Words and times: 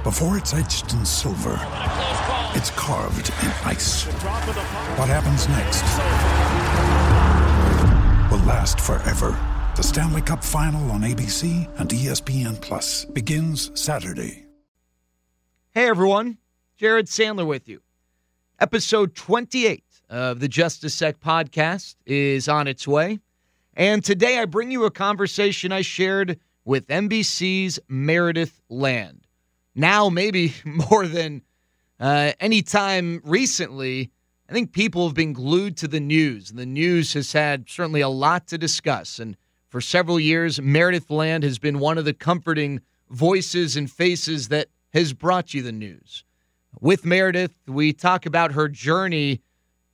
Before 0.00 0.38
it's 0.38 0.54
etched 0.54 0.94
in 0.94 1.04
silver, 1.04 1.58
it's 2.54 2.70
carved 2.70 3.28
in 3.42 3.48
ice. 3.68 4.04
What 4.96 5.10
happens 5.10 5.46
next 5.46 5.82
will 8.32 8.42
last 8.46 8.80
forever. 8.80 9.38
The 9.76 9.82
Stanley 9.82 10.22
Cup 10.22 10.42
Final 10.42 10.90
on 10.92 11.02
ABC 11.02 11.68
and 11.78 11.90
ESPN 11.90 12.58
Plus 12.62 13.04
begins 13.04 13.78
Saturday. 13.78 14.46
Hey 15.72 15.88
everyone, 15.88 16.38
Jared 16.78 17.04
Sandler 17.04 17.46
with 17.46 17.68
you. 17.68 17.82
Episode 18.58 19.14
28 19.14 19.84
of 20.08 20.40
the 20.40 20.48
Just 20.48 20.82
A 20.82 20.88
Sec 20.88 21.20
podcast 21.20 21.96
is 22.06 22.48
on 22.48 22.68
its 22.68 22.88
way. 22.88 23.18
And 23.74 24.02
today 24.02 24.38
I 24.38 24.46
bring 24.46 24.70
you 24.70 24.86
a 24.86 24.90
conversation 24.90 25.72
I 25.72 25.82
shared 25.82 26.40
with 26.64 26.86
NBC's 26.86 27.78
Meredith 27.86 28.62
Land. 28.70 29.26
Now, 29.80 30.10
maybe 30.10 30.52
more 30.64 31.06
than 31.06 31.40
uh, 31.98 32.32
any 32.38 32.60
time 32.60 33.22
recently, 33.24 34.10
I 34.48 34.52
think 34.52 34.72
people 34.72 35.06
have 35.06 35.14
been 35.14 35.32
glued 35.32 35.78
to 35.78 35.88
the 35.88 36.00
news. 36.00 36.50
The 36.50 36.66
news 36.66 37.14
has 37.14 37.32
had 37.32 37.68
certainly 37.68 38.02
a 38.02 38.08
lot 38.08 38.46
to 38.48 38.58
discuss. 38.58 39.18
And 39.18 39.38
for 39.70 39.80
several 39.80 40.20
years, 40.20 40.60
Meredith 40.60 41.10
Land 41.10 41.44
has 41.44 41.58
been 41.58 41.78
one 41.78 41.96
of 41.96 42.04
the 42.04 42.12
comforting 42.12 42.80
voices 43.08 43.74
and 43.76 43.90
faces 43.90 44.48
that 44.48 44.68
has 44.92 45.14
brought 45.14 45.54
you 45.54 45.62
the 45.62 45.72
news. 45.72 46.24
With 46.80 47.06
Meredith, 47.06 47.54
we 47.66 47.94
talk 47.94 48.26
about 48.26 48.52
her 48.52 48.68
journey 48.68 49.40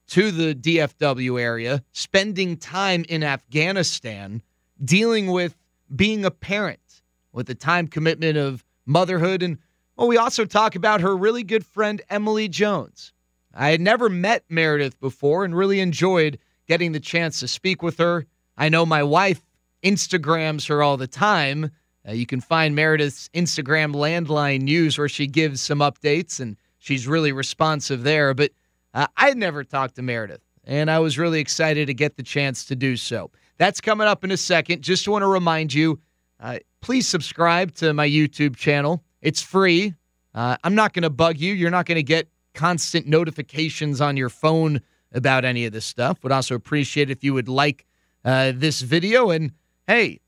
to 0.09 0.33
the 0.33 0.55
DFW 0.55 1.41
area, 1.41 1.85
spending 1.93 2.57
time 2.57 3.05
in 3.09 3.23
Afghanistan, 3.23 4.43
dealing 4.85 5.29
with 5.31 5.57
being 5.95 6.25
a 6.25 6.31
parent, 6.31 7.03
with 7.33 7.47
the 7.47 7.55
time 7.55 7.87
commitment 7.87 8.37
of 8.37 8.65
motherhood. 8.85 9.43
And 9.43 9.59
well, 9.97 10.09
we 10.09 10.17
also 10.17 10.45
talk 10.45 10.75
about 10.75 11.01
her 11.01 11.17
really 11.17 11.43
good 11.43 11.65
friend, 11.65 12.03
Emily 12.11 12.49
Jones. 12.49 13.13
I 13.55 13.71
had 13.71 13.81
never 13.81 14.11
met 14.11 14.45
Meredith 14.51 15.01
before 15.01 15.45
and 15.45 15.57
really 15.57 15.81
enjoyed 15.81 16.39
getting 16.67 16.93
the 16.93 17.01
chance 17.01 17.41
to 17.41 17.49
speak 17.49 17.83
with 17.83 17.99
her. 17.99 18.27
I 18.57 18.69
know 18.69 18.85
my 18.85 19.03
wife 19.03 19.41
Instagrams 19.83 20.69
her 20.69 20.83
all 20.83 20.97
the 20.97 21.07
time. 21.07 21.71
Uh, 22.07 22.13
you 22.13 22.27
can 22.27 22.41
find 22.41 22.75
Meredith's 22.75 23.29
Instagram 23.35 23.95
landline 23.95 24.63
news 24.63 24.99
where 24.99 25.09
she 25.09 25.27
gives 25.27 25.61
some 25.61 25.79
updates 25.79 26.41
and 26.41 26.57
she's 26.79 27.07
really 27.07 27.33
responsive 27.33 28.03
there. 28.03 28.35
But 28.35 28.53
uh, 28.93 29.07
I 29.17 29.29
had 29.29 29.39
never 29.39 29.65
talked 29.65 29.97
to 29.97 30.03
Meredith, 30.03 30.43
and 30.65 30.91
I 30.91 30.99
was 30.99 31.19
really 31.19 31.41
excited 31.41 31.87
to 31.87 31.95
get 31.95 32.17
the 32.17 32.23
chance 32.23 32.65
to 32.67 32.77
do 32.77 32.97
so. 32.97 33.31
That's 33.59 33.81
coming 33.81 34.07
up 34.07 34.25
in 34.25 34.31
a 34.31 34.37
second. 34.37 34.83
Just 34.83 35.09
want 35.09 35.23
to 35.23 35.27
remind 35.27 35.73
you 35.73 36.01
uh, 36.39 36.59
please 36.83 37.09
subscribe 37.09 37.75
to 37.77 37.95
my 37.95 38.09
YouTube 38.09 38.57
channel. 38.57 39.03
It's 39.27 39.43
free. 39.43 39.93
Uh, 40.37 40.57
I'm 40.63 40.77
not 40.77 40.93
going 40.93 41.03
to 41.03 41.11
bug 41.11 41.39
you. 41.39 41.53
You're 41.53 41.73
not 41.73 41.85
going 41.85 41.97
to 41.97 42.05
get 42.05 42.29
constant 42.55 43.09
notifications 43.09 44.01
on 44.01 44.17
your 44.17 44.29
phone 44.29 44.81
about 45.11 45.45
any 45.45 45.65
of 45.65 45.73
this 45.73 45.85
stuff. 45.85 46.23
Would 46.23 46.31
also 46.31 46.55
appreciate 46.55 47.11
if 47.11 47.25
you 47.25 47.35
would 47.35 47.49
like 47.49 47.87
uh, 48.25 48.53
this 48.55 48.83
video 48.83 49.31
and 49.31 49.51
hey, 49.89 50.21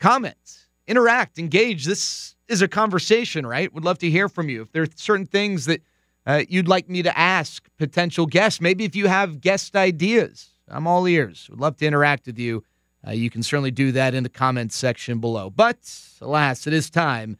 comment, 0.00 0.66
interact, 0.88 1.38
engage. 1.38 1.84
This 1.84 2.34
is 2.48 2.60
a 2.60 2.66
conversation, 2.66 3.46
right? 3.46 3.72
Would 3.72 3.84
love 3.84 3.98
to 3.98 4.10
hear 4.10 4.28
from 4.28 4.48
you. 4.48 4.62
If 4.62 4.72
there 4.72 4.82
are 4.82 4.88
certain 4.96 5.26
things 5.26 5.66
that 5.66 5.80
uh, 6.26 6.42
you'd 6.48 6.66
like 6.66 6.88
me 6.88 7.04
to 7.04 7.16
ask 7.16 7.68
potential 7.78 8.26
guests, 8.26 8.60
maybe 8.60 8.82
if 8.82 8.96
you 8.96 9.06
have 9.06 9.40
guest 9.40 9.76
ideas, 9.76 10.48
I'm 10.66 10.88
all 10.88 11.06
ears. 11.06 11.46
Would 11.50 11.60
love 11.60 11.76
to 11.76 11.86
interact 11.86 12.26
with 12.26 12.40
you. 12.40 12.64
Uh, 13.06 13.12
you 13.12 13.30
can 13.30 13.44
certainly 13.44 13.70
do 13.70 13.92
that 13.92 14.12
in 14.12 14.24
the 14.24 14.28
comments 14.28 14.74
section 14.74 15.20
below. 15.20 15.50
But 15.50 15.78
alas, 16.20 16.66
it 16.66 16.72
is 16.72 16.90
time. 16.90 17.38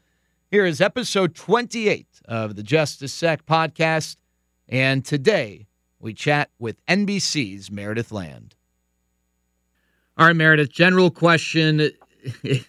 Here 0.51 0.65
is 0.65 0.79
episode 0.79 1.33
28 1.33 2.05
of 2.25 2.55
the 2.55 2.61
Just 2.61 3.01
A 3.01 3.07
Sec 3.07 3.47
podcast. 3.47 4.17
And 4.69 5.03
today 5.03 5.65
we 5.99 6.13
chat 6.13 6.51
with 6.59 6.85
NBC's 6.85 7.71
Meredith 7.71 8.11
Land. 8.11 8.53
All 10.17 10.27
right, 10.27 10.35
Meredith, 10.35 10.69
general 10.71 11.09
question. 11.09 11.89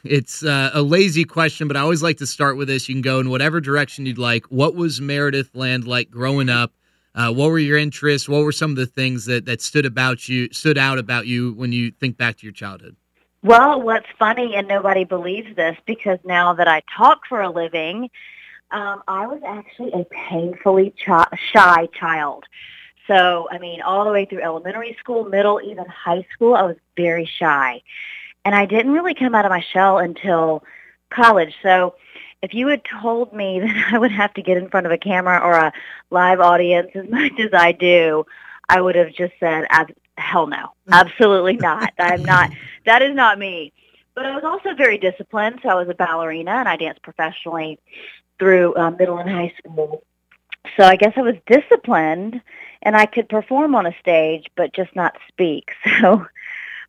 It's 0.05 0.43
uh, 0.43 0.71
a 0.75 0.83
lazy 0.83 1.25
question, 1.25 1.67
but 1.69 1.77
I 1.77 1.81
always 1.81 2.03
like 2.03 2.19
to 2.19 2.27
start 2.27 2.57
with 2.57 2.69
this. 2.69 2.89
You 2.89 2.95
can 2.95 3.03
go 3.03 3.21
in 3.21 3.31
whatever 3.31 3.61
direction 3.61 4.05
you'd 4.05 4.19
like. 4.19 4.45
What 4.47 4.75
was 4.75 5.01
Meredith 5.01 5.55
Land 5.55 5.87
like 5.87 6.11
growing 6.11 6.49
up? 6.49 6.73
Uh, 7.15 7.33
what 7.33 7.51
were 7.51 7.59
your 7.59 7.79
interests? 7.79 8.29
What 8.29 8.45
were 8.45 8.53
some 8.53 8.71
of 8.71 8.77
the 8.77 8.87
things 8.87 9.25
that, 9.27 9.47
that 9.47 9.63
stood 9.63 9.87
about 9.87 10.29
you 10.29 10.53
stood 10.53 10.77
out 10.77 10.99
about 10.99 11.27
you 11.27 11.53
when 11.55 11.73
you 11.73 11.91
think 11.91 12.19
back 12.19 12.37
to 12.39 12.47
your 12.47 12.53
childhood? 12.53 12.97
Well, 13.43 13.81
what's 13.81 14.07
funny, 14.19 14.55
and 14.57 14.67
nobody 14.67 15.05
believes 15.05 15.55
this 15.55 15.77
because 15.87 16.19
now 16.25 16.55
that 16.55 16.69
I 16.69 16.83
talk 16.97 17.27
for 17.29 17.43
a 17.43 17.51
living, 17.51 18.11
um, 18.71 19.03
I 19.07 19.27
was 19.27 19.41
actually 19.47 19.93
a 19.93 20.05
painfully 20.05 20.93
ch- 20.97 21.39
shy 21.53 21.87
child. 21.93 22.45
So, 23.07 23.49
I 23.51 23.59
mean, 23.59 23.83
all 23.83 24.05
the 24.05 24.11
way 24.11 24.25
through 24.25 24.43
elementary 24.43 24.97
school, 24.99 25.25
middle, 25.25 25.61
even 25.63 25.87
high 25.87 26.27
school, 26.33 26.55
I 26.55 26.63
was 26.63 26.77
very 26.97 27.25
shy. 27.25 27.83
And 28.45 28.55
I 28.55 28.67
didn't 28.67 28.93
really 28.93 29.15
come 29.15 29.35
out 29.35 29.45
of 29.45 29.51
my 29.51 29.61
shell 29.73 29.99
until 29.99 30.65
college. 31.11 31.55
So 31.63 31.95
if 32.43 32.55
you 32.55 32.67
had 32.69 32.83
told 32.85 33.33
me 33.33 33.61
that 33.65 33.91
I 33.93 33.99
would 33.99 34.13
have 34.13 34.35
to 34.35 34.43
get 34.43 34.57
in 34.57 34.69
front 34.69 34.87
of 34.87 34.93
a 34.93 34.99
camera 34.99 35.39
or 35.39 35.53
a 35.53 35.73
live 36.11 36.41
audience 36.41 36.91
as 36.95 37.09
much 37.11 37.39
as 37.39 37.51
I 37.53 37.73
do, 37.73 38.27
I 38.69 38.81
would 38.81 38.97
have 38.97 39.13
just 39.13 39.35
said, 39.39 39.67
hell 40.19 40.47
no, 40.47 40.73
absolutely 40.91 41.57
not. 41.57 41.93
I'm 41.99 42.25
not, 42.25 42.51
that 42.87 43.03
is 43.03 43.15
not 43.15 43.39
me. 43.39 43.73
But 44.15 44.27
I 44.27 44.35
was 44.35 44.45
also 44.45 44.75
very 44.75 44.97
disciplined. 44.97 45.61
So 45.63 45.69
I 45.69 45.75
was 45.75 45.89
a 45.89 45.95
ballerina 45.95 46.53
and 46.53 46.69
I 46.69 46.77
danced 46.77 47.03
professionally 47.03 47.79
through 48.39 48.75
uh, 48.75 48.91
middle 48.93 49.19
and 49.19 49.29
high 49.29 49.53
school. 49.59 50.03
So 50.77 50.85
I 50.85 50.97
guess 50.97 51.13
I 51.17 51.23
was 51.23 51.37
disciplined 51.47 52.41
and 52.83 52.97
I 52.97 53.07
could 53.07 53.29
perform 53.29 53.75
on 53.75 53.87
a 53.87 53.95
stage, 54.01 54.47
but 54.57 54.75
just 54.75 54.95
not 54.97 55.17
speak. 55.29 55.71
So 56.01 56.27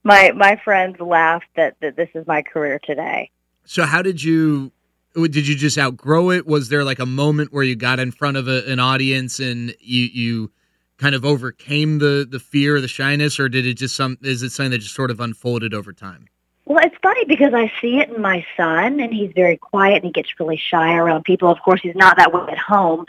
my 0.03 0.31
my 0.31 0.59
friends 0.63 0.99
laughed 1.01 1.47
that, 1.55 1.75
that 1.81 1.97
this 1.97 2.09
is 2.13 2.25
my 2.27 2.41
career 2.41 2.79
today. 2.81 3.29
So 3.65 3.83
how 3.83 4.01
did 4.01 4.23
you 4.23 4.71
did 5.15 5.47
you 5.47 5.55
just 5.55 5.77
outgrow 5.77 6.29
it? 6.29 6.45
Was 6.45 6.69
there 6.69 6.83
like 6.83 6.99
a 6.99 7.05
moment 7.05 7.51
where 7.51 7.63
you 7.63 7.75
got 7.75 7.99
in 7.99 8.11
front 8.11 8.37
of 8.37 8.47
a, 8.47 8.63
an 8.71 8.79
audience 8.79 9.39
and 9.39 9.75
you 9.79 10.03
you 10.03 10.51
kind 10.97 11.15
of 11.15 11.25
overcame 11.25 11.99
the 11.99 12.27
the 12.29 12.39
fear, 12.39 12.81
the 12.81 12.87
shyness, 12.87 13.39
or 13.39 13.49
did 13.49 13.65
it 13.65 13.75
just 13.75 13.95
some 13.95 14.17
is 14.21 14.43
it 14.43 14.51
something 14.51 14.71
that 14.71 14.79
just 14.79 14.95
sort 14.95 15.11
of 15.11 15.19
unfolded 15.19 15.73
over 15.73 15.93
time? 15.93 16.27
Well, 16.65 16.79
it's 16.83 16.97
funny 17.01 17.23
because 17.25 17.53
I 17.53 17.71
see 17.79 17.99
it 17.99 18.09
in 18.09 18.21
my 18.21 18.45
son, 18.57 18.99
and 18.99 19.13
he's 19.13 19.31
very 19.33 19.55
quiet 19.55 19.95
and 19.97 20.05
he 20.05 20.11
gets 20.11 20.37
really 20.39 20.57
shy 20.57 20.95
around 20.95 21.23
people. 21.23 21.49
Of 21.49 21.61
course, 21.61 21.79
he's 21.81 21.95
not 21.95 22.17
that 22.17 22.33
way 22.33 22.45
at 22.51 22.57
home. 22.57 23.05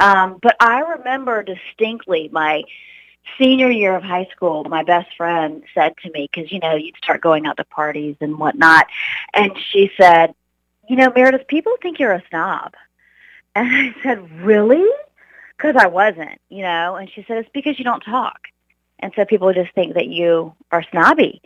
Um, 0.00 0.38
but 0.40 0.56
I 0.58 0.80
remember 0.80 1.42
distinctly 1.42 2.30
my 2.32 2.64
senior 3.38 3.70
year 3.70 3.94
of 3.94 4.02
high 4.02 4.26
school, 4.34 4.64
my 4.64 4.82
best 4.84 5.14
friend 5.16 5.62
said 5.74 5.94
to 5.98 6.10
me, 6.12 6.28
because, 6.32 6.50
you 6.50 6.60
know, 6.60 6.74
you'd 6.74 6.96
start 6.96 7.20
going 7.20 7.46
out 7.46 7.56
to 7.58 7.64
parties 7.64 8.16
and 8.20 8.38
whatnot, 8.38 8.86
and 9.34 9.52
she 9.70 9.90
said, 9.98 10.34
you 10.88 10.96
know, 10.96 11.12
Meredith, 11.14 11.46
people 11.46 11.74
think 11.80 11.98
you're 11.98 12.12
a 12.12 12.22
snob. 12.28 12.74
And 13.54 13.68
I 13.68 13.94
said, 14.02 14.42
really? 14.42 14.86
Because 15.56 15.76
I 15.76 15.86
wasn't, 15.86 16.40
you 16.48 16.62
know, 16.62 16.96
and 16.96 17.08
she 17.10 17.24
said, 17.26 17.38
it's 17.38 17.48
because 17.52 17.78
you 17.78 17.84
don't 17.84 18.00
talk. 18.00 18.40
And 18.98 19.12
so 19.14 19.24
people 19.24 19.52
just 19.52 19.72
think 19.74 19.94
that 19.94 20.08
you 20.08 20.54
are 20.72 20.82
snobby. 20.90 21.42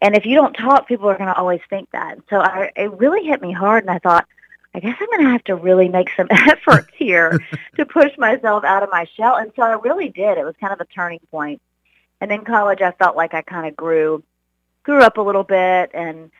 And 0.00 0.16
if 0.16 0.24
you 0.24 0.34
don't 0.34 0.54
talk, 0.54 0.88
people 0.88 1.08
are 1.08 1.16
going 1.16 1.28
to 1.28 1.36
always 1.36 1.60
think 1.68 1.90
that. 1.92 2.18
So 2.30 2.38
I, 2.38 2.70
it 2.76 2.92
really 2.92 3.26
hit 3.26 3.42
me 3.42 3.52
hard, 3.52 3.84
and 3.84 3.90
I 3.90 3.98
thought, 3.98 4.26
I 4.74 4.80
guess 4.80 4.96
I'm 5.00 5.06
going 5.08 5.24
to 5.26 5.32
have 5.32 5.44
to 5.44 5.54
really 5.54 5.88
make 5.88 6.10
some 6.16 6.28
efforts 6.30 6.88
here 6.96 7.38
to 7.76 7.86
push 7.86 8.16
myself 8.18 8.64
out 8.64 8.82
of 8.82 8.88
my 8.90 9.06
shell. 9.16 9.36
And 9.36 9.52
so 9.54 9.62
I 9.62 9.72
really 9.74 10.08
did. 10.08 10.38
It 10.38 10.44
was 10.44 10.54
kind 10.60 10.72
of 10.72 10.80
a 10.80 10.86
turning 10.86 11.20
point. 11.30 11.60
And 12.20 12.32
in 12.32 12.44
college, 12.44 12.80
I 12.80 12.92
felt 12.92 13.16
like 13.16 13.34
I 13.34 13.42
kind 13.42 13.66
of 13.66 13.76
grew, 13.76 14.22
grew 14.84 15.00
up 15.00 15.18
a 15.18 15.22
little 15.22 15.44
bit 15.44 15.90
and 15.92 16.30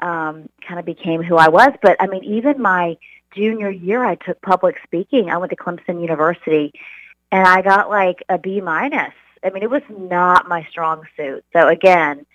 um, 0.00 0.48
kind 0.66 0.78
of 0.78 0.84
became 0.84 1.22
who 1.22 1.36
I 1.36 1.48
was. 1.48 1.70
But 1.82 1.96
I 2.00 2.06
mean, 2.06 2.24
even 2.24 2.60
my 2.60 2.96
junior 3.34 3.70
year, 3.70 4.04
I 4.04 4.16
took 4.16 4.40
public 4.42 4.76
speaking. 4.84 5.30
I 5.30 5.36
went 5.38 5.50
to 5.50 5.56
Clemson 5.56 6.00
University, 6.00 6.72
and 7.32 7.46
I 7.46 7.62
got 7.62 7.90
like 7.90 8.22
a 8.28 8.38
B 8.38 8.60
minus. 8.60 9.14
I 9.44 9.50
mean, 9.50 9.62
it 9.62 9.70
was 9.70 9.82
not 9.88 10.48
my 10.48 10.66
strong 10.70 11.02
suit. 11.16 11.44
So 11.52 11.68
again, 11.68 12.26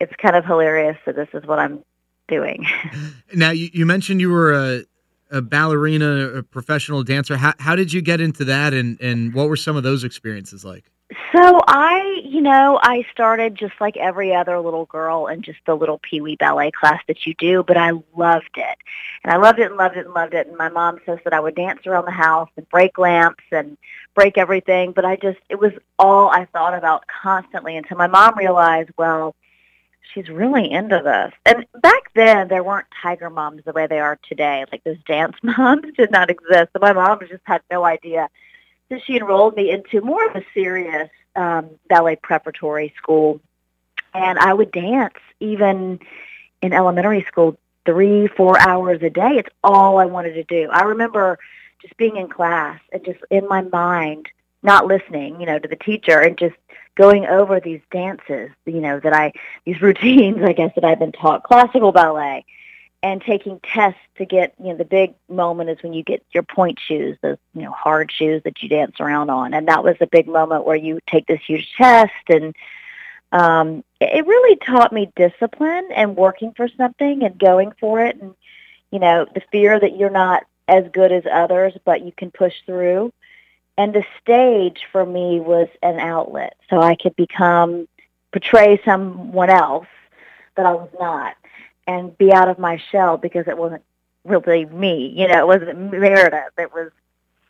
it's 0.00 0.12
kind 0.16 0.36
of 0.36 0.44
hilarious 0.44 0.96
that 1.06 1.16
this 1.16 1.28
is 1.34 1.44
what 1.46 1.58
I'm 1.58 1.84
doing. 2.28 2.66
now, 3.34 3.50
you, 3.50 3.68
you 3.72 3.86
mentioned 3.86 4.20
you 4.20 4.30
were 4.30 4.52
a 4.52 4.84
a 5.30 5.42
ballerina, 5.42 6.38
a 6.38 6.42
professional 6.42 7.02
dancer. 7.02 7.36
How 7.36 7.52
how 7.58 7.76
did 7.76 7.92
you 7.92 8.00
get 8.00 8.20
into 8.20 8.44
that, 8.46 8.72
and 8.72 9.00
and 9.00 9.34
what 9.34 9.48
were 9.48 9.56
some 9.56 9.76
of 9.76 9.82
those 9.82 10.04
experiences 10.04 10.64
like? 10.64 10.90
So 11.34 11.60
I, 11.66 12.22
you 12.24 12.40
know, 12.40 12.78
I 12.82 13.04
started 13.12 13.54
just 13.54 13.74
like 13.80 13.96
every 13.96 14.34
other 14.34 14.58
little 14.60 14.86
girl 14.86 15.26
in 15.26 15.42
just 15.42 15.58
the 15.66 15.74
little 15.74 15.98
Pee 15.98 16.20
Wee 16.22 16.36
ballet 16.36 16.70
class 16.70 17.02
that 17.06 17.26
you 17.26 17.34
do, 17.34 17.62
but 17.62 17.76
I 17.76 17.90
loved 18.16 18.56
it. 18.56 18.78
And 19.24 19.32
I 19.32 19.36
loved 19.36 19.58
it 19.58 19.66
and 19.66 19.76
loved 19.76 19.96
it 19.96 20.06
and 20.06 20.14
loved 20.14 20.32
it. 20.32 20.46
And 20.46 20.56
my 20.56 20.70
mom 20.70 21.00
says 21.04 21.18
that 21.24 21.34
I 21.34 21.40
would 21.40 21.54
dance 21.54 21.86
around 21.86 22.06
the 22.06 22.12
house 22.12 22.48
and 22.56 22.68
break 22.70 22.96
lamps 22.96 23.44
and 23.52 23.76
break 24.14 24.38
everything, 24.38 24.92
but 24.92 25.04
I 25.04 25.16
just, 25.16 25.38
it 25.50 25.58
was 25.58 25.72
all 25.98 26.30
I 26.30 26.46
thought 26.46 26.72
about 26.72 27.04
constantly 27.22 27.76
until 27.76 27.98
my 27.98 28.06
mom 28.06 28.38
realized, 28.38 28.90
well, 28.96 29.34
she's 30.14 30.30
really 30.30 30.70
into 30.70 31.00
this. 31.04 31.32
And 31.44 31.66
back 31.82 32.12
then, 32.14 32.48
there 32.48 32.64
weren't 32.64 32.86
tiger 33.02 33.28
moms 33.28 33.64
the 33.64 33.72
way 33.72 33.86
they 33.86 34.00
are 34.00 34.18
today. 34.28 34.64
Like 34.72 34.82
those 34.84 35.02
dance 35.06 35.36
moms 35.42 35.92
did 35.96 36.10
not 36.10 36.30
exist. 36.30 36.70
So 36.72 36.78
my 36.80 36.92
mom 36.94 37.20
just 37.20 37.42
had 37.44 37.60
no 37.70 37.84
idea 37.84 38.28
so 38.88 38.98
she 39.04 39.16
enrolled 39.16 39.56
me 39.56 39.70
into 39.70 40.00
more 40.00 40.26
of 40.26 40.36
a 40.36 40.44
serious 40.54 41.10
um, 41.36 41.70
ballet 41.88 42.16
preparatory 42.16 42.94
school, 42.96 43.40
and 44.14 44.38
I 44.38 44.54
would 44.54 44.72
dance 44.72 45.14
even 45.40 46.00
in 46.62 46.72
elementary 46.72 47.24
school 47.24 47.58
three, 47.84 48.26
four 48.26 48.58
hours 48.58 49.02
a 49.02 49.10
day. 49.10 49.36
It's 49.36 49.54
all 49.62 49.98
I 49.98 50.06
wanted 50.06 50.34
to 50.34 50.44
do. 50.44 50.68
I 50.70 50.82
remember 50.82 51.38
just 51.80 51.96
being 51.96 52.16
in 52.16 52.28
class 52.28 52.80
and 52.92 53.04
just 53.04 53.20
in 53.30 53.46
my 53.48 53.62
mind, 53.62 54.26
not 54.62 54.86
listening, 54.86 55.40
you 55.40 55.46
know, 55.46 55.58
to 55.58 55.68
the 55.68 55.76
teacher 55.76 56.18
and 56.18 56.36
just 56.36 56.56
going 56.96 57.26
over 57.26 57.60
these 57.60 57.80
dances, 57.92 58.50
you 58.66 58.80
know, 58.80 58.98
that 59.00 59.12
I, 59.12 59.32
these 59.64 59.80
routines, 59.82 60.42
I 60.42 60.52
guess, 60.52 60.74
that 60.74 60.84
I've 60.84 60.98
been 60.98 61.12
taught, 61.12 61.44
classical 61.44 61.92
ballet, 61.92 62.44
and 63.02 63.22
taking 63.22 63.60
tests 63.60 64.00
to 64.16 64.24
get 64.24 64.54
you 64.58 64.68
know 64.68 64.76
the 64.76 64.84
big 64.84 65.14
moment 65.28 65.70
is 65.70 65.82
when 65.82 65.92
you 65.92 66.02
get 66.02 66.24
your 66.32 66.42
pointe 66.42 66.80
shoes 66.80 67.16
those 67.22 67.38
you 67.54 67.62
know 67.62 67.70
hard 67.70 68.10
shoes 68.10 68.42
that 68.44 68.62
you 68.62 68.68
dance 68.68 68.96
around 69.00 69.30
on. 69.30 69.54
And 69.54 69.68
that 69.68 69.84
was 69.84 69.96
a 70.00 70.06
big 70.06 70.26
moment 70.26 70.64
where 70.64 70.76
you 70.76 70.98
take 71.06 71.26
this 71.26 71.40
huge 71.46 71.72
test 71.76 72.12
and 72.28 72.54
um 73.30 73.84
it 74.00 74.26
really 74.26 74.56
taught 74.56 74.92
me 74.92 75.12
discipline 75.14 75.88
and 75.94 76.16
working 76.16 76.52
for 76.56 76.68
something 76.76 77.22
and 77.22 77.38
going 77.38 77.72
for 77.78 78.00
it. 78.00 78.20
And 78.20 78.34
you 78.90 78.98
know 78.98 79.26
the 79.32 79.42
fear 79.52 79.78
that 79.78 79.96
you're 79.96 80.10
not 80.10 80.44
as 80.66 80.84
good 80.92 81.12
as 81.12 81.24
others 81.30 81.74
but 81.84 82.02
you 82.02 82.12
can 82.12 82.30
push 82.30 82.54
through. 82.66 83.12
And 83.76 83.94
the 83.94 84.04
stage 84.20 84.80
for 84.90 85.06
me 85.06 85.38
was 85.38 85.68
an 85.82 86.00
outlet. 86.00 86.56
So 86.68 86.80
i 86.80 86.96
could 86.96 87.14
become 87.14 87.86
portray 88.32 88.80
someone 88.84 89.50
else 89.50 89.86
that 90.56 90.66
i 90.66 90.72
was 90.72 90.90
not 91.00 91.36
and 91.88 92.16
be 92.18 92.32
out 92.32 92.48
of 92.48 92.58
my 92.58 92.76
shell 92.92 93.16
because 93.16 93.48
it 93.48 93.56
wasn't 93.56 93.82
really 94.24 94.66
me. 94.66 95.12
You 95.16 95.26
know, 95.26 95.40
it 95.40 95.46
wasn't 95.46 95.90
Meredith. 95.90 96.52
It 96.58 96.72
was, 96.72 96.90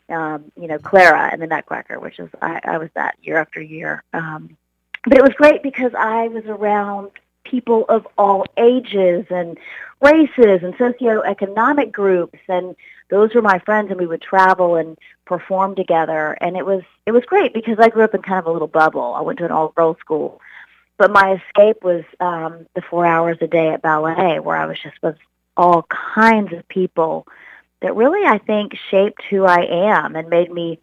um, 0.07 0.51
you 0.59 0.67
know, 0.67 0.79
Clara 0.79 1.29
and 1.31 1.41
the 1.41 1.47
Nutcracker, 1.47 1.99
which 1.99 2.17
is 2.17 2.29
I, 2.41 2.61
I 2.63 2.77
was 2.77 2.89
that 2.95 3.17
year 3.21 3.37
after 3.37 3.61
year. 3.61 4.01
Um, 4.13 4.57
but 5.03 5.17
it 5.17 5.21
was 5.21 5.33
great 5.33 5.61
because 5.61 5.91
I 5.93 6.29
was 6.29 6.45
around 6.45 7.11
people 7.43 7.85
of 7.89 8.07
all 8.17 8.45
ages 8.57 9.25
and 9.29 9.57
races 10.01 10.63
and 10.63 10.73
socioeconomic 10.75 11.91
groups 11.91 12.39
and 12.47 12.75
those 13.09 13.33
were 13.33 13.41
my 13.41 13.59
friends 13.59 13.89
and 13.89 13.99
we 13.99 14.05
would 14.05 14.21
travel 14.21 14.75
and 14.75 14.97
perform 15.25 15.73
together 15.73 16.37
and 16.41 16.55
it 16.55 16.65
was 16.65 16.83
it 17.05 17.11
was 17.11 17.25
great 17.25 17.53
because 17.53 17.77
I 17.79 17.89
grew 17.89 18.03
up 18.03 18.13
in 18.13 18.21
kind 18.21 18.39
of 18.39 18.45
a 18.45 18.51
little 18.51 18.67
bubble. 18.67 19.15
I 19.15 19.21
went 19.21 19.39
to 19.39 19.45
an 19.45 19.51
all 19.51 19.69
girls 19.69 19.97
school 19.99 20.39
but 20.99 21.11
my 21.11 21.41
escape 21.41 21.81
was 21.81 22.03
um, 22.19 22.67
the 22.75 22.81
four 22.81 23.05
hours 23.05 23.37
a 23.39 23.47
day 23.47 23.69
at 23.69 23.81
ballet, 23.81 24.39
where 24.39 24.57
I 24.57 24.65
was 24.65 24.77
just 24.77 25.01
with 25.01 25.15
all 25.55 25.87
kinds 26.13 26.53
of 26.53 26.67
people 26.67 27.25
that 27.81 27.95
really, 27.95 28.27
I 28.27 28.37
think, 28.37 28.73
shaped 28.91 29.23
who 29.29 29.45
I 29.45 29.91
am 29.91 30.17
and 30.17 30.29
made 30.29 30.51
me 30.51 30.79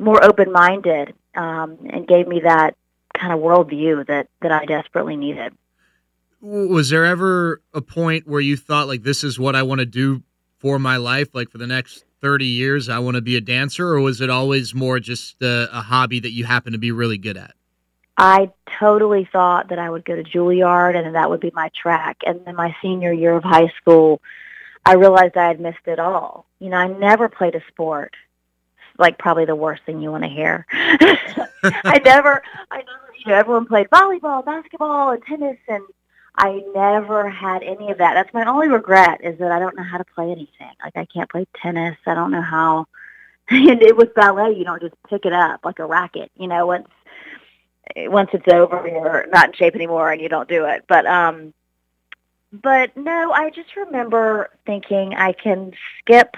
more 0.00 0.22
open-minded 0.22 1.14
um, 1.36 1.78
and 1.88 2.08
gave 2.08 2.26
me 2.26 2.40
that 2.40 2.76
kind 3.16 3.32
of 3.32 3.38
worldview 3.38 4.06
that 4.08 4.28
that 4.42 4.50
I 4.50 4.66
desperately 4.66 5.16
needed. 5.16 5.54
Was 6.42 6.90
there 6.90 7.06
ever 7.06 7.62
a 7.72 7.80
point 7.80 8.26
where 8.26 8.40
you 8.40 8.56
thought 8.56 8.88
like 8.88 9.04
this 9.04 9.24
is 9.24 9.38
what 9.38 9.54
I 9.54 9.62
want 9.62 9.78
to 9.78 9.86
do 9.86 10.22
for 10.58 10.78
my 10.78 10.96
life, 10.96 11.34
like 11.34 11.50
for 11.50 11.58
the 11.58 11.66
next 11.66 12.04
30 12.20 12.46
years 12.46 12.88
I 12.88 12.98
want 12.98 13.14
to 13.14 13.22
be 13.22 13.36
a 13.36 13.40
dancer 13.40 13.88
or 13.88 14.00
was 14.00 14.20
it 14.20 14.28
always 14.28 14.74
more 14.74 14.98
just 14.98 15.40
a, 15.42 15.68
a 15.72 15.82
hobby 15.82 16.20
that 16.20 16.32
you 16.32 16.44
happen 16.44 16.72
to 16.72 16.78
be 16.78 16.90
really 16.90 17.18
good 17.18 17.36
at? 17.36 17.54
I 18.16 18.50
totally 18.78 19.28
thought 19.30 19.68
that 19.68 19.78
I 19.78 19.90
would 19.90 20.04
go 20.04 20.16
to 20.16 20.22
Juilliard 20.22 20.96
and 20.96 21.14
that 21.14 21.28
would 21.28 21.40
be 21.40 21.52
my 21.54 21.70
track. 21.80 22.18
And 22.26 22.44
then 22.44 22.56
my 22.56 22.74
senior 22.80 23.12
year 23.12 23.34
of 23.36 23.44
high 23.44 23.72
school, 23.80 24.22
I 24.84 24.94
realized 24.94 25.36
I 25.36 25.48
had 25.48 25.60
missed 25.60 25.86
it 25.86 25.98
all. 25.98 26.46
You 26.58 26.70
know, 26.70 26.78
I 26.78 26.86
never 26.86 27.28
played 27.28 27.54
a 27.54 27.62
sport. 27.68 28.14
Like 28.98 29.18
probably 29.18 29.44
the 29.44 29.54
worst 29.54 29.82
thing 29.84 30.00
you 30.00 30.10
want 30.10 30.24
to 30.24 30.30
hear. 30.30 30.64
I 30.72 32.00
never, 32.02 32.42
I 32.70 32.78
never, 32.78 33.12
you 33.18 33.30
know, 33.30 33.34
everyone 33.34 33.66
played 33.66 33.90
volleyball, 33.90 34.42
basketball, 34.42 35.10
and 35.10 35.22
tennis, 35.22 35.58
and 35.68 35.84
I 36.38 36.62
never 36.74 37.28
had 37.28 37.62
any 37.62 37.90
of 37.90 37.98
that. 37.98 38.14
That's 38.14 38.32
my 38.32 38.46
only 38.46 38.68
regret 38.68 39.20
is 39.22 39.38
that 39.38 39.52
I 39.52 39.58
don't 39.58 39.76
know 39.76 39.82
how 39.82 39.98
to 39.98 40.04
play 40.04 40.30
anything. 40.30 40.70
Like 40.82 40.96
I 40.96 41.04
can't 41.04 41.30
play 41.30 41.46
tennis. 41.60 41.96
I 42.06 42.14
don't 42.14 42.30
know 42.30 42.42
how. 42.42 42.86
And 43.48 43.80
it 43.80 43.96
was 43.96 44.08
ballet. 44.16 44.56
You 44.56 44.64
don't 44.64 44.82
just 44.82 44.96
pick 45.08 45.24
it 45.24 45.32
up 45.32 45.60
like 45.64 45.78
a 45.78 45.86
racket. 45.86 46.32
You 46.36 46.48
know, 46.48 46.66
once 46.66 46.88
once 47.96 48.30
it's 48.32 48.48
over, 48.48 48.86
you're 48.86 49.26
not 49.32 49.48
in 49.48 49.52
shape 49.54 49.74
anymore 49.74 50.10
and 50.10 50.20
you 50.20 50.28
don't 50.28 50.48
do 50.48 50.64
it. 50.64 50.84
But 50.88 51.06
um, 51.06 51.52
but 52.52 52.96
no, 52.96 53.32
I 53.32 53.50
just 53.50 53.76
remember 53.76 54.50
thinking 54.64 55.14
I 55.14 55.32
can 55.32 55.72
skip 55.98 56.34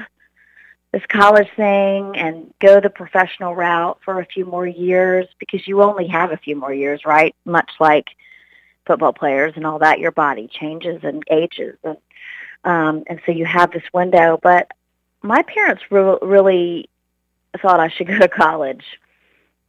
this 0.92 1.02
college 1.08 1.48
thing 1.54 2.16
and 2.16 2.52
go 2.60 2.80
the 2.80 2.90
professional 2.90 3.54
route 3.54 3.98
for 4.04 4.20
a 4.20 4.26
few 4.26 4.44
more 4.44 4.66
years 4.66 5.26
because 5.38 5.66
you 5.68 5.82
only 5.82 6.06
have 6.06 6.32
a 6.32 6.38
few 6.38 6.56
more 6.56 6.72
years, 6.72 7.04
right? 7.04 7.34
Much 7.44 7.70
like 7.78 8.08
football 8.86 9.12
players 9.12 9.52
and 9.56 9.66
all 9.66 9.78
that, 9.80 10.00
your 10.00 10.12
body 10.12 10.48
changes 10.48 11.00
and 11.02 11.22
ages, 11.30 11.76
and 11.84 11.98
um, 12.64 13.04
and 13.06 13.20
so 13.24 13.32
you 13.32 13.44
have 13.44 13.70
this 13.70 13.84
window. 13.92 14.38
But 14.42 14.70
my 15.22 15.42
parents 15.42 15.82
re- 15.90 16.18
really 16.22 16.88
thought 17.60 17.80
I 17.80 17.88
should 17.88 18.06
go 18.08 18.18
to 18.18 18.28
college 18.28 18.84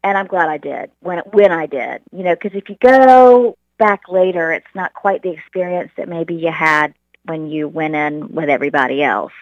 and 0.03 0.17
I'm 0.17 0.27
glad 0.27 0.49
I 0.49 0.57
did 0.57 0.91
when 1.01 1.19
when 1.31 1.51
I 1.51 1.65
did. 1.65 2.01
You 2.11 2.23
know, 2.23 2.35
because 2.35 2.57
if 2.57 2.69
you 2.69 2.77
go 2.81 3.57
back 3.77 4.01
later, 4.09 4.51
it's 4.51 4.75
not 4.75 4.93
quite 4.93 5.23
the 5.23 5.31
experience 5.31 5.91
that 5.97 6.09
maybe 6.09 6.35
you 6.35 6.51
had 6.51 6.93
when 7.25 7.47
you 7.47 7.67
went 7.67 7.95
in 7.95 8.33
with 8.33 8.49
everybody 8.49 9.03
else. 9.03 9.33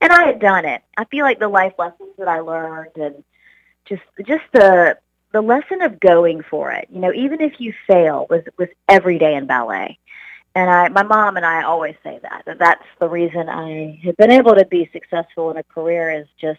And 0.00 0.12
I 0.12 0.26
had 0.26 0.40
done 0.40 0.64
it. 0.64 0.82
I 0.96 1.04
feel 1.04 1.24
like 1.24 1.38
the 1.38 1.48
life 1.48 1.74
lessons 1.78 2.10
that 2.18 2.28
I 2.28 2.40
learned 2.40 2.96
and 2.96 3.24
just 3.86 4.02
just 4.24 4.44
the 4.52 4.98
the 5.32 5.40
lesson 5.40 5.82
of 5.82 6.00
going 6.00 6.42
for 6.42 6.72
it. 6.72 6.88
You 6.90 7.00
know, 7.00 7.12
even 7.12 7.40
if 7.40 7.60
you 7.60 7.72
fail 7.86 8.26
was 8.30 8.42
was 8.58 8.68
every 8.88 9.18
day 9.18 9.34
in 9.34 9.46
ballet. 9.46 9.98
And 10.52 10.68
I, 10.68 10.88
my 10.88 11.04
mom 11.04 11.36
and 11.36 11.46
I 11.46 11.62
always 11.62 11.94
say 12.02 12.18
that, 12.22 12.42
that 12.44 12.58
that's 12.58 12.84
the 12.98 13.08
reason 13.08 13.48
I 13.48 14.00
have 14.02 14.16
been 14.16 14.32
able 14.32 14.56
to 14.56 14.64
be 14.64 14.90
successful 14.92 15.48
in 15.52 15.56
a 15.56 15.62
career 15.62 16.10
is 16.10 16.26
just 16.40 16.58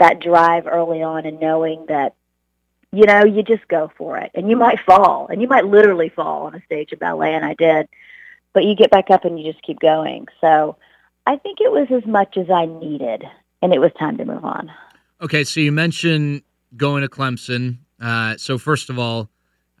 that 0.00 0.18
drive 0.18 0.66
early 0.66 1.04
on 1.04 1.24
and 1.24 1.38
knowing 1.38 1.86
that 1.86 2.16
you 2.92 3.06
know, 3.06 3.24
you 3.24 3.42
just 3.42 3.66
go 3.68 3.90
for 3.96 4.18
it. 4.18 4.30
And 4.34 4.50
you 4.50 4.56
might 4.56 4.78
fall, 4.80 5.26
and 5.28 5.40
you 5.40 5.48
might 5.48 5.64
literally 5.64 6.10
fall 6.10 6.46
on 6.46 6.54
a 6.54 6.62
stage 6.64 6.92
of 6.92 6.98
ballet, 6.98 7.34
and 7.34 7.44
I 7.44 7.54
did. 7.54 7.88
But 8.52 8.64
you 8.64 8.76
get 8.76 8.90
back 8.90 9.10
up 9.10 9.24
and 9.24 9.40
you 9.40 9.50
just 9.50 9.64
keep 9.64 9.80
going. 9.80 10.26
So 10.40 10.76
I 11.26 11.36
think 11.36 11.58
it 11.60 11.72
was 11.72 11.88
as 11.90 12.06
much 12.06 12.36
as 12.36 12.50
I 12.50 12.66
needed, 12.66 13.24
and 13.62 13.72
it 13.72 13.80
was 13.80 13.92
time 13.98 14.18
to 14.18 14.24
move 14.24 14.44
on. 14.44 14.70
Okay, 15.22 15.42
so 15.44 15.60
you 15.60 15.72
mentioned 15.72 16.42
going 16.76 17.02
to 17.02 17.08
Clemson. 17.08 17.78
Uh, 18.00 18.36
so 18.36 18.58
first 18.58 18.90
of 18.90 18.98
all, 18.98 19.30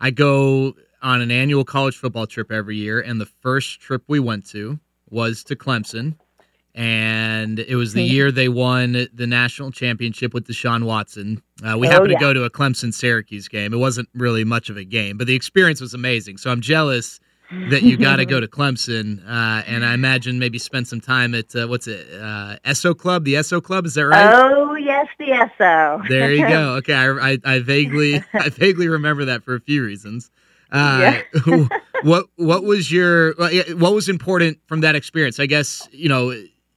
I 0.00 0.10
go 0.10 0.74
on 1.02 1.20
an 1.20 1.30
annual 1.30 1.64
college 1.64 1.96
football 1.96 2.26
trip 2.26 2.50
every 2.50 2.76
year, 2.76 3.00
and 3.00 3.20
the 3.20 3.26
first 3.26 3.80
trip 3.80 4.04
we 4.06 4.20
went 4.20 4.46
to 4.50 4.78
was 5.10 5.44
to 5.44 5.56
Clemson 5.56 6.14
and 6.74 7.58
it 7.58 7.76
was 7.76 7.92
the 7.92 8.02
year 8.02 8.32
they 8.32 8.48
won 8.48 9.06
the 9.12 9.26
national 9.26 9.70
championship 9.70 10.32
with 10.32 10.46
Deshaun 10.46 10.84
Watson. 10.84 11.42
Uh, 11.62 11.76
we 11.76 11.86
oh, 11.86 11.90
happened 11.90 12.12
yeah. 12.12 12.18
to 12.18 12.24
go 12.24 12.32
to 12.32 12.44
a 12.44 12.50
Clemson 12.50 12.94
Syracuse 12.94 13.46
game. 13.46 13.74
It 13.74 13.78
wasn't 13.78 14.08
really 14.14 14.44
much 14.44 14.70
of 14.70 14.76
a 14.78 14.84
game, 14.84 15.18
but 15.18 15.26
the 15.26 15.34
experience 15.34 15.80
was 15.80 15.92
amazing. 15.92 16.38
So 16.38 16.50
I'm 16.50 16.62
jealous 16.62 17.20
that 17.68 17.82
you 17.82 17.96
got 17.98 18.16
to 18.16 18.24
go 18.24 18.40
to 18.40 18.46
Clemson, 18.46 19.22
uh, 19.28 19.62
and 19.66 19.84
I 19.84 19.92
imagine 19.92 20.38
maybe 20.38 20.58
spend 20.58 20.88
some 20.88 21.00
time 21.00 21.34
at 21.34 21.54
uh, 21.54 21.66
what's 21.66 21.86
it, 21.86 22.06
uh, 22.14 22.56
Esso 22.64 22.96
Club? 22.96 23.24
The 23.24 23.34
Esso 23.34 23.62
Club, 23.62 23.84
is 23.84 23.94
that 23.94 24.06
right? 24.06 24.34
Oh 24.34 24.74
yes, 24.74 25.08
the 25.18 25.26
Esso. 25.26 26.08
there 26.08 26.32
you 26.32 26.48
go. 26.48 26.76
Okay, 26.82 26.94
I, 26.94 27.32
I, 27.32 27.38
I 27.44 27.58
vaguely 27.58 28.24
I 28.32 28.48
vaguely 28.48 28.88
remember 28.88 29.26
that 29.26 29.44
for 29.44 29.54
a 29.54 29.60
few 29.60 29.84
reasons. 29.84 30.30
Uh, 30.70 31.20
yeah. 31.46 31.66
what 32.02 32.26
what 32.36 32.64
was 32.64 32.90
your 32.90 33.34
what 33.34 33.92
was 33.92 34.08
important 34.08 34.58
from 34.66 34.80
that 34.80 34.94
experience? 34.94 35.38
I 35.38 35.44
guess 35.44 35.86
you 35.92 36.08
know 36.08 36.32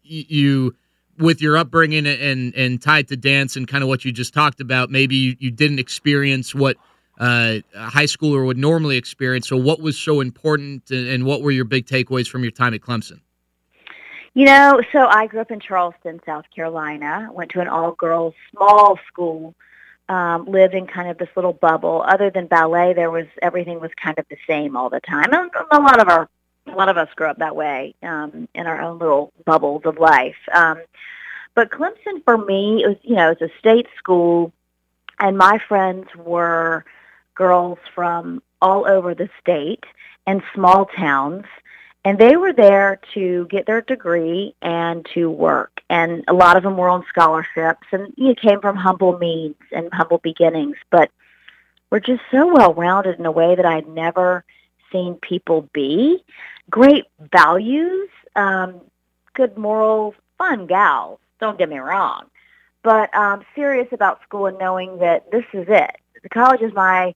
you 0.06 0.76
with 1.18 1.42
your 1.42 1.58
upbringing 1.58 2.06
and 2.06 2.54
and 2.56 2.82
tied 2.82 3.08
to 3.10 3.18
dance 3.18 3.56
and 3.56 3.68
kind 3.68 3.84
of 3.84 3.88
what 3.88 4.06
you 4.06 4.12
just 4.12 4.34
talked 4.34 4.62
about, 4.62 4.90
maybe 4.90 5.16
you, 5.16 5.36
you 5.40 5.52
didn't 5.52 5.80
experience 5.80 6.54
what 6.54 6.78
uh, 7.20 7.60
a 7.74 7.90
high 7.90 8.06
schooler 8.06 8.46
would 8.46 8.58
normally 8.58 8.98
experience. 8.98 9.48
So, 9.48 9.58
what 9.58 9.80
was 9.80 9.98
so 9.98 10.22
important, 10.22 10.92
and 10.92 11.26
what 11.26 11.42
were 11.42 11.52
your 11.52 11.66
big 11.66 11.86
takeaways 11.86 12.28
from 12.28 12.44
your 12.44 12.52
time 12.52 12.74
at 12.74 12.82
Clemson? 12.82 13.22
You 14.34 14.46
know, 14.46 14.82
so 14.92 15.08
I 15.08 15.28
grew 15.28 15.40
up 15.40 15.50
in 15.50 15.62
Charleston, 15.62 16.20
South 16.26 16.44
Carolina. 16.54 17.30
Went 17.32 17.52
to 17.52 17.62
an 17.62 17.70
all-girls 17.70 18.34
small 18.52 19.00
school. 19.08 19.56
Um, 20.08 20.46
lived 20.46 20.76
in 20.76 20.86
kind 20.86 21.10
of 21.10 21.18
this 21.18 21.30
little 21.36 21.54
bubble. 21.54 22.04
Other 22.08 22.30
than 22.30 22.46
ballet, 22.46 22.94
there 22.94 23.10
was 23.10 23.26
everything 23.42 23.80
was 23.80 23.90
kind 23.96 24.20
of 24.20 24.26
the 24.30 24.38
same 24.46 24.76
all 24.76 24.90
the 24.90 25.00
time. 25.00 25.34
And 25.34 25.50
a 25.72 25.80
lot 25.80 26.00
of 26.00 26.10
our, 26.10 26.30
a 26.68 26.76
lot 26.76 26.90
of 26.90 26.98
us 26.98 27.10
grew 27.16 27.28
up 27.28 27.38
that 27.40 27.56
way 27.56 27.96
um, 28.04 28.48
in 28.54 28.68
our 28.68 28.82
own 28.82 29.00
little 29.00 29.32
bubbles 29.46 29.84
of 29.86 29.98
life. 29.98 30.36
Um, 30.54 30.82
but 31.54 31.72
Clemson 31.72 32.24
for 32.24 32.38
me, 32.38 32.84
it 32.84 32.88
was 32.88 32.98
you 33.04 33.16
know, 33.16 33.32
it's 33.32 33.42
a 33.42 33.50
state 33.60 33.88
school, 33.98 34.52
and 35.20 35.38
my 35.38 35.60
friends 35.68 36.08
were 36.16 36.86
girls 37.36 37.80
from 37.94 38.42
all 38.62 38.88
over 38.88 39.14
the 39.14 39.30
state 39.42 39.84
and 40.26 40.42
small 40.54 40.86
towns 40.86 41.46
and 42.06 42.20
they 42.20 42.38
were 42.38 42.54
there 42.54 43.00
to 43.16 43.48
get 43.50 43.66
their 43.66 43.82
degree 43.82 44.54
and 44.62 45.06
to 45.16 45.28
work. 45.28 45.82
And 45.90 46.24
a 46.28 46.34
lot 46.34 46.56
of 46.56 46.62
them 46.62 46.78
were 46.78 46.88
on 46.88 47.04
scholarships 47.10 47.88
and 47.92 48.14
you 48.16 48.28
know, 48.28 48.36
came 48.36 48.62
from 48.62 48.76
humble 48.78 49.18
means 49.18 49.56
and 49.72 49.90
humble 49.92 50.20
beginnings, 50.20 50.78
but 50.92 51.10
were 51.90 52.00
just 52.00 52.22
so 52.30 52.54
well 52.54 52.76
rounded 52.76 53.18
in 53.20 53.26
a 53.26 53.32
way 53.32 53.56
that 53.56 53.66
I'd 53.66 53.88
never 53.88 54.46
seen 54.92 55.16
people 55.16 55.70
be. 55.74 56.24
Great 56.70 57.06
values, 57.32 58.10
um, 58.36 58.82
good 59.34 59.58
morals, 59.58 60.16
fun 60.38 60.68
gals. 60.68 61.20
Don't 61.40 61.58
get 61.58 61.70
me 61.70 61.78
wrong, 61.78 62.26
but 62.84 63.14
um, 63.16 63.44
serious 63.56 63.88
about 63.92 64.22
school 64.24 64.48
and 64.48 64.58
knowing 64.58 64.98
that 65.00 65.30
this 65.32 65.46
is 65.54 65.66
it. 65.70 65.98
The 66.24 66.30
college 66.30 66.62
is 66.62 66.74
my 66.74 67.14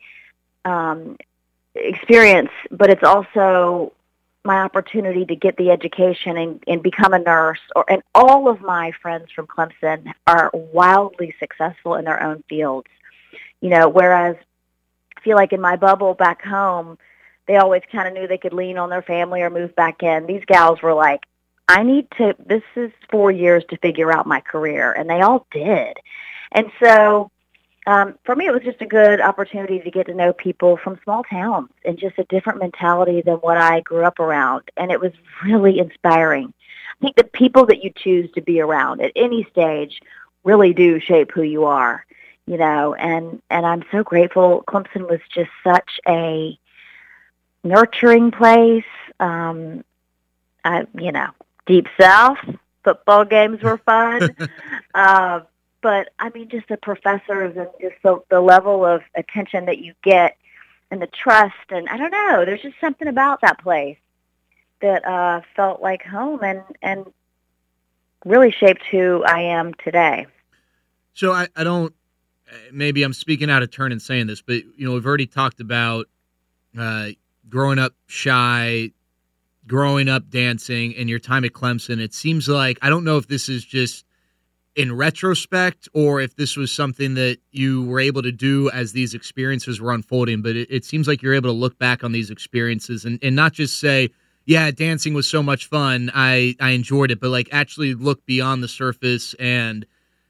um, 0.66 1.18
experience, 1.76 2.52
but 2.70 2.90
it's 2.90 3.04
also 3.04 3.94
my 4.44 4.62
opportunity 4.62 5.26
to 5.26 5.36
get 5.36 5.58
the 5.58 5.70
education 5.70 6.38
and, 6.38 6.64
and 6.68 6.82
become 6.82 7.14
a 7.14 7.20
nurse 7.20 7.60
or 7.76 7.86
and 7.90 8.02
all 8.16 8.48
of 8.48 8.62
my 8.62 8.92
friends 9.02 9.28
from 9.36 9.48
Clemson 9.48 10.12
are 10.28 10.50
wildly 10.54 11.36
successful 11.40 11.96
in 11.96 12.06
their 12.06 12.22
own 12.24 12.44
fields. 12.48 12.88
You 13.62 13.70
know, 13.70 13.90
whereas 13.90 14.38
I 15.18 15.22
feel 15.22 15.36
like 15.36 15.52
in 15.52 15.60
my 15.60 15.76
bubble 15.76 16.14
back 16.14 16.42
home, 16.42 16.98
they 17.50 17.58
always 17.58 17.82
kind 17.91 18.08
of 18.08 18.13
knew 18.13 18.27
they 18.27 18.38
could 18.38 18.53
lean 18.53 18.77
on 18.77 18.91
their 18.91 19.01
family 19.01 19.41
or 19.41 19.50
move 19.50 19.75
back 19.75 20.03
in. 20.03 20.27
These 20.27 20.46
gals 20.46 20.84
were 20.84 20.94
like, 20.94 21.25
I 21.68 21.82
need 21.82 22.08
to 22.18 22.36
this 22.46 22.62
is 22.75 22.91
4 23.10 23.32
years 23.32 23.63
to 23.72 23.77
figure 23.77 24.12
out 24.12 24.27
my 24.27 24.39
career 24.39 24.94
and 24.94 25.10
they 25.10 25.22
all 25.22 25.48
did. 25.51 25.98
And 26.51 26.72
so 26.79 27.32
um, 27.88 28.20
for 28.24 28.36
me, 28.36 28.46
it 28.46 28.53
was 28.53 28.62
just 28.62 28.84
a 28.84 28.86
good 28.86 29.20
opportunity 29.20 29.79
to 29.79 29.89
get 29.89 30.06
to 30.06 30.13
know 30.13 30.32
people 30.32 30.77
from 30.77 31.00
small 31.03 31.24
towns 31.24 31.72
and 31.84 31.98
just 31.98 32.20
a 32.20 32.24
different 32.25 32.60
mentality 32.60 33.22
than 33.22 33.38
what 33.38 33.58
I 33.58 33.79
grew 33.79 34.06
up 34.06 34.20
around. 34.20 34.70
And 34.77 34.91
it 34.91 35.01
was 35.01 35.13
really 35.44 35.79
inspiring. 35.79 36.53
I 37.01 37.01
think 37.01 37.15
the 37.15 37.24
people 37.24 37.65
that 37.65 37.84
you 37.84 37.91
choose 37.96 38.29
to 38.34 38.41
be 38.41 38.62
around 38.62 39.01
at 39.01 39.12
any 39.15 39.48
stage 39.51 40.01
really 40.44 40.72
do 40.72 41.00
shape 41.00 41.32
who 41.32 41.41
you 41.41 41.65
are, 41.65 42.06
you 42.46 42.58
know, 42.58 42.94
and, 42.94 43.41
and 43.50 43.65
I'm 43.65 43.84
so 43.91 44.03
grateful. 44.03 44.63
Clemson 44.68 45.10
was 45.10 45.22
just 45.34 45.50
such 45.63 46.00
a 46.08 46.60
nurturing 47.63 48.32
place. 48.32 48.84
Um, 49.20 49.84
I, 50.63 50.86
you 50.98 51.12
know, 51.12 51.30
deep 51.66 51.88
south, 52.00 52.38
football 52.84 53.25
games 53.25 53.62
were 53.62 53.78
fun. 53.78 54.36
uh, 54.94 55.42
but 55.82 56.10
I 56.20 56.30
mean, 56.30 56.50
just 56.50 56.68
the 56.68 56.78
professors 56.78 57.56
and 57.56 57.70
just 57.80 57.96
the, 58.04 58.22
the 58.30 58.42
level 58.42 58.86
of 58.86 59.01
attention 59.16 59.66
that 59.66 59.80
you 59.80 59.94
get 60.04 60.38
and 60.92 61.01
the 61.01 61.08
trust. 61.08 61.56
And 61.70 61.88
I 61.89 61.98
don't 61.98 62.12
know, 62.12 62.46
there's 62.46 62.62
just 62.62 62.80
something 62.82 63.08
about 63.08 63.42
that 63.42 63.60
place 63.60 63.98
that 64.82 65.06
uh, 65.06 65.42
felt 65.56 65.82
like 65.82 66.04
home 66.04 66.44
and, 66.44 66.63
and 66.82 67.06
really 68.25 68.51
shaped 68.51 68.84
who 68.89 69.24
I 69.24 69.42
am 69.42 69.74
today. 69.75 70.28
So 71.13 71.34
I, 71.34 71.48
I 71.56 71.63
don't, 71.63 71.94
maybe 72.72 73.04
I'm 73.04 73.13
speaking 73.13 73.50
out 73.50 73.62
of 73.62 73.72
turn 73.72 73.92
in 73.92 74.00
saying 74.00 74.28
this, 74.28 74.42
but, 74.42 74.63
you 74.78 74.86
know, 74.86 74.94
we've 74.94 75.06
already 75.06 75.28
talked 75.28 75.60
about 75.60 76.08
uh, 76.78 77.10
growing 77.48 77.79
up 77.79 77.93
shy, 78.08 78.91
growing 79.67 80.10
up 80.10 80.29
dancing, 80.29 80.96
and 80.96 81.10
your 81.10 81.19
time 81.19 81.46
at 81.46 81.53
Clemson. 81.53 82.00
It 82.00 82.13
seems 82.13 82.48
like, 82.48 82.77
I 82.81 82.89
don't 82.89 83.03
know 83.03 83.17
if 83.17 83.27
this 83.27 83.50
is 83.50 83.63
just 83.63 84.05
in 84.75 84.96
retrospect 84.96 85.89
or 85.93 86.22
if 86.22 86.36
this 86.36 86.55
was 86.55 86.72
something 86.72 87.15
that 87.15 87.38
you 87.51 87.84
were 87.84 88.00
able 88.00 88.22
to 88.22 88.31
do 88.31 88.69
as 88.72 88.93
these 88.93 89.13
experiences 89.13 89.81
were 89.81 89.91
unfolding. 89.91 90.41
But 90.41 90.55
it, 90.55 90.72
it, 90.72 90.86
seems 90.86 91.08
like 91.08 91.22
you're 91.22 91.34
able 91.34 91.50
to 91.50 91.55
look 91.55 91.77
back 91.77 92.03
on 92.03 92.12
these 92.12 92.29
experiences 92.29 93.03
and, 93.03 93.19
and 93.22 93.36
not 93.36 93.53
just 93.53 93.79
say, 93.79 94.10
yeah, 94.46 94.72
dancing 94.72 95.13
was 95.13 95.27
so 95.27 95.43
much 95.43 95.65
fun. 95.67 96.10
I, 96.13 96.55
I 96.60 96.72
enjoyed 96.72 97.12
it, 97.12 97.19
but 97.19 97.29
like 97.29 97.50
actually 97.51 97.93
look 97.93 98.25
beyond 98.25 98.63
the 98.63 98.67
surface 98.67 99.34
and 99.36 99.86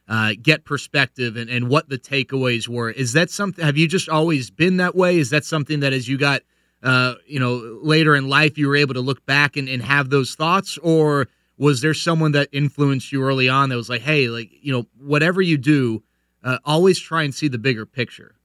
uh, 0.08 0.34
get 0.42 0.66
perspective 0.66 1.38
and, 1.38 1.50
and 1.50 1.70
what 1.70 1.88
the 1.88 2.00
takeaways 2.00 2.68
were. 2.68 2.90
Is 2.90 3.14
that 3.14 3.30
something, 3.30 3.64
have 3.64 3.78
you 3.78 3.88
just 3.88 4.10
always 4.10 4.50
been 4.50 4.78
that 4.78 4.96
way? 4.96 5.20
Is 5.20 5.30
that 5.30 5.46
something 5.46 5.82
that 5.82 5.94
as 5.94 6.08
you 6.08 6.18
got, 6.18 6.42
uh, 6.84 7.16
you 7.26 7.40
know, 7.40 7.80
later 7.82 8.16
in 8.16 8.30
life, 8.30 8.58
you 8.58 8.68
were 8.68 8.76
able 8.76 8.94
to 8.94 9.02
look 9.02 9.26
back 9.26 9.58
and, 9.58 9.68
and 9.68 9.84
have 9.84 10.10
those 10.10 10.36
thoughts 10.36 10.78
or 10.80 11.28
was 11.58 11.82
there 11.82 11.94
someone 11.94 12.32
that 12.32 12.48
influenced 12.52 13.12
you 13.12 13.22
early 13.22 13.50
on 13.50 13.70
that 13.70 13.76
was 13.76 13.90
like, 13.90 14.02
hey, 14.02 14.30
like 14.30 14.50
you 14.62 14.72
know, 14.72 14.86
whatever 14.98 15.42
you 15.42 15.58
do, 15.58 16.02
uh, 16.44 16.58
always 16.66 16.98
try 16.98 17.24
and 17.24 17.36
see 17.36 17.48
the 17.48 17.58
bigger 17.58 17.86
picture? 17.86 18.36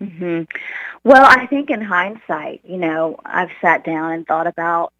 hmm 0.00 0.42
Well, 1.04 1.24
I 1.24 1.46
think 1.46 1.70
in 1.70 1.80
hindsight, 1.80 2.62
you 2.64 2.76
know, 2.76 3.16
I've 3.24 3.50
sat 3.60 3.84
down 3.84 4.12
and 4.12 4.26
thought 4.26 4.48
about, 4.48 4.92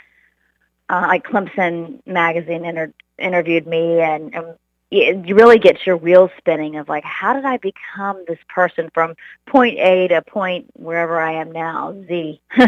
uh, 0.89 1.07
like 1.09 1.25
Clemson 1.25 2.01
magazine 2.07 2.65
inter- 2.65 2.95
interviewed 3.19 3.67
me, 3.67 4.01
and, 4.01 4.33
and 4.35 4.57
it 5.03 5.35
really 5.35 5.59
gets 5.59 5.87
your 5.87 5.97
wheels 5.97 6.31
spinning 6.39 6.77
of 6.77 6.89
like, 6.89 7.05
how 7.05 7.33
did 7.35 7.45
I 7.45 7.57
become 7.59 8.25
this 8.27 8.39
person 8.49 8.91
from 8.95 9.15
point 9.47 9.79
A 9.79 10.09
to 10.09 10.23
point 10.23 10.67
wherever 10.75 11.21
I 11.21 11.33
am 11.33 11.53
now, 11.53 11.95
Z. 12.07 12.41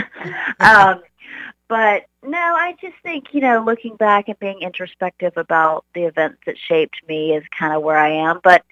um, 0.61 1.03
but 1.69 2.07
no, 2.23 2.39
I 2.39 2.77
just 2.81 2.97
think, 3.03 3.33
you 3.33 3.41
know, 3.41 3.63
looking 3.65 3.97
back 3.97 4.29
and 4.29 4.39
being 4.39 4.61
introspective 4.63 5.33
about 5.37 5.85
the 5.95 6.05
events 6.05 6.39
that 6.47 6.57
shaped 6.59 7.01
me 7.09 7.35
is 7.35 7.45
kind 7.57 7.75
of 7.75 7.83
where 7.83 7.99
I 7.99 8.11
am. 8.11 8.41
But 8.43 8.65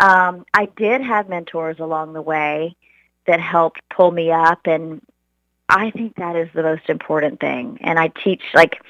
um, 0.00 0.44
I 0.52 0.66
did 0.76 1.00
have 1.00 1.28
mentors 1.28 1.78
along 1.78 2.12
the 2.12 2.22
way 2.22 2.76
that 3.26 3.40
helped 3.40 3.80
pull 3.88 4.10
me 4.10 4.30
up. 4.30 4.60
And 4.66 5.00
I 5.68 5.90
think 5.90 6.16
that 6.16 6.36
is 6.36 6.48
the 6.54 6.62
most 6.62 6.88
important 6.88 7.40
thing. 7.40 7.78
And 7.80 7.98
I 7.98 8.08
teach 8.08 8.42
like 8.52 8.82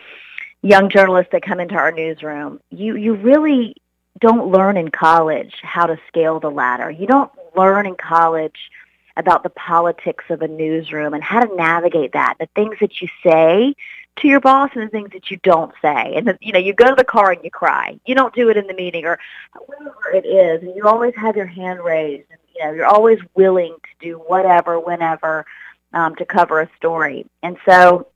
young 0.63 0.89
journalists 0.89 1.31
that 1.33 1.43
come 1.43 1.61
into 1.61 1.77
our 1.77 1.93
newsroom, 1.93 2.61
you, 2.71 2.97
you 2.97 3.15
really 3.15 3.77
don't 4.21 4.51
learn 4.51 4.77
in 4.77 4.91
college 4.91 5.55
how 5.63 5.87
to 5.87 5.99
scale 6.09 6.41
the 6.41 6.51
ladder. 6.51 6.91
You 6.91 7.07
don't 7.07 7.31
learn 7.57 7.87
in 7.87 7.97
college 7.97 8.71
about 9.17 9.43
the 9.43 9.51
politics 9.51 10.25
of 10.29 10.43
a 10.43 10.49
newsroom 10.49 11.15
and 11.15 11.23
how 11.23 11.41
to 11.41 11.55
navigate 11.55 12.13
that, 12.13 12.35
the 12.39 12.49
things 12.55 12.77
that 12.81 13.01
you 13.01 13.09
say 13.25 13.75
to 14.17 14.29
your 14.29 14.41
boss 14.41 14.71
and 14.75 14.85
the 14.85 14.89
things 14.89 15.11
that 15.13 15.31
you 15.31 15.39
don't 15.43 15.73
say. 15.83 16.15
And 16.17 16.27
the, 16.27 16.39
you 16.41 16.53
know, 16.53 16.59
you 16.59 16.73
go 16.73 16.89
to 16.89 16.95
the 16.97 17.05
car 17.05 17.33
and 17.33 17.43
you 17.45 17.51
cry. 17.51 17.99
You 18.07 18.15
don't 18.15 18.35
do 18.35 18.49
it 18.49 18.57
in 18.57 18.67
the 18.67 18.75
meeting 18.75 19.05
or 19.05 19.19
whatever 19.67 20.11
it 20.15 20.27
is. 20.27 20.63
And 20.63 20.75
you 20.77 20.87
always 20.87 21.15
have 21.17 21.37
your 21.37 21.47
hand 21.47 21.81
raised. 21.81 22.27
And, 22.31 22.41
you 22.55 22.65
know, 22.65 22.73
you're 22.73 22.87
always 22.87 23.19
willing 23.35 23.75
to 23.75 24.07
do 24.07 24.17
whatever, 24.19 24.79
whenever, 24.79 25.47
um, 25.93 26.15
to 26.17 26.25
cover 26.25 26.61
a 26.61 26.71
story. 26.77 27.27
And 27.43 27.57
so 27.69 28.09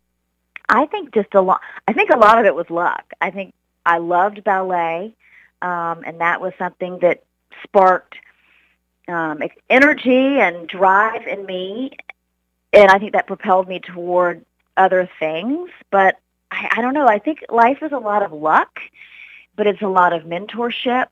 I 0.69 0.87
think 0.87 1.15
just 1.15 1.35
a 1.35 1.41
lot, 1.41 1.61
I 1.87 1.93
think 1.93 2.11
a 2.11 2.19
lot 2.19 2.39
of 2.39 2.45
it 2.45 2.55
was 2.55 2.69
luck. 2.71 3.13
I 3.21 3.31
think 3.31 3.55
I 3.87 3.99
loved 3.99 4.45
ballet. 4.45 5.15
Um, 5.63 6.03
and 6.07 6.21
that 6.21 6.41
was 6.41 6.53
something 6.59 6.99
that 7.01 7.25
sparked 7.65 8.17
um, 9.09 9.43
energy 9.69 10.39
and 10.39 10.69
drive 10.69 11.27
in 11.27 11.47
me, 11.47 11.97
and 12.73 12.91
I 12.91 12.99
think 12.99 13.13
that 13.13 13.27
propelled 13.27 13.67
me 13.67 13.81
toward 13.81 14.45
other 14.77 15.09
things. 15.19 15.71
But 15.91 16.19
I, 16.51 16.69
I 16.77 16.83
don't 16.83 16.95
know. 16.95 17.07
I 17.07 17.19
think 17.19 17.45
life 17.49 17.79
is 17.83 17.93
a 17.93 17.99
lot 17.99 18.23
of 18.23 18.33
luck, 18.33 18.81
but 19.57 19.67
it's 19.67 19.83
a 19.83 19.89
lot 19.89 20.13
of 20.13 20.23
mentorship, 20.25 21.09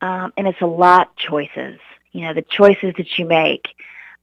um, 0.00 0.32
and 0.36 0.46
it's 0.46 0.60
a 0.60 0.66
lot 0.66 1.16
choices. 1.16 1.80
You 2.12 2.22
know, 2.22 2.34
the 2.34 2.42
choices 2.42 2.94
that 2.98 3.18
you 3.18 3.24
make. 3.24 3.68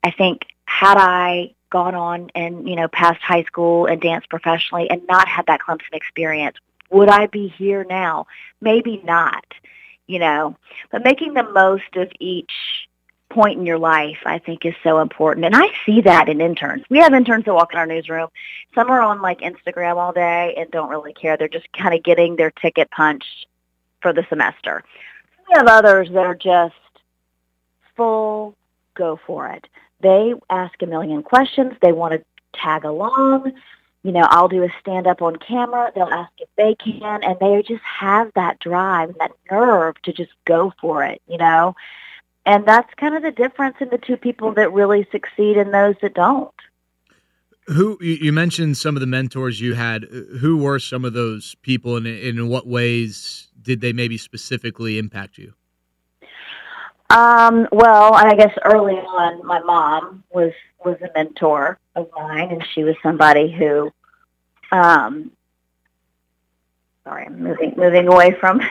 I 0.04 0.12
think 0.12 0.46
had 0.66 0.98
I 0.98 1.56
gone 1.72 1.96
on 1.96 2.30
and 2.34 2.68
you 2.68 2.76
know 2.76 2.88
past 2.88 3.22
high 3.22 3.44
school 3.44 3.86
and 3.86 4.02
danced 4.02 4.30
professionally 4.30 4.90
and 4.90 5.06
not 5.08 5.28
had 5.28 5.46
that 5.48 5.60
Clemson 5.62 5.94
experience, 5.94 6.58
would 6.90 7.10
I 7.10 7.28
be 7.28 7.48
here 7.48 7.86
now? 7.88 8.28
Maybe 8.62 9.02
not. 9.04 9.46
You 10.08 10.20
know, 10.20 10.58
but 10.92 11.04
making 11.04 11.36
the 11.36 11.44
most 11.44 11.96
of 11.96 12.12
each 12.20 12.52
point 13.30 13.60
in 13.60 13.66
your 13.66 13.78
life, 13.78 14.18
I 14.26 14.40
think 14.40 14.66
is 14.66 14.74
so 14.84 15.00
important. 15.00 15.46
And 15.46 15.56
I 15.56 15.68
see 15.86 16.02
that 16.02 16.30
in 16.30 16.42
interns. 16.42 16.84
We 16.90 16.98
have 16.98 17.14
interns 17.14 17.46
that 17.46 17.54
walk 17.54 17.74
in 17.74 17.80
our 17.80 17.86
newsroom. 17.86 18.30
Some 18.74 18.90
are 18.90 19.02
on 19.02 19.22
like 19.22 19.42
Instagram 19.42 19.98
all 19.98 20.12
day 20.12 20.56
and 20.58 20.70
don't 20.72 20.90
really 20.90 21.14
care. 21.14 21.38
They're 21.38 21.48
just 21.48 21.72
kind 21.74 21.94
of 21.94 22.04
getting 22.04 22.36
their 22.36 22.52
ticket 22.52 22.90
punched 22.92 23.48
for 24.02 24.14
the 24.14 24.26
semester. 24.30 24.84
We 25.48 25.54
have 25.56 25.68
others 25.68 26.10
that 26.10 26.26
are 26.26 26.36
just 26.36 26.76
full 27.96 28.56
go 28.96 29.20
for 29.26 29.48
it. 29.50 29.68
They 30.02 30.34
ask 30.50 30.82
a 30.82 30.86
million 30.86 31.24
questions. 31.24 31.74
They 31.82 31.92
want 31.92 32.14
to 32.14 32.24
tag 32.54 32.86
along. 32.86 33.52
You 34.04 34.12
know, 34.12 34.26
I'll 34.30 34.48
do 34.48 34.64
a 34.64 34.70
stand 34.80 35.08
up 35.08 35.22
on 35.22 35.36
camera. 35.36 35.92
They'll 35.94 36.06
ask 36.06 36.32
if 36.38 36.50
they 36.58 36.76
can, 36.76 37.24
and 37.24 37.38
they 37.40 37.62
just 37.68 37.84
have 37.84 38.32
that 38.36 38.60
drive 38.60 39.10
and 39.10 39.18
that 39.20 39.32
nerve 39.52 40.02
to 40.04 40.14
just 40.14 40.32
go 40.46 40.74
for 40.80 41.04
it, 41.04 41.22
you 41.28 41.38
know. 41.38 41.76
And 42.46 42.66
that's 42.66 42.92
kind 42.96 43.16
of 43.16 43.24
the 43.24 43.32
difference 43.32 43.76
in 43.82 43.90
the 43.90 43.98
two 43.98 44.18
people 44.18 44.54
that 44.54 44.72
really 44.72 45.06
succeed 45.12 45.58
and 45.58 45.74
those 45.74 45.96
that 46.02 46.14
don't. 46.14 46.54
Who 47.68 47.98
you 48.02 48.32
mentioned 48.34 48.78
some 48.78 48.96
of 48.96 49.02
the 49.02 49.06
mentors 49.06 49.62
you 49.62 49.76
had. 49.76 50.06
Who 50.40 50.58
were 50.58 50.80
some 50.80 51.06
of 51.06 51.14
those 51.14 51.56
people, 51.62 51.98
and 51.98 52.08
in 52.08 52.48
what 52.48 52.66
ways 52.66 53.50
did 53.62 53.82
they 53.82 53.94
maybe 53.94 54.18
specifically 54.18 54.98
impact 54.98 55.38
you? 55.38 55.54
Um, 57.10 57.68
well, 57.72 58.14
I 58.14 58.36
guess 58.36 58.56
early 58.66 58.94
on, 58.94 59.46
my 59.46 59.60
mom 59.60 60.24
was 60.32 60.52
was 60.86 60.98
a 61.02 61.10
mentor 61.16 61.80
of 61.96 62.08
mine, 62.16 62.52
and 62.52 62.64
she 62.74 62.84
was 62.84 62.96
somebody 63.02 63.52
who, 63.52 63.92
um, 64.72 65.32
sorry, 67.04 67.26
I'm 67.26 67.42
moving 67.42 67.74
moving 67.76 68.08
away 68.08 68.36
from. 68.40 68.62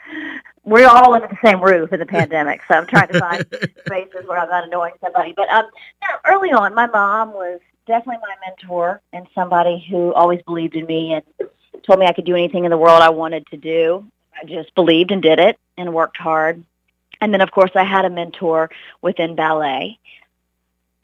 we're 0.64 0.88
all 0.88 1.12
under 1.12 1.26
the 1.26 1.38
same 1.44 1.60
roof 1.60 1.92
in 1.92 2.00
the 2.00 2.06
pandemic, 2.06 2.62
so 2.66 2.76
I'm 2.76 2.86
trying 2.86 3.08
to 3.08 3.18
find 3.18 3.46
spaces 3.86 4.26
where 4.26 4.38
I'm 4.38 4.48
not 4.48 4.64
annoying 4.64 4.94
somebody. 5.02 5.34
But 5.36 5.50
um, 5.50 5.66
no, 6.02 6.16
early 6.32 6.50
on, 6.50 6.74
my 6.74 6.86
mom 6.86 7.32
was 7.34 7.60
definitely 7.86 8.22
my 8.22 8.34
mentor 8.46 9.02
and 9.12 9.26
somebody 9.34 9.84
who 9.90 10.14
always 10.14 10.40
believed 10.42 10.76
in 10.76 10.86
me 10.86 11.12
and 11.12 11.48
told 11.82 11.98
me 11.98 12.06
I 12.06 12.12
could 12.12 12.24
do 12.24 12.36
anything 12.36 12.64
in 12.64 12.70
the 12.70 12.78
world 12.78 13.02
I 13.02 13.10
wanted 13.10 13.46
to 13.48 13.58
do. 13.58 14.06
I 14.40 14.46
just 14.46 14.74
believed 14.74 15.10
and 15.10 15.20
did 15.20 15.38
it 15.38 15.58
and 15.76 15.92
worked 15.92 16.16
hard 16.16 16.64
and 17.22 17.32
then, 17.32 17.40
of 17.40 17.52
course, 17.52 17.70
I 17.76 17.84
had 17.84 18.04
a 18.04 18.10
mentor 18.10 18.68
within 19.00 19.36
ballet 19.36 20.00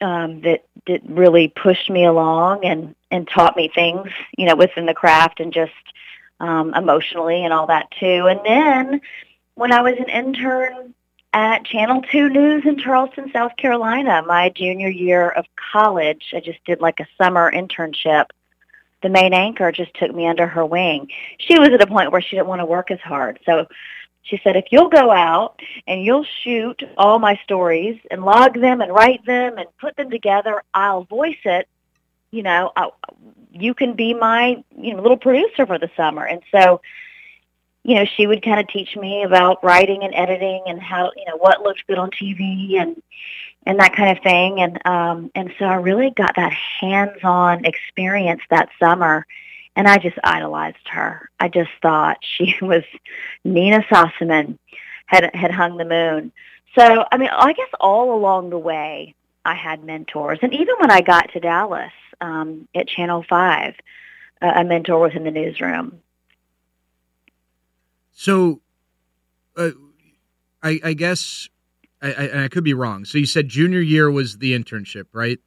um, 0.01 0.41
that 0.41 0.65
that 0.85 1.01
really 1.05 1.47
pushed 1.47 1.89
me 1.89 2.03
along 2.03 2.65
and 2.65 2.93
and 3.09 3.25
taught 3.27 3.55
me 3.55 3.71
things, 3.73 4.09
you 4.37 4.45
know, 4.45 4.57
within 4.57 4.85
the 4.85 4.93
craft 4.93 5.39
and 5.39 5.53
just 5.53 5.71
um, 6.41 6.73
emotionally 6.73 7.45
and 7.45 7.53
all 7.53 7.67
that 7.67 7.89
too. 7.91 8.27
And 8.27 8.41
then, 8.45 9.01
when 9.55 9.71
I 9.71 9.81
was 9.81 9.95
an 9.97 10.09
intern 10.09 10.93
at 11.31 11.63
Channel 11.63 12.01
2 12.11 12.29
News 12.29 12.65
in 12.65 12.77
Charleston, 12.77 13.31
South 13.31 13.55
Carolina, 13.55 14.21
my 14.27 14.49
junior 14.49 14.89
year 14.89 15.29
of 15.29 15.45
college, 15.71 16.33
I 16.33 16.41
just 16.41 16.59
did 16.65 16.81
like 16.81 16.99
a 16.99 17.07
summer 17.17 17.49
internship. 17.49 18.25
The 19.01 19.09
main 19.09 19.33
anchor 19.33 19.71
just 19.71 19.93
took 19.93 20.13
me 20.13 20.27
under 20.27 20.47
her 20.47 20.65
wing. 20.65 21.07
She 21.37 21.57
was 21.57 21.69
at 21.69 21.81
a 21.81 21.87
point 21.87 22.11
where 22.11 22.21
she 22.21 22.35
didn't 22.35 22.47
want 22.47 22.59
to 22.59 22.65
work 22.65 22.91
as 22.91 22.99
hard. 22.99 23.39
So 23.45 23.67
she 24.29 24.39
said, 24.43 24.55
if 24.55 24.65
you'll 24.71 24.89
go 24.89 25.11
out 25.11 25.59
and 25.87 26.03
you'll 26.03 26.25
shoot 26.43 26.83
all 26.97 27.17
my 27.17 27.39
stories 27.43 27.99
and 28.11 28.23
log 28.23 28.59
them 28.59 28.81
and 28.81 28.93
write 28.93 29.25
them 29.25 29.57
and 29.57 29.67
put 29.79 29.95
them 29.95 30.11
together, 30.11 30.61
I'll 30.73 31.03
voice 31.03 31.39
it. 31.45 31.67
You 32.31 32.43
know, 32.43 32.71
I, 32.75 32.89
you 33.51 33.73
can 33.73 33.95
be 33.95 34.13
my 34.13 34.63
you 34.77 34.93
know 34.93 35.01
little 35.01 35.17
producer 35.17 35.65
for 35.65 35.79
the 35.79 35.89
summer. 35.97 36.25
And 36.25 36.41
so, 36.51 36.81
you 37.83 37.95
know, 37.95 38.05
she 38.05 38.27
would 38.27 38.43
kind 38.43 38.59
of 38.59 38.67
teach 38.67 38.95
me 38.95 39.23
about 39.23 39.63
writing 39.63 40.03
and 40.03 40.13
editing 40.13 40.63
and 40.67 40.79
how 40.79 41.11
you 41.15 41.25
know 41.25 41.37
what 41.37 41.63
looked 41.63 41.87
good 41.87 41.97
on 41.97 42.11
TV 42.11 42.79
and 42.79 43.01
and 43.65 43.79
that 43.79 43.95
kind 43.95 44.15
of 44.15 44.23
thing. 44.23 44.61
And 44.61 44.85
um, 44.85 45.31
and 45.33 45.51
so 45.57 45.65
I 45.65 45.75
really 45.75 46.11
got 46.11 46.35
that 46.35 46.53
hands-on 46.53 47.65
experience 47.65 48.41
that 48.51 48.69
summer 48.79 49.25
and 49.79 49.87
I 49.87 49.97
just 49.97 50.17
idolized 50.25 50.89
her. 50.91 51.29
I 51.39 51.47
just 51.47 51.71
thought 51.81 52.17
she 52.21 52.53
was 52.61 52.83
Nina 53.45 53.79
Sossamon 53.89 54.59
had 55.05 55.33
had 55.33 55.51
hung 55.51 55.77
the 55.77 55.85
moon. 55.85 56.33
So 56.77 57.05
I 57.09 57.17
mean, 57.17 57.29
I 57.31 57.53
guess 57.53 57.69
all 57.79 58.13
along 58.13 58.49
the 58.49 58.57
way, 58.57 59.15
I 59.45 59.55
had 59.55 59.85
mentors, 59.85 60.39
and 60.41 60.53
even 60.53 60.75
when 60.79 60.91
I 60.91 60.99
got 60.99 61.31
to 61.31 61.39
Dallas 61.39 61.93
um, 62.19 62.67
at 62.75 62.89
Channel 62.89 63.23
Five, 63.29 63.75
uh, 64.41 64.51
a 64.53 64.63
mentor 64.65 64.99
was 64.99 65.13
in 65.15 65.23
the 65.23 65.31
newsroom. 65.31 66.01
So, 68.11 68.59
uh, 69.55 69.69
I, 70.61 70.81
I 70.83 70.93
guess 70.93 71.47
I, 72.01 72.11
I, 72.11 72.43
I 72.43 72.47
could 72.49 72.65
be 72.65 72.73
wrong. 72.73 73.05
So 73.05 73.17
you 73.17 73.25
said 73.25 73.47
junior 73.47 73.79
year 73.79 74.11
was 74.11 74.39
the 74.39 74.51
internship, 74.51 75.05
right? 75.13 75.39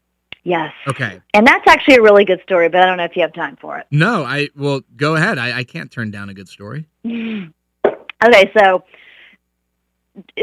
Yes. 0.45 0.73
Okay. 0.89 1.21
And 1.35 1.47
that's 1.47 1.67
actually 1.69 1.97
a 1.97 2.03
really 2.03 2.25
good 2.25 2.41
story, 2.43 2.69
but 2.69 2.83
I 2.83 2.87
don't 2.87 2.97
know 2.97 3.05
if 3.05 3.15
you 3.15 3.23
have 3.23 3.33
time 3.33 3.57
for 3.57 3.79
it. 3.79 3.87
No, 3.91 4.25
I 4.25 4.49
well 4.57 4.83
go 4.97 5.15
ahead. 5.15 5.39
I, 5.39 5.59
I 5.59 5.65
can't 5.65 5.91
turn 5.91 6.11
down 6.11 6.29
a 6.29 6.35
good 6.35 6.49
story. 6.49 6.87
okay, 7.07 8.53
so 8.57 8.85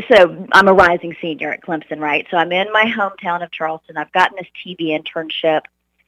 so 0.09 0.47
I'm 0.51 0.67
a 0.67 0.73
rising 0.73 1.15
senior 1.21 1.51
at 1.51 1.61
Clemson, 1.61 1.99
right? 1.99 2.25
So 2.31 2.37
I'm 2.37 2.51
in 2.51 2.71
my 2.71 2.85
hometown 2.85 3.43
of 3.43 3.51
Charleston. 3.51 3.97
I've 3.97 4.11
gotten 4.13 4.37
this 4.37 4.47
TV 4.65 4.97
internship 4.97 5.61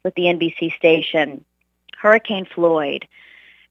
with 0.03 0.15
the 0.15 0.23
NBC 0.23 0.73
station. 0.75 1.43
Hurricane 1.97 2.45
Floyd 2.45 3.07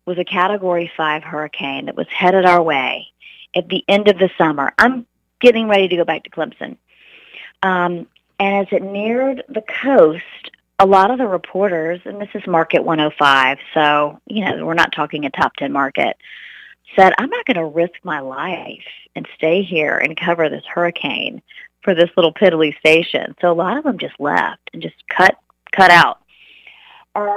was 0.06 0.18
a 0.18 0.24
Category 0.24 0.90
5 0.96 1.24
hurricane 1.24 1.86
that 1.86 1.96
was 1.96 2.06
headed 2.08 2.44
our 2.44 2.62
way 2.62 3.08
at 3.54 3.68
the 3.68 3.84
end 3.88 4.08
of 4.08 4.18
the 4.18 4.30
summer. 4.38 4.72
I'm 4.78 5.06
getting 5.40 5.66
ready 5.68 5.88
to 5.88 5.96
go 5.96 6.04
back 6.04 6.24
to 6.24 6.30
Clemson. 6.30 6.76
Um, 7.62 8.06
and 8.40 8.66
as 8.66 8.72
it 8.72 8.82
neared 8.82 9.44
the 9.48 9.62
coast, 9.82 10.50
a 10.78 10.86
lot 10.86 11.10
of 11.10 11.18
the 11.18 11.28
reporters, 11.28 12.00
and 12.06 12.20
this 12.20 12.30
is 12.34 12.46
Market 12.46 12.82
105, 12.82 13.58
so, 13.74 14.18
you 14.26 14.44
know, 14.44 14.64
we're 14.64 14.72
not 14.72 14.92
talking 14.92 15.26
a 15.26 15.30
top 15.30 15.54
10 15.56 15.70
market, 15.70 16.16
said, 16.96 17.12
I'm 17.18 17.28
not 17.28 17.44
going 17.44 17.58
to 17.58 17.66
risk 17.66 17.94
my 18.02 18.20
life 18.20 18.82
and 19.14 19.28
stay 19.36 19.62
here 19.62 19.98
and 19.98 20.16
cover 20.16 20.48
this 20.48 20.64
hurricane 20.66 21.42
for 21.82 21.94
this 21.94 22.10
little 22.16 22.32
piddly 22.32 22.76
station. 22.78 23.34
So 23.42 23.52
a 23.52 23.54
lot 23.54 23.76
of 23.76 23.84
them 23.84 23.98
just 23.98 24.18
left 24.18 24.70
and 24.72 24.82
just 24.82 24.96
cut 25.08 25.36
cut 25.72 25.90
out. 25.90 26.18
And 27.14 27.28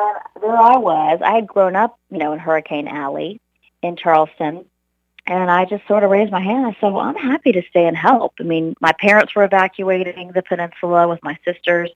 there 0.42 0.58
I 0.58 0.78
was. 0.78 1.20
I 1.24 1.36
had 1.36 1.48
grown 1.48 1.76
up, 1.76 2.00
you 2.10 2.18
know, 2.18 2.34
in 2.34 2.40
Hurricane 2.40 2.88
Alley 2.88 3.40
in 3.82 3.96
Charleston, 3.96 4.66
and 5.26 5.50
I 5.50 5.66
just 5.66 5.88
sort 5.88 6.04
of 6.04 6.12
raised 6.12 6.32
my 6.32 6.42
hand. 6.42 6.66
I 6.66 6.76
said, 6.82 6.92
well, 6.92 7.00
I'm 7.06 7.16
happy 7.16 7.54
to 7.54 7.64
stay 7.70 7.86
and 7.86 7.96
help. 7.96 8.34
I 8.40 8.44
mean, 8.44 8.76
my 8.82 8.92
parents 8.92 9.34
were 9.36 9.46
evacuating 9.46 10.32
the 10.34 10.42
peninsula 10.42 11.08
with 11.08 11.24
my 11.24 11.38
sisters. 11.46 11.90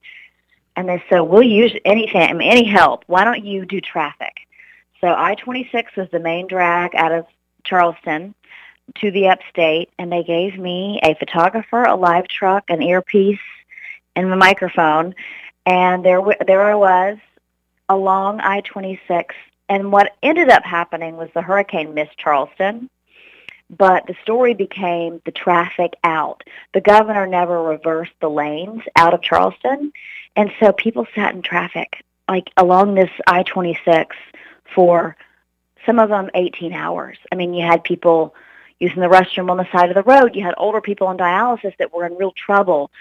And 0.78 0.88
they 0.88 1.04
said, 1.10 1.22
we'll 1.22 1.44
use 1.44 1.74
anything, 1.84 2.42
any 2.42 2.64
help. 2.64 3.04
Why 3.08 3.24
don't 3.26 3.44
you 3.44 3.66
do 3.66 3.82
traffic? 3.82 4.48
So 5.02 5.08
I-26 5.08 5.98
was 5.98 6.08
the 6.12 6.20
main 6.20 6.48
drag 6.48 6.96
out 6.96 7.12
of 7.12 7.26
Charleston 7.64 8.34
to 8.96 9.12
the 9.12 9.28
upstate. 9.28 9.90
And 10.00 10.10
they 10.10 10.24
gave 10.24 10.58
me 10.58 11.02
a 11.04 11.14
photographer, 11.16 11.84
a 11.84 11.96
live 11.96 12.30
truck, 12.30 12.64
an 12.70 12.82
earpiece, 12.82 13.40
and 14.16 14.32
a 14.32 14.38
microphone. 14.38 15.16
And 15.66 16.06
there, 16.06 16.22
there 16.46 16.62
I 16.62 16.76
was 16.76 17.18
along 17.90 18.40
I-26. 18.40 19.32
And 19.68 19.92
what 19.92 20.16
ended 20.24 20.48
up 20.48 20.64
happening 20.64 21.18
was 21.18 21.30
the 21.34 21.42
hurricane 21.42 21.94
missed 21.94 22.18
Charleston 22.18 22.90
but 23.70 24.06
the 24.08 24.16
story 24.24 24.54
became 24.54 25.22
the 25.26 25.32
traffic 25.32 25.94
out. 26.04 26.44
The 26.74 26.82
governor 26.82 27.28
never 27.28 27.62
reversed 27.62 28.14
the 28.22 28.30
lanes 28.30 28.84
out 28.96 29.14
of 29.14 29.22
Charleston, 29.22 29.92
and 30.36 30.52
so 30.60 30.72
people 30.72 31.08
sat 31.16 31.36
in 31.36 31.42
traffic 31.42 32.04
like 32.30 32.50
along 32.58 32.96
this 32.96 33.10
I-26 33.26 34.08
for 34.76 35.16
some 35.86 36.00
of 36.00 36.10
them 36.10 36.30
18 36.34 36.74
hours. 36.74 37.18
I 37.32 37.36
mean, 37.36 37.54
you 37.54 37.66
had 37.66 37.84
people 37.84 38.36
using 38.80 39.00
the 39.00 39.08
restroom 39.08 39.50
on 39.50 39.58
the 39.58 39.68
side 39.72 39.90
of 39.90 39.96
the 39.96 40.04
road. 40.04 40.36
You 40.36 40.44
had 40.44 40.54
older 40.58 40.82
people 40.82 41.08
on 41.08 41.18
dialysis 41.18 41.76
that 41.78 41.94
were 41.94 42.06
in 42.06 42.16
real 42.16 42.34
trouble. 42.34 42.92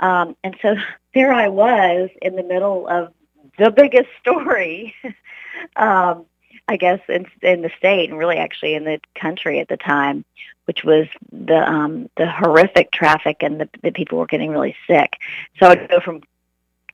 Um, 0.00 0.36
and 0.44 0.56
so 0.62 0.76
there 1.14 1.32
I 1.32 1.48
was 1.48 2.10
in 2.22 2.36
the 2.36 2.42
middle 2.42 2.86
of 2.88 3.12
the 3.58 3.70
biggest 3.70 4.08
story 4.20 4.94
um, 5.76 6.26
I 6.68 6.76
guess 6.76 7.00
in 7.08 7.26
in 7.42 7.62
the 7.62 7.70
state 7.78 8.10
and 8.10 8.18
really 8.18 8.38
actually 8.38 8.74
in 8.74 8.84
the 8.84 9.00
country 9.14 9.60
at 9.60 9.68
the 9.68 9.76
time, 9.76 10.24
which 10.64 10.84
was 10.84 11.06
the 11.32 11.58
um 11.58 12.10
the 12.16 12.30
horrific 12.30 12.90
traffic 12.90 13.38
and 13.40 13.60
the, 13.60 13.68
the 13.82 13.92
people 13.92 14.18
were 14.18 14.26
getting 14.26 14.50
really 14.50 14.76
sick. 14.86 15.14
So 15.58 15.68
I'd 15.68 15.88
go 15.88 16.00
from 16.00 16.22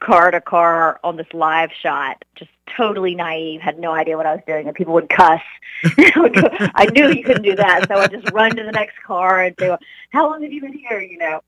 car 0.00 0.30
to 0.30 0.40
car 0.40 0.98
on 1.04 1.16
this 1.16 1.32
live 1.32 1.70
shot, 1.72 2.24
just 2.34 2.50
totally 2.76 3.14
naive, 3.14 3.60
had 3.60 3.78
no 3.78 3.92
idea 3.92 4.16
what 4.16 4.26
I 4.26 4.34
was 4.34 4.42
doing, 4.46 4.66
and 4.66 4.76
people 4.76 4.94
would 4.94 5.08
cuss. 5.08 5.40
I 5.84 6.88
knew 6.92 7.08
you 7.08 7.22
couldn't 7.22 7.42
do 7.42 7.54
that, 7.56 7.86
so 7.88 7.94
I'd 7.94 8.10
just 8.10 8.30
run 8.32 8.56
to 8.56 8.64
the 8.64 8.72
next 8.72 9.00
car 9.02 9.42
and 9.42 9.54
say, 9.58 9.76
"How 10.10 10.28
long 10.28 10.42
have 10.42 10.52
you 10.52 10.60
been 10.60 10.74
here?" 10.74 11.00
You 11.00 11.18
know, 11.18 11.40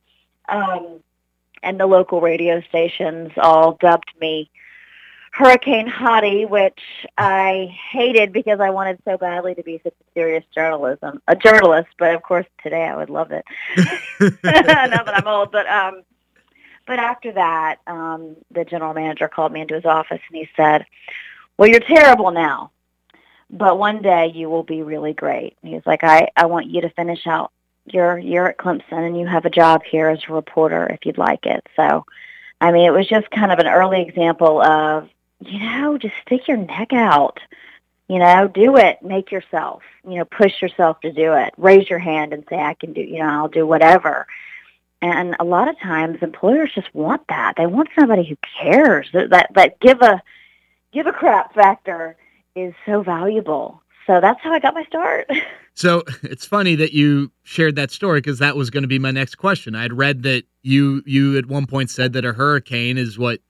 um, 0.48 1.00
and 1.62 1.78
the 1.78 1.86
local 1.86 2.20
radio 2.20 2.62
stations 2.62 3.32
all 3.36 3.72
dubbed 3.80 4.12
me 4.20 4.50
Hurricane 5.34 5.88
Hottie, 5.88 6.48
which 6.48 6.78
I 7.18 7.76
hated 7.90 8.32
because 8.32 8.60
I 8.60 8.70
wanted 8.70 9.00
so 9.04 9.18
badly 9.18 9.52
to 9.56 9.64
be 9.64 9.80
such 9.82 9.92
a 9.92 10.04
serious 10.14 10.44
journalism, 10.54 11.20
a 11.26 11.34
journalist. 11.34 11.88
But 11.98 12.14
of 12.14 12.22
course, 12.22 12.46
today 12.62 12.84
I 12.84 12.96
would 12.96 13.10
love 13.10 13.32
it. 13.32 13.44
now 14.44 15.02
that 15.02 15.12
I'm 15.12 15.26
old, 15.26 15.50
but 15.50 15.66
um, 15.66 16.02
but 16.86 17.00
after 17.00 17.32
that, 17.32 17.80
um, 17.88 18.36
the 18.52 18.64
general 18.64 18.94
manager 18.94 19.26
called 19.26 19.50
me 19.50 19.60
into 19.60 19.74
his 19.74 19.84
office 19.84 20.20
and 20.28 20.36
he 20.36 20.48
said, 20.56 20.86
"Well, 21.58 21.68
you're 21.68 21.80
terrible 21.80 22.30
now, 22.30 22.70
but 23.50 23.76
one 23.76 24.02
day 24.02 24.30
you 24.32 24.48
will 24.48 24.62
be 24.62 24.82
really 24.82 25.14
great." 25.14 25.56
And 25.64 25.74
he's 25.74 25.84
like, 25.84 26.04
"I 26.04 26.28
I 26.36 26.46
want 26.46 26.66
you 26.66 26.80
to 26.82 26.90
finish 26.90 27.26
out 27.26 27.50
your 27.86 28.18
year 28.18 28.46
at 28.46 28.58
Clemson, 28.58 29.04
and 29.04 29.18
you 29.18 29.26
have 29.26 29.46
a 29.46 29.50
job 29.50 29.82
here 29.82 30.10
as 30.10 30.20
a 30.28 30.32
reporter 30.32 30.86
if 30.86 31.04
you'd 31.04 31.18
like 31.18 31.44
it." 31.44 31.66
So. 31.74 32.06
I 32.60 32.70
mean, 32.72 32.86
it 32.86 32.92
was 32.94 33.06
just 33.06 33.30
kind 33.30 33.52
of 33.52 33.58
an 33.58 33.66
early 33.66 34.00
example 34.00 34.62
of 34.62 35.10
you 35.40 35.58
know, 35.58 35.98
just 35.98 36.14
stick 36.26 36.48
your 36.48 36.56
neck 36.56 36.92
out. 36.92 37.38
You 38.08 38.18
know, 38.18 38.48
do 38.48 38.76
it. 38.76 39.02
Make 39.02 39.32
yourself. 39.32 39.82
You 40.06 40.18
know, 40.18 40.24
push 40.24 40.60
yourself 40.60 41.00
to 41.00 41.12
do 41.12 41.32
it. 41.32 41.54
Raise 41.56 41.88
your 41.88 41.98
hand 41.98 42.32
and 42.32 42.44
say, 42.50 42.56
"I 42.56 42.74
can 42.74 42.92
do." 42.92 43.00
You 43.00 43.20
know, 43.20 43.28
I'll 43.28 43.48
do 43.48 43.66
whatever. 43.66 44.26
And 45.00 45.36
a 45.40 45.44
lot 45.44 45.68
of 45.68 45.78
times, 45.80 46.18
employers 46.22 46.72
just 46.74 46.94
want 46.94 47.22
that. 47.28 47.54
They 47.56 47.66
want 47.66 47.88
somebody 47.98 48.24
who 48.24 48.36
cares. 48.60 49.08
That 49.12 49.48
that 49.54 49.80
give 49.80 50.02
a 50.02 50.22
give 50.92 51.06
a 51.06 51.12
crap 51.12 51.54
factor 51.54 52.16
is 52.54 52.74
so 52.86 53.02
valuable. 53.02 53.82
So 54.06 54.20
that's 54.20 54.40
how 54.42 54.52
I 54.52 54.58
got 54.60 54.74
my 54.74 54.84
start. 54.84 55.30
So 55.76 56.04
it's 56.22 56.46
funny 56.46 56.76
that 56.76 56.92
you 56.92 57.32
shared 57.42 57.74
that 57.74 57.90
story 57.90 58.20
because 58.20 58.38
that 58.38 58.56
was 58.56 58.70
going 58.70 58.84
to 58.84 58.88
be 58.88 59.00
my 59.00 59.10
next 59.10 59.34
question. 59.34 59.74
I 59.74 59.82
had 59.82 59.92
read 59.92 60.22
that 60.22 60.44
you 60.62 61.02
you 61.04 61.36
at 61.36 61.46
one 61.46 61.66
point 61.66 61.90
said 61.90 62.12
that 62.12 62.24
a 62.24 62.32
hurricane 62.32 62.96
is 62.96 63.18
what 63.18 63.40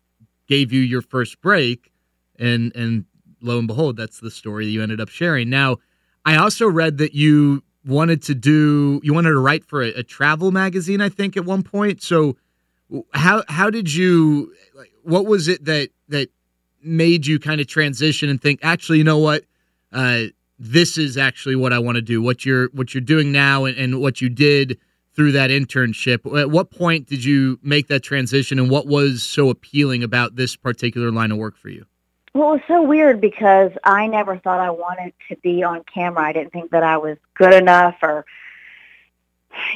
gave 0.48 0.72
you 0.72 0.80
your 0.80 1.02
first 1.02 1.40
break, 1.40 1.92
and 2.38 2.74
and 2.74 3.04
lo 3.40 3.58
and 3.58 3.66
behold, 3.68 3.96
that's 3.96 4.20
the 4.20 4.30
story 4.30 4.64
that 4.66 4.70
you 4.70 4.82
ended 4.82 5.00
up 5.00 5.08
sharing. 5.08 5.50
Now, 5.50 5.78
I 6.24 6.36
also 6.36 6.66
read 6.66 6.98
that 6.98 7.14
you 7.14 7.62
wanted 7.84 8.22
to 8.22 8.34
do 8.34 9.00
you 9.02 9.12
wanted 9.12 9.30
to 9.30 9.38
write 9.38 9.64
for 9.64 9.82
a, 9.82 9.88
a 9.88 10.02
travel 10.02 10.50
magazine, 10.50 11.00
I 11.00 11.08
think, 11.08 11.36
at 11.36 11.44
one 11.44 11.62
point. 11.62 12.02
So 12.02 12.36
how 13.12 13.42
how 13.48 13.70
did 13.70 13.92
you 13.92 14.52
what 15.02 15.26
was 15.26 15.48
it 15.48 15.64
that 15.64 15.90
that 16.08 16.28
made 16.82 17.26
you 17.26 17.38
kind 17.38 17.60
of 17.60 17.66
transition 17.66 18.28
and 18.28 18.40
think 18.40 18.60
actually 18.62 18.98
you 18.98 19.04
know 19.04 19.18
what 19.18 19.44
uh, 19.92 20.24
this 20.58 20.98
is 20.98 21.16
actually 21.16 21.56
what 21.56 21.72
I 21.72 21.78
want 21.78 21.96
to 21.96 22.02
do 22.02 22.22
what 22.22 22.44
you're 22.44 22.68
what 22.72 22.94
you're 22.94 23.00
doing 23.00 23.32
now 23.32 23.64
and, 23.64 23.76
and 23.76 24.00
what 24.00 24.20
you 24.20 24.28
did 24.28 24.78
through 25.14 25.32
that 25.32 25.50
internship 25.50 26.38
at 26.38 26.50
what 26.50 26.70
point 26.70 27.06
did 27.06 27.24
you 27.24 27.58
make 27.62 27.88
that 27.88 28.00
transition 28.00 28.58
and 28.58 28.70
what 28.70 28.86
was 28.86 29.22
so 29.22 29.48
appealing 29.50 30.02
about 30.02 30.36
this 30.36 30.56
particular 30.56 31.10
line 31.10 31.30
of 31.30 31.38
work 31.38 31.56
for 31.56 31.68
you 31.68 31.86
well, 32.34 32.48
it 32.48 32.56
was 32.56 32.60
so 32.66 32.82
weird 32.82 33.20
because 33.20 33.70
I 33.84 34.08
never 34.08 34.38
thought 34.38 34.58
I 34.58 34.70
wanted 34.70 35.12
to 35.28 35.36
be 35.36 35.62
on 35.62 35.84
camera. 35.84 36.24
I 36.24 36.32
didn't 36.32 36.52
think 36.52 36.72
that 36.72 36.82
I 36.82 36.96
was 36.96 37.16
good 37.34 37.54
enough 37.54 37.94
or, 38.02 38.26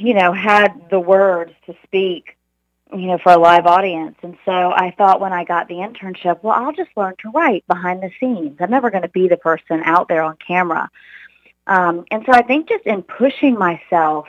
you 0.01 0.13
know, 0.13 0.33
had 0.33 0.91
the 0.91 0.99
words 0.99 1.53
to 1.67 1.77
speak, 1.85 2.37
you 2.93 3.07
know, 3.07 3.19
for 3.19 3.31
a 3.31 3.39
live 3.39 3.67
audience. 3.67 4.17
And 4.25 4.37
so 4.45 4.73
I 4.73 4.91
thought 4.99 5.21
when 5.21 5.33
I 5.33 5.45
got 5.45 5.69
the 5.69 5.75
internship, 5.75 6.43
well, 6.43 6.55
I'll 6.55 6.73
just 6.73 6.91
learn 6.97 7.15
to 7.21 7.31
write 7.31 7.65
behind 7.69 8.03
the 8.03 8.11
scenes. 8.19 8.57
I'm 8.59 8.71
never 8.71 8.91
going 8.91 9.03
to 9.03 9.09
be 9.09 9.29
the 9.29 9.37
person 9.37 9.81
out 9.85 10.09
there 10.09 10.25
on 10.25 10.37
camera. 10.45 10.91
Um, 11.69 12.07
and 12.11 12.25
so 12.27 12.33
I 12.33 12.43
think 12.43 12.69
just 12.69 12.87
in 12.87 13.03
pushing 13.03 13.57
myself 13.57 14.27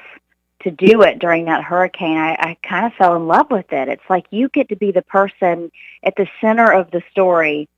to 0.61 0.71
do 0.71 1.01
it 1.01 1.19
during 1.19 1.45
that 1.45 1.63
hurricane, 1.63 2.17
I, 2.17 2.33
I 2.33 2.57
kind 2.67 2.85
of 2.85 2.93
fell 2.93 3.15
in 3.15 3.27
love 3.27 3.49
with 3.49 3.71
it. 3.71 3.87
It's 3.87 4.09
like 4.09 4.25
you 4.31 4.49
get 4.49 4.69
to 4.69 4.75
be 4.75 4.91
the 4.91 5.01
person 5.01 5.71
at 6.03 6.15
the 6.15 6.27
center 6.41 6.71
of 6.71 6.91
the 6.91 7.01
story 7.11 7.69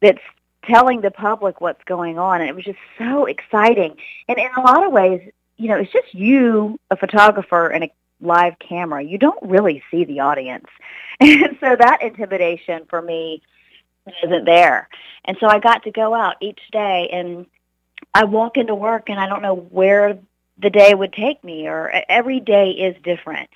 that's 0.00 0.20
telling 0.64 1.00
the 1.00 1.10
public 1.10 1.60
what's 1.60 1.82
going 1.84 2.18
on. 2.18 2.40
And 2.40 2.50
it 2.50 2.54
was 2.54 2.64
just 2.64 2.78
so 2.98 3.26
exciting. 3.26 3.96
And 4.28 4.38
in 4.38 4.50
a 4.56 4.60
lot 4.60 4.84
of 4.84 4.92
ways, 4.92 5.30
you 5.56 5.68
know, 5.68 5.76
it's 5.76 5.92
just 5.92 6.14
you, 6.14 6.78
a 6.90 6.96
photographer, 6.96 7.68
and 7.68 7.84
a 7.84 7.92
live 8.20 8.58
camera. 8.58 9.02
You 9.02 9.18
don't 9.18 9.42
really 9.42 9.82
see 9.90 10.04
the 10.04 10.20
audience. 10.20 10.66
And 11.22 11.58
so 11.60 11.76
that 11.76 12.00
intimidation 12.00 12.86
for 12.88 13.02
me 13.02 13.42
isn't 14.24 14.46
there. 14.46 14.88
And 15.26 15.36
so 15.38 15.46
I 15.46 15.58
got 15.58 15.82
to 15.82 15.90
go 15.90 16.14
out 16.14 16.36
each 16.40 16.60
day 16.72 17.10
and 17.12 17.44
I 18.14 18.24
walk 18.24 18.56
into 18.56 18.74
work 18.74 19.10
and 19.10 19.20
I 19.20 19.28
don't 19.28 19.42
know 19.42 19.54
where 19.54 20.18
the 20.60 20.70
day 20.70 20.94
would 20.94 21.12
take 21.12 21.42
me 21.42 21.66
or 21.66 21.90
every 22.08 22.40
day 22.40 22.70
is 22.70 22.96
different 23.02 23.48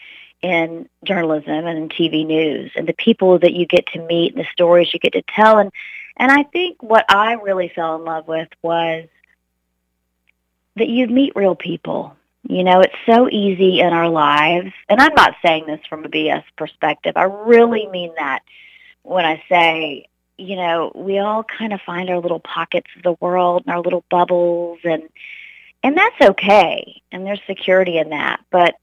in 0.43 0.89
journalism 1.05 1.67
and 1.67 1.79
in 1.79 1.89
TV 1.89 2.27
news 2.27 2.73
and 2.77 2.87
the 2.87 2.93
people 2.95 3.39
that 3.39 3.55
you 3.55 3.67
get 3.67 3.87
to 3.87 4.07
meet 4.07 4.35
and 4.35 4.45
the 4.45 4.49
stories 4.53 4.93
you 4.93 5.01
get 5.01 5.15
to 5.15 5.23
tell 5.23 5.59
and 5.59 5.73
and 6.17 6.31
I 6.31 6.45
think 6.45 6.83
what 6.83 7.05
I 7.09 7.33
really 7.35 7.73
fell 7.75 7.97
in 7.97 8.05
love 8.05 8.29
with 8.29 8.49
was 8.63 9.09
that 10.77 10.89
you 10.89 11.07
meet 11.07 11.35
real 11.35 11.55
people. 11.55 12.17
You 12.47 12.63
know, 12.63 12.81
it's 12.81 12.95
so 13.07 13.29
easy 13.31 13.81
in 13.81 13.93
our 13.93 14.09
lives, 14.09 14.73
and 14.89 15.01
I'm 15.01 15.15
not 15.15 15.35
saying 15.45 15.67
this 15.67 15.81
from 15.89 16.05
a 16.05 16.09
BS 16.09 16.45
perspective. 16.57 17.15
I 17.17 17.25
really 17.25 17.87
mean 17.87 18.13
that 18.19 18.43
when 19.03 19.25
I 19.25 19.43
say, 19.49 20.07
you 20.37 20.57
know, 20.57 20.93
we 20.95 21.19
all 21.19 21.43
kind 21.43 21.73
of 21.73 21.81
find 21.81 22.11
our 22.11 22.19
little 22.19 22.41
pockets 22.41 22.91
of 22.97 23.03
the 23.03 23.17
world 23.19 23.63
and 23.67 23.75
our 23.75 23.81
little 23.81 24.05
bubbles 24.11 24.79
and 24.85 25.05
and 25.85 25.97
that's 25.97 26.31
okay. 26.31 27.03
And 27.13 27.27
there's 27.27 27.43
security 27.47 27.99
in 27.99 28.09
that. 28.09 28.41
But 28.51 28.75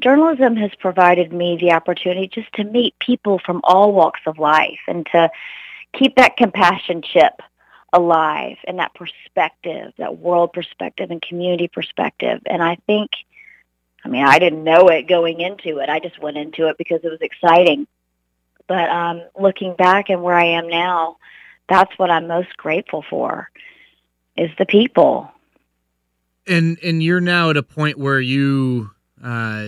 journalism 0.00 0.56
has 0.56 0.74
provided 0.76 1.32
me 1.32 1.58
the 1.58 1.72
opportunity 1.72 2.28
just 2.28 2.50
to 2.54 2.64
meet 2.64 2.98
people 2.98 3.38
from 3.38 3.60
all 3.62 3.92
walks 3.92 4.22
of 4.26 4.38
life 4.38 4.80
and 4.88 5.06
to 5.12 5.30
keep 5.92 6.16
that 6.16 6.38
compassion 6.38 7.02
chip 7.02 7.42
alive 7.92 8.56
and 8.66 8.78
that 8.78 8.94
perspective, 8.94 9.92
that 9.98 10.16
world 10.16 10.54
perspective 10.54 11.10
and 11.10 11.20
community 11.20 11.68
perspective. 11.68 12.40
And 12.46 12.62
I 12.62 12.76
think, 12.86 13.10
I 14.02 14.08
mean, 14.08 14.24
I 14.24 14.38
didn't 14.38 14.64
know 14.64 14.88
it 14.88 15.02
going 15.02 15.40
into 15.42 15.78
it. 15.78 15.90
I 15.90 16.00
just 16.00 16.18
went 16.22 16.38
into 16.38 16.68
it 16.68 16.78
because 16.78 17.00
it 17.04 17.10
was 17.10 17.20
exciting. 17.20 17.86
But 18.66 18.88
um, 18.88 19.22
looking 19.38 19.74
back 19.74 20.08
and 20.08 20.22
where 20.22 20.36
I 20.36 20.46
am 20.46 20.68
now, 20.68 21.18
that's 21.68 21.92
what 21.98 22.10
I'm 22.10 22.28
most 22.28 22.56
grateful 22.56 23.04
for 23.10 23.50
is 24.38 24.50
the 24.56 24.64
people. 24.64 25.30
And 26.46 26.78
and 26.82 27.02
you're 27.02 27.20
now 27.20 27.50
at 27.50 27.56
a 27.56 27.62
point 27.62 27.98
where 27.98 28.20
you 28.20 28.90
uh, 29.22 29.66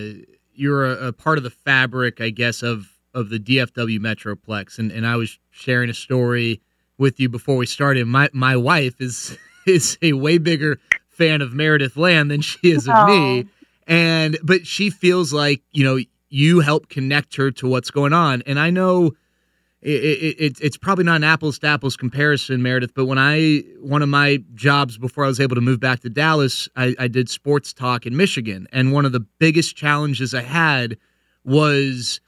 you're 0.53 0.85
a, 0.85 1.07
a 1.07 1.13
part 1.13 1.37
of 1.37 1.43
the 1.43 1.49
fabric, 1.49 2.19
I 2.21 2.29
guess, 2.29 2.61
of 2.61 2.87
of 3.13 3.29
the 3.29 3.39
DFW 3.39 3.99
Metroplex, 3.99 4.77
and, 4.77 4.91
and 4.91 5.07
I 5.07 5.15
was 5.15 5.39
sharing 5.49 5.89
a 5.89 5.93
story 5.93 6.61
with 6.97 7.19
you 7.19 7.29
before 7.29 7.55
we 7.55 7.65
started. 7.65 8.05
My 8.07 8.29
my 8.33 8.55
wife 8.55 8.99
is 8.99 9.37
is 9.67 9.97
a 10.01 10.13
way 10.13 10.37
bigger 10.37 10.79
fan 11.07 11.41
of 11.41 11.53
Meredith 11.53 11.95
Land 11.95 12.29
than 12.29 12.41
she 12.41 12.59
is 12.63 12.87
of 12.89 13.07
me, 13.07 13.47
and 13.87 14.37
but 14.43 14.67
she 14.67 14.89
feels 14.89 15.31
like 15.31 15.61
you 15.71 15.83
know 15.83 15.99
you 16.29 16.59
help 16.59 16.89
connect 16.89 17.35
her 17.37 17.51
to 17.51 17.67
what's 17.67 17.91
going 17.91 18.13
on, 18.13 18.43
and 18.45 18.59
I 18.59 18.69
know. 18.69 19.15
It, 19.81 20.35
it, 20.39 20.57
it's 20.61 20.77
probably 20.77 21.03
not 21.03 21.17
an 21.17 21.23
apples 21.23 21.59
to 21.59 21.67
apples 21.67 21.95
comparison, 21.95 22.63
Meredith. 22.63 22.95
But 22.95 23.05
when 23.05 23.19
I 23.19 23.63
one 23.79 24.01
of 24.01 24.09
my 24.09 24.43
jobs 24.55 24.97
before 24.97 25.25
I 25.25 25.27
was 25.27 25.39
able 25.39 25.55
to 25.55 25.61
move 25.61 25.79
back 25.79 25.99
to 25.99 26.09
Dallas, 26.09 26.67
I, 26.75 26.95
I 26.97 27.07
did 27.07 27.29
sports 27.29 27.71
talk 27.71 28.07
in 28.07 28.17
Michigan, 28.17 28.67
and 28.71 28.91
one 28.91 29.05
of 29.05 29.11
the 29.11 29.19
biggest 29.19 29.75
challenges 29.75 30.33
I 30.33 30.41
had 30.41 30.97
was 31.43 32.19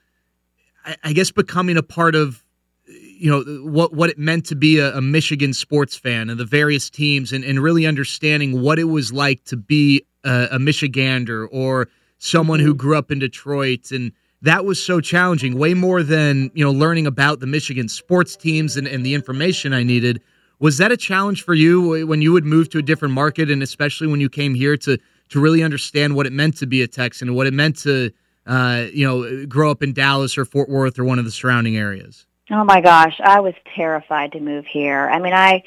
I 1.04 1.14
guess 1.14 1.32
becoming 1.32 1.78
a 1.78 1.84
part 1.84 2.16
of 2.16 2.46
you 2.88 3.30
know 3.30 3.44
what 3.70 3.94
what 3.94 4.10
it 4.10 4.18
meant 4.18 4.46
to 4.48 4.56
be 4.56 4.80
a, 4.80 4.96
a, 4.96 5.02
Michigan 5.02 5.54
sports 5.54 5.98
fan 5.98 6.30
and 6.30 6.40
the 6.40 6.46
various 6.46 6.90
teams 6.90 7.34
and, 7.34 7.44
and 7.44 7.60
really 7.62 7.86
understanding 7.86 8.62
what 8.62 8.80
it 8.80 8.86
was 8.86 9.12
like 9.12 9.44
to 9.46 9.58
be 9.58 10.04
a, 10.24 10.48
a 10.52 10.58
Michigander 10.58 11.48
or 11.52 11.90
someone 12.20 12.60
who 12.60 12.70
mm-hmm. 12.70 12.78
grew 12.78 12.98
up 12.98 13.12
in 13.12 13.20
Detroit 13.20 13.92
and 13.92 14.12
that 14.42 14.66
was 14.66 14.84
so 14.84 15.02
challenging 15.02 15.58
way 15.58 15.74
more 15.74 16.04
than 16.04 16.52
you 16.54 16.64
know 16.64 16.72
learning 16.72 17.08
about 17.08 17.40
the 17.40 17.48
Michigan 17.48 17.88
sports 17.88 18.36
teams 18.36 18.78
and, 18.78 18.88
and 18.88 19.06
the 19.06 19.14
information 19.14 19.74
I 19.74 19.84
needed 19.84 20.22
was 20.60 20.78
that 20.78 20.92
a 20.92 20.98
challenge 20.98 21.44
for 21.44 21.54
you 21.54 22.06
when 22.08 22.22
you 22.22 22.32
would 22.34 22.46
move 22.46 22.70
to 22.70 22.80
a 22.80 22.82
different 22.82 23.14
market 23.14 23.50
and 23.50 23.62
especially 23.62 24.08
when 24.08 24.20
you 24.20 24.30
came 24.30 24.56
here 24.56 24.78
to 24.78 24.98
to 25.30 25.40
really 25.40 25.64
understand 25.64 26.16
what 26.16 26.26
it 26.26 26.34
meant 26.34 26.58
to 26.58 26.66
be 26.66 26.82
a 26.82 26.88
Texan 26.88 27.28
and 27.28 27.38
what 27.38 27.48
it 27.48 27.54
meant 27.54 27.78
to 27.80 28.12
uh, 28.48 28.88
you 28.94 29.06
know, 29.06 29.46
grow 29.46 29.70
up 29.70 29.84
in 29.84 29.94
Dallas 29.94 30.38
or 30.38 30.46
Fort 30.46 30.70
Worth 30.70 30.98
or 30.98 31.04
one 31.04 31.20
of 31.20 31.26
the 31.26 31.32
surrounding 31.32 31.76
areas? 31.76 32.26
Oh 32.50 32.64
my 32.64 32.80
gosh, 32.80 33.20
I 33.24 33.42
was 33.42 33.54
terrified 33.76 34.32
to 34.32 34.40
move 34.40 34.66
here. 34.66 35.10
I 35.10 35.20
mean, 35.20 35.34
I 35.34 35.64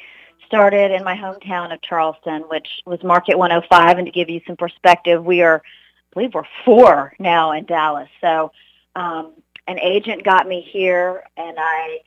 started 0.46 0.90
in 0.90 1.04
my 1.04 1.14
hometown 1.14 1.72
of 1.74 1.82
Charleston, 1.82 2.42
which 2.48 2.66
was 2.86 3.02
Market 3.04 3.36
105, 3.36 3.98
and 3.98 4.06
to 4.06 4.10
give 4.10 4.30
you 4.30 4.40
some 4.46 4.56
perspective, 4.56 5.24
we 5.24 5.42
are, 5.42 5.62
believe 6.12 6.34
we're 6.34 6.42
four 6.64 7.14
now 7.18 7.52
in 7.52 7.64
Dallas. 7.64 8.08
So 8.20 8.52
um, 8.96 9.32
an 9.66 9.78
agent 9.78 10.24
got 10.24 10.46
me 10.46 10.60
here, 10.60 11.24
and 11.36 11.56
I 11.58 12.00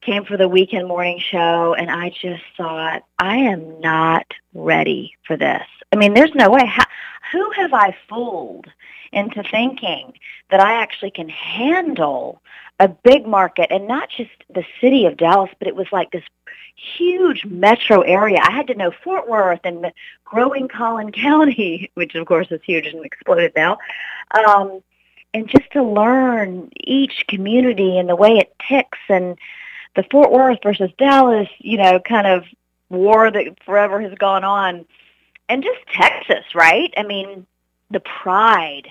came 0.00 0.24
for 0.24 0.36
the 0.36 0.48
weekend 0.48 0.88
morning 0.88 1.18
show, 1.18 1.74
and 1.74 1.90
I 1.90 2.10
just 2.10 2.42
thought, 2.56 3.02
I 3.18 3.36
am 3.36 3.80
not 3.80 4.26
ready 4.54 5.16
for 5.26 5.36
this. 5.36 5.66
I 5.92 5.96
mean, 5.96 6.14
there's 6.14 6.34
no 6.34 6.50
way. 6.50 6.64
How, 6.64 6.84
who 7.32 7.50
have 7.52 7.74
I 7.74 7.94
fooled 8.08 8.66
into 9.12 9.42
thinking 9.42 10.12
that 10.50 10.60
I 10.60 10.80
actually 10.80 11.10
can 11.10 11.28
handle 11.28 12.40
a 12.78 12.88
big 12.88 13.26
market 13.26 13.70
and 13.70 13.86
not 13.86 14.08
just 14.08 14.30
the 14.48 14.64
city 14.80 15.04
of 15.04 15.16
Dallas, 15.16 15.50
but 15.58 15.68
it 15.68 15.76
was 15.76 15.86
like 15.92 16.10
this 16.12 16.24
huge 16.96 17.44
metro 17.44 18.00
area. 18.00 18.38
I 18.42 18.52
had 18.52 18.68
to 18.68 18.74
know 18.74 18.90
Fort 18.90 19.28
Worth 19.28 19.60
and 19.64 19.92
growing 20.24 20.68
Collin 20.68 21.12
County, 21.12 21.90
which 21.94 22.14
of 22.14 22.26
course 22.26 22.48
is 22.50 22.60
huge 22.62 22.86
and 22.86 23.04
exploded 23.04 23.52
now. 23.54 23.78
Um, 24.30 24.82
and 25.32 25.48
just 25.48 25.70
to 25.72 25.82
learn 25.82 26.70
each 26.80 27.26
community 27.28 27.98
and 27.98 28.08
the 28.08 28.16
way 28.16 28.38
it 28.38 28.54
ticks 28.68 28.98
and 29.08 29.38
the 29.94 30.04
Fort 30.10 30.32
Worth 30.32 30.58
versus 30.62 30.90
Dallas, 30.98 31.48
you 31.58 31.76
know, 31.76 32.00
kind 32.00 32.26
of 32.26 32.44
war 32.88 33.30
that 33.30 33.62
forever 33.64 34.00
has 34.00 34.14
gone 34.14 34.44
on. 34.44 34.86
And 35.48 35.62
just 35.62 35.80
Texas, 35.92 36.54
right? 36.54 36.92
I 36.96 37.02
mean, 37.02 37.46
the 37.90 38.00
pride 38.00 38.88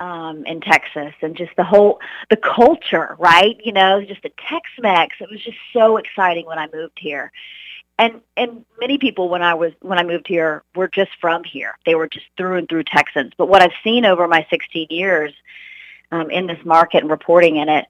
um, 0.00 0.44
in 0.46 0.60
Texas 0.60 1.12
and 1.22 1.36
just 1.36 1.52
the 1.56 1.64
whole 1.64 2.00
the 2.30 2.36
culture, 2.36 3.16
right? 3.18 3.56
You 3.64 3.72
know, 3.72 4.04
just 4.04 4.22
the 4.22 4.32
Tex-Mex. 4.48 5.16
It 5.20 5.30
was 5.30 5.42
just 5.42 5.58
so 5.72 5.96
exciting 5.96 6.46
when 6.46 6.58
I 6.58 6.68
moved 6.72 6.98
here. 6.98 7.32
And 7.98 8.20
and 8.36 8.64
many 8.78 8.98
people 8.98 9.28
when 9.28 9.42
I 9.42 9.54
was 9.54 9.72
when 9.80 9.98
I 9.98 10.04
moved 10.04 10.28
here 10.28 10.62
were 10.76 10.88
just 10.88 11.10
from 11.20 11.42
here. 11.42 11.76
They 11.84 11.96
were 11.96 12.08
just 12.08 12.26
through 12.36 12.58
and 12.58 12.68
through 12.68 12.84
Texans. 12.84 13.32
But 13.36 13.48
what 13.48 13.62
I've 13.62 13.72
seen 13.82 14.04
over 14.04 14.28
my 14.28 14.46
16 14.50 14.86
years 14.90 15.32
um, 16.12 16.30
in 16.30 16.46
this 16.46 16.64
market 16.64 17.02
and 17.02 17.10
reporting 17.10 17.56
in 17.56 17.68
it 17.68 17.86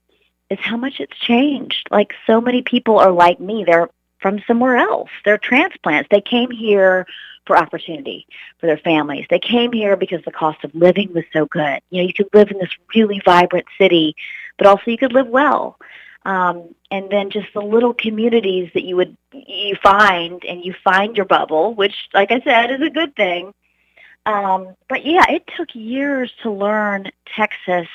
is 0.49 0.59
how 0.59 0.77
much 0.77 0.99
it's 0.99 1.17
changed. 1.17 1.87
Like 1.91 2.13
so 2.25 2.41
many 2.41 2.63
people 2.63 2.97
are 2.97 3.11
like 3.11 3.39
me. 3.39 3.63
They're 3.63 3.89
from 4.19 4.41
somewhere 4.47 4.77
else. 4.77 5.09
They're 5.25 5.37
transplants. 5.37 6.09
They 6.11 6.21
came 6.21 6.51
here 6.51 7.05
for 7.45 7.57
opportunity 7.57 8.27
for 8.59 8.67
their 8.67 8.77
families. 8.77 9.25
They 9.29 9.39
came 9.39 9.71
here 9.71 9.97
because 9.97 10.23
the 10.23 10.31
cost 10.31 10.63
of 10.63 10.75
living 10.75 11.13
was 11.13 11.23
so 11.33 11.45
good. 11.47 11.79
You 11.89 12.01
know, 12.01 12.07
you 12.07 12.13
could 12.13 12.29
live 12.33 12.51
in 12.51 12.59
this 12.59 12.75
really 12.95 13.21
vibrant 13.25 13.65
city, 13.77 14.15
but 14.57 14.67
also 14.67 14.91
you 14.91 14.97
could 14.97 15.13
live 15.13 15.27
well. 15.27 15.79
Um, 16.25 16.75
and 16.91 17.09
then 17.09 17.31
just 17.31 17.47
the 17.53 17.61
little 17.61 17.93
communities 17.93 18.69
that 18.73 18.83
you 18.83 18.95
would 18.97 19.17
you 19.31 19.75
find 19.81 20.43
and 20.43 20.63
you 20.63 20.75
find 20.83 21.15
your 21.15 21.25
bubble, 21.25 21.73
which, 21.73 21.95
like 22.13 22.31
I 22.31 22.41
said, 22.41 22.71
is 22.71 22.81
a 22.81 22.89
good 22.89 23.15
thing. 23.15 23.53
Um, 24.25 24.75
but 24.87 25.05
yeah, 25.05 25.25
it 25.29 25.49
took 25.57 25.73
years 25.73 26.31
to 26.43 26.51
learn 26.51 27.09
Texas 27.35 27.87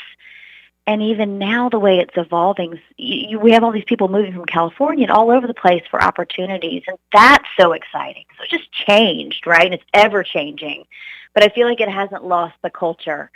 and 0.87 1.03
even 1.03 1.38
now 1.38 1.68
the 1.68 1.79
way 1.79 1.99
it's 1.99 2.16
evolving 2.16 2.79
you, 2.97 3.38
we 3.38 3.53
have 3.53 3.64
all 3.64 3.73
these 3.73 3.85
people 3.85 4.09
moving 4.09 4.33
from 4.33 4.44
california 4.44 5.05
and 5.05 5.11
all 5.11 5.31
over 5.31 5.47
the 5.47 5.55
place 5.55 5.83
for 5.90 6.03
opportunities 6.03 6.83
and 6.87 6.99
that's 7.12 7.49
so 7.59 7.73
exciting. 7.73 8.25
So 8.37 8.42
it's 8.42 8.51
just 8.51 8.73
changed 8.73 9.47
right? 9.47 9.64
And 9.64 9.75
it's 9.75 9.85
ever 9.92 10.23
changing. 10.23 10.85
But 11.33 11.42
i 11.42 11.49
feel 11.49 11.66
like 11.66 11.81
it 11.81 11.88
hasn't 11.88 12.25
lost 12.25 12.55
the 12.62 12.70
culture 12.70 13.31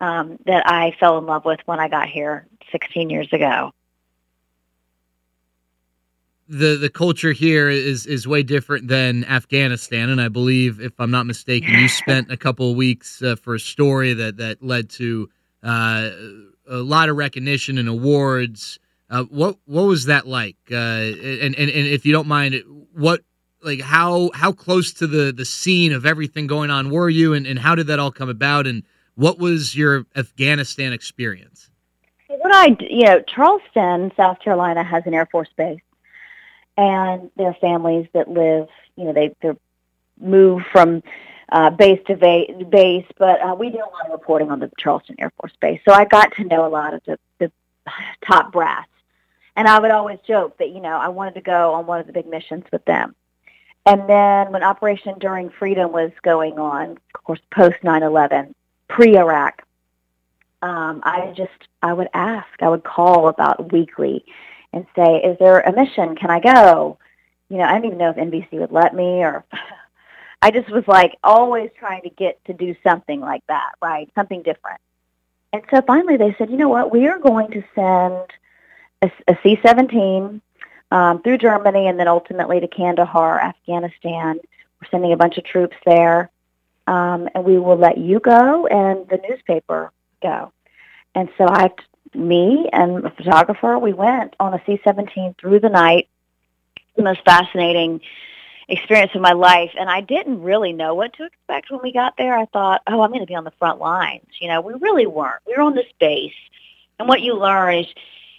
um, 0.00 0.38
that 0.46 0.68
i 0.68 0.94
fell 0.98 1.18
in 1.18 1.26
love 1.26 1.44
with 1.44 1.60
when 1.66 1.80
i 1.80 1.88
got 1.88 2.08
here 2.08 2.46
16 2.72 3.10
years 3.10 3.32
ago. 3.32 3.72
The 6.48 6.76
the 6.76 6.90
culture 6.90 7.32
here 7.32 7.68
is 7.68 8.06
is 8.06 8.28
way 8.28 8.44
different 8.44 8.86
than 8.86 9.24
Afghanistan, 9.24 10.10
and 10.10 10.20
I 10.20 10.28
believe, 10.28 10.80
if 10.80 10.92
I'm 11.00 11.10
not 11.10 11.26
mistaken, 11.26 11.74
you 11.74 11.88
spent 12.04 12.30
a 12.30 12.36
couple 12.36 12.70
of 12.70 12.76
weeks 12.76 13.20
uh, 13.20 13.34
for 13.34 13.56
a 13.56 13.58
story 13.58 14.12
that 14.12 14.36
that 14.36 14.62
led 14.62 14.88
to 14.90 15.28
uh, 15.64 16.10
a 16.68 16.76
lot 16.76 17.08
of 17.08 17.16
recognition 17.16 17.78
and 17.78 17.88
awards. 17.88 18.78
Uh, 19.08 19.24
what 19.24 19.56
what 19.66 19.84
was 19.84 20.06
that 20.06 20.26
like? 20.26 20.56
Uh, 20.70 20.74
and, 20.74 21.54
and 21.54 21.70
and 21.70 21.86
if 21.86 22.04
you 22.04 22.12
don't 22.12 22.26
mind, 22.26 22.62
what 22.92 23.22
like 23.62 23.80
how 23.80 24.30
how 24.34 24.52
close 24.52 24.92
to 24.94 25.06
the 25.06 25.32
the 25.32 25.44
scene 25.44 25.92
of 25.92 26.06
everything 26.06 26.46
going 26.46 26.70
on 26.70 26.90
were 26.90 27.08
you, 27.08 27.34
and, 27.34 27.46
and 27.46 27.58
how 27.58 27.74
did 27.74 27.86
that 27.88 27.98
all 27.98 28.10
come 28.10 28.28
about? 28.28 28.66
And 28.66 28.82
what 29.14 29.38
was 29.38 29.76
your 29.76 30.06
Afghanistan 30.16 30.92
experience? 30.92 31.70
What 32.28 32.54
I 32.54 32.76
you 32.80 33.04
know, 33.04 33.22
Charleston, 33.22 34.12
South 34.16 34.40
Carolina, 34.40 34.82
has 34.82 35.04
an 35.06 35.14
Air 35.14 35.26
Force 35.26 35.48
base, 35.56 35.80
and 36.76 37.30
there 37.36 37.48
are 37.48 37.56
families 37.60 38.06
that 38.12 38.28
live. 38.28 38.68
You 38.96 39.04
know, 39.04 39.12
they 39.12 39.34
they 39.42 39.52
move 40.20 40.62
from 40.72 41.02
uh, 41.50 41.70
base 41.70 42.00
to 42.06 42.16
va- 42.16 42.64
base, 42.68 43.06
but 43.18 43.40
uh, 43.40 43.54
we 43.54 43.70
did 43.70 43.80
a 43.80 43.84
lot 43.84 44.06
of 44.06 44.12
reporting 44.12 44.50
on 44.50 44.58
the 44.58 44.70
Charleston 44.78 45.16
Air 45.18 45.32
Force 45.40 45.52
Base. 45.60 45.80
So 45.86 45.94
I 45.94 46.04
got 46.04 46.34
to 46.36 46.44
know 46.44 46.66
a 46.66 46.68
lot 46.68 46.94
of 46.94 47.02
the, 47.04 47.18
the 47.38 47.52
top 48.24 48.52
brass. 48.52 48.86
And 49.54 49.66
I 49.66 49.78
would 49.78 49.90
always 49.90 50.18
joke 50.26 50.58
that, 50.58 50.70
you 50.70 50.80
know, 50.80 50.98
I 50.98 51.08
wanted 51.08 51.34
to 51.34 51.40
go 51.40 51.72
on 51.74 51.86
one 51.86 52.00
of 52.00 52.06
the 52.06 52.12
big 52.12 52.26
missions 52.26 52.64
with 52.72 52.84
them. 52.84 53.14
And 53.86 54.08
then 54.08 54.52
when 54.52 54.62
Operation 54.64 55.12
Enduring 55.12 55.50
Freedom 55.50 55.92
was 55.92 56.10
going 56.22 56.58
on, 56.58 56.98
of 57.14 57.24
course, 57.24 57.40
post 57.54 57.76
9-11, 57.84 58.52
pre-Iraq, 58.88 59.62
um, 60.60 61.00
I 61.04 61.32
just, 61.36 61.68
I 61.82 61.92
would 61.92 62.08
ask, 62.12 62.48
I 62.60 62.68
would 62.68 62.82
call 62.82 63.28
about 63.28 63.72
weekly 63.72 64.24
and 64.72 64.84
say, 64.96 65.18
is 65.18 65.38
there 65.38 65.60
a 65.60 65.72
mission? 65.72 66.16
Can 66.16 66.30
I 66.30 66.40
go? 66.40 66.98
You 67.48 67.58
know, 67.58 67.64
I 67.64 67.74
didn't 67.74 67.86
even 67.86 67.98
know 67.98 68.10
if 68.10 68.16
NBC 68.16 68.58
would 68.58 68.72
let 68.72 68.94
me 68.94 69.22
or 69.22 69.44
I 70.46 70.52
just 70.52 70.70
was 70.70 70.84
like 70.86 71.18
always 71.24 71.70
trying 71.76 72.02
to 72.02 72.08
get 72.08 72.38
to 72.44 72.52
do 72.52 72.76
something 72.84 73.20
like 73.20 73.44
that, 73.48 73.72
right? 73.82 74.08
Something 74.14 74.42
different. 74.42 74.80
And 75.52 75.60
so 75.74 75.82
finally 75.84 76.16
they 76.16 76.36
said, 76.38 76.50
you 76.50 76.56
know 76.56 76.68
what, 76.68 76.92
we 76.92 77.08
are 77.08 77.18
going 77.18 77.50
to 77.50 77.64
send 77.74 78.30
a 79.02 79.10
a 79.26 79.36
C-17 79.42 80.40
um, 80.92 81.22
through 81.22 81.38
Germany 81.38 81.88
and 81.88 81.98
then 81.98 82.06
ultimately 82.06 82.60
to 82.60 82.68
Kandahar, 82.68 83.40
Afghanistan. 83.40 84.38
We're 84.80 84.88
sending 84.88 85.12
a 85.12 85.16
bunch 85.16 85.36
of 85.36 85.42
troops 85.42 85.76
there. 85.84 86.30
Um, 86.86 87.28
and 87.34 87.44
we 87.44 87.58
will 87.58 87.76
let 87.76 87.98
you 87.98 88.20
go 88.20 88.68
and 88.68 89.08
the 89.08 89.18
newspaper 89.28 89.90
go. 90.22 90.52
And 91.16 91.28
so 91.38 91.48
I, 91.48 91.72
me 92.14 92.68
and 92.72 93.04
a 93.04 93.10
photographer, 93.10 93.80
we 93.80 93.94
went 93.94 94.36
on 94.38 94.54
a 94.54 94.62
C-17 94.64 95.38
through 95.40 95.58
the 95.58 95.70
night. 95.70 96.08
The 96.94 97.02
most 97.02 97.24
fascinating 97.24 98.00
experience 98.68 99.12
of 99.14 99.20
my 99.20 99.32
life 99.32 99.70
and 99.78 99.88
I 99.88 100.00
didn't 100.00 100.42
really 100.42 100.72
know 100.72 100.94
what 100.94 101.12
to 101.14 101.24
expect 101.24 101.70
when 101.70 101.80
we 101.82 101.92
got 101.92 102.16
there. 102.16 102.36
I 102.36 102.46
thought, 102.46 102.82
oh, 102.86 103.00
I'm 103.00 103.10
going 103.10 103.20
to 103.20 103.26
be 103.26 103.34
on 103.34 103.44
the 103.44 103.52
front 103.58 103.78
lines. 103.78 104.26
You 104.40 104.48
know, 104.48 104.60
we 104.60 104.74
really 104.74 105.06
weren't. 105.06 105.42
We 105.46 105.54
were 105.56 105.62
on 105.62 105.74
this 105.74 105.90
base. 106.00 106.34
And 106.98 107.08
what 107.08 107.22
you 107.22 107.34
learn 107.34 107.76
is, 107.76 107.86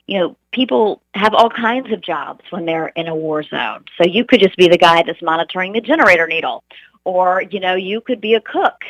you 0.06 0.20
know, 0.20 0.38
people 0.52 1.02
have 1.13 1.34
all 1.34 1.50
kinds 1.50 1.92
of 1.92 2.02
jobs 2.02 2.44
when 2.50 2.66
they're 2.66 2.88
in 2.88 3.08
a 3.08 3.16
war 3.16 3.44
zone. 3.44 3.86
So 3.98 4.06
you 4.06 4.26
could 4.26 4.42
just 4.42 4.58
be 4.58 4.68
the 4.68 4.78
guy 4.78 5.04
that's 5.04 5.22
monitoring 5.22 5.74
the 5.74 5.82
generator 5.82 6.28
needle 6.28 6.63
or, 7.04 7.44
you 7.44 7.60
know, 7.60 7.76
you 7.76 8.02
could 8.02 8.20
be 8.20 8.34
a 8.34 8.42
cook 8.42 8.84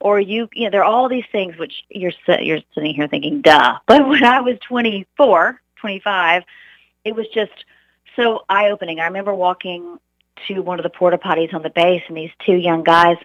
or 0.00 0.20
you, 0.20 0.48
you 0.52 0.64
know, 0.64 0.70
there 0.70 0.82
are 0.82 0.92
all 0.92 1.08
these 1.08 1.24
things 1.32 1.56
which 1.58 1.84
you're, 1.88 2.12
you're 2.40 2.60
sitting 2.74 2.94
here 2.94 3.08
thinking, 3.08 3.40
duh. 3.40 3.78
But 3.86 4.06
when 4.06 4.22
I 4.22 4.40
was 4.40 4.58
24, 4.60 5.60
25, 5.76 6.44
it 7.04 7.16
was 7.16 7.26
just 7.34 7.64
so 8.14 8.44
eye-opening. 8.48 9.00
I 9.00 9.06
remember 9.06 9.34
walking 9.34 9.98
to 10.46 10.60
one 10.60 10.78
of 10.78 10.82
the 10.82 10.90
porta 10.90 11.18
potties 11.18 11.54
on 11.54 11.62
the 11.62 11.70
base, 11.70 12.02
and 12.08 12.16
these 12.16 12.30
two 12.44 12.54
young 12.54 12.82
guys, 12.82 13.16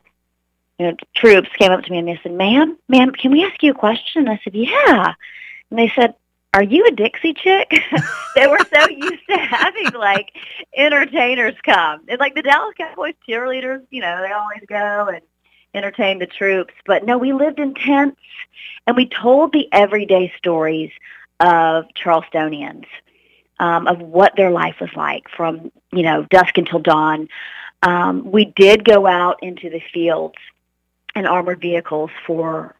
you 0.79 0.87
know, 0.87 0.95
troops, 1.15 1.49
came 1.57 1.71
up 1.71 1.83
to 1.83 1.91
me 1.91 1.99
and 1.99 2.07
they 2.07 2.19
said, 2.23 2.33
"Ma'am, 2.33 2.77
ma'am, 2.87 3.11
can 3.11 3.31
we 3.31 3.43
ask 3.43 3.61
you 3.61 3.71
a 3.71 3.75
question?" 3.75 4.23
And 4.23 4.29
I 4.29 4.39
said, 4.43 4.55
"Yeah." 4.55 5.13
And 5.69 5.79
they 5.79 5.91
said, 5.95 6.15
"Are 6.53 6.63
you 6.63 6.85
a 6.85 6.91
Dixie 6.91 7.33
chick?" 7.33 7.71
they 8.35 8.47
were 8.47 8.59
so 8.73 8.89
used 8.89 9.27
to 9.29 9.37
having 9.37 9.93
like 9.93 10.33
entertainers 10.75 11.55
come, 11.63 12.01
and 12.07 12.19
like 12.19 12.35
the 12.35 12.41
Dallas 12.41 12.75
Cowboys 12.77 13.15
cheerleaders, 13.27 13.85
you 13.89 14.01
know, 14.01 14.21
they 14.21 14.31
always 14.31 14.63
go 14.67 15.09
and 15.13 15.21
entertain 15.73 16.19
the 16.19 16.27
troops. 16.27 16.73
But 16.85 17.05
no, 17.05 17.17
we 17.17 17.33
lived 17.33 17.59
in 17.59 17.73
tents, 17.73 18.19
and 18.87 18.95
we 18.95 19.07
told 19.07 19.53
the 19.53 19.67
everyday 19.71 20.33
stories 20.37 20.91
of 21.39 21.85
Charlestonians 21.95 22.85
um, 23.59 23.87
of 23.87 23.99
what 23.99 24.35
their 24.35 24.51
life 24.51 24.75
was 24.79 24.89
like 24.95 25.29
from 25.29 25.71
you 25.91 26.03
know 26.03 26.25
dusk 26.29 26.57
until 26.57 26.79
dawn. 26.79 27.27
Um, 27.81 28.31
we 28.31 28.45
did 28.45 28.85
go 28.85 29.05
out 29.05 29.43
into 29.43 29.69
the 29.69 29.81
fields 29.93 30.35
in 31.15 31.25
armored 31.25 31.59
vehicles 31.59 32.11
for 32.25 32.75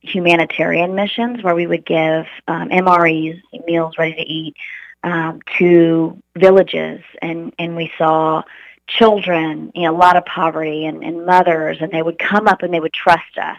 humanitarian 0.00 0.94
missions 0.94 1.42
where 1.42 1.54
we 1.54 1.66
would 1.66 1.84
give 1.84 2.26
um, 2.46 2.68
MREs, 2.68 3.40
meals 3.66 3.98
ready 3.98 4.14
to 4.14 4.22
eat, 4.22 4.56
um, 5.02 5.40
to 5.58 6.20
villages, 6.36 7.02
and 7.20 7.52
and 7.58 7.76
we 7.76 7.92
saw 7.98 8.42
children, 8.86 9.72
you 9.74 9.82
know, 9.82 9.94
a 9.94 9.98
lot 9.98 10.16
of 10.16 10.24
poverty 10.24 10.86
and, 10.86 11.02
and 11.02 11.26
mothers, 11.26 11.78
and 11.80 11.90
they 11.90 12.02
would 12.02 12.18
come 12.18 12.46
up 12.46 12.62
and 12.62 12.72
they 12.72 12.80
would 12.80 12.92
trust 12.92 13.36
us, 13.36 13.58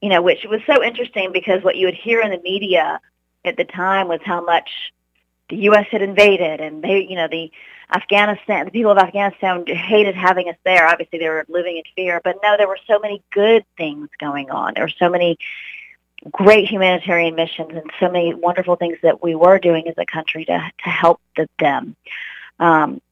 you 0.00 0.08
know, 0.08 0.20
which 0.20 0.44
was 0.44 0.60
so 0.66 0.82
interesting 0.82 1.30
because 1.32 1.62
what 1.62 1.76
you 1.76 1.86
would 1.86 1.94
hear 1.94 2.20
in 2.20 2.30
the 2.30 2.40
media 2.42 3.00
at 3.44 3.56
the 3.56 3.64
time 3.64 4.08
was 4.08 4.20
how 4.24 4.44
much 4.44 4.92
the 5.52 5.64
U.S. 5.64 5.86
had 5.90 6.00
invaded, 6.00 6.62
and 6.62 6.82
they, 6.82 7.06
you 7.06 7.14
know, 7.14 7.28
the 7.28 7.52
Afghanistan, 7.94 8.64
the 8.64 8.70
people 8.70 8.90
of 8.90 8.96
Afghanistan 8.96 9.66
hated 9.66 10.14
having 10.14 10.48
us 10.48 10.56
there. 10.64 10.88
Obviously, 10.88 11.18
they 11.18 11.28
were 11.28 11.44
living 11.46 11.76
in 11.76 11.82
fear, 11.94 12.22
but 12.24 12.38
no, 12.42 12.56
there 12.56 12.66
were 12.66 12.78
so 12.86 12.98
many 12.98 13.22
good 13.30 13.62
things 13.76 14.08
going 14.18 14.50
on. 14.50 14.72
There 14.74 14.84
were 14.84 14.98
so 14.98 15.10
many 15.10 15.38
great 16.30 16.70
humanitarian 16.70 17.34
missions 17.34 17.70
and 17.72 17.90
so 18.00 18.08
many 18.08 18.32
wonderful 18.32 18.76
things 18.76 18.96
that 19.02 19.22
we 19.22 19.34
were 19.34 19.58
doing 19.58 19.88
as 19.88 19.94
a 19.98 20.06
country 20.06 20.46
to 20.46 20.72
to 20.84 20.88
help 20.88 21.20
the, 21.36 21.46
them. 21.58 21.96
Um, 22.58 23.02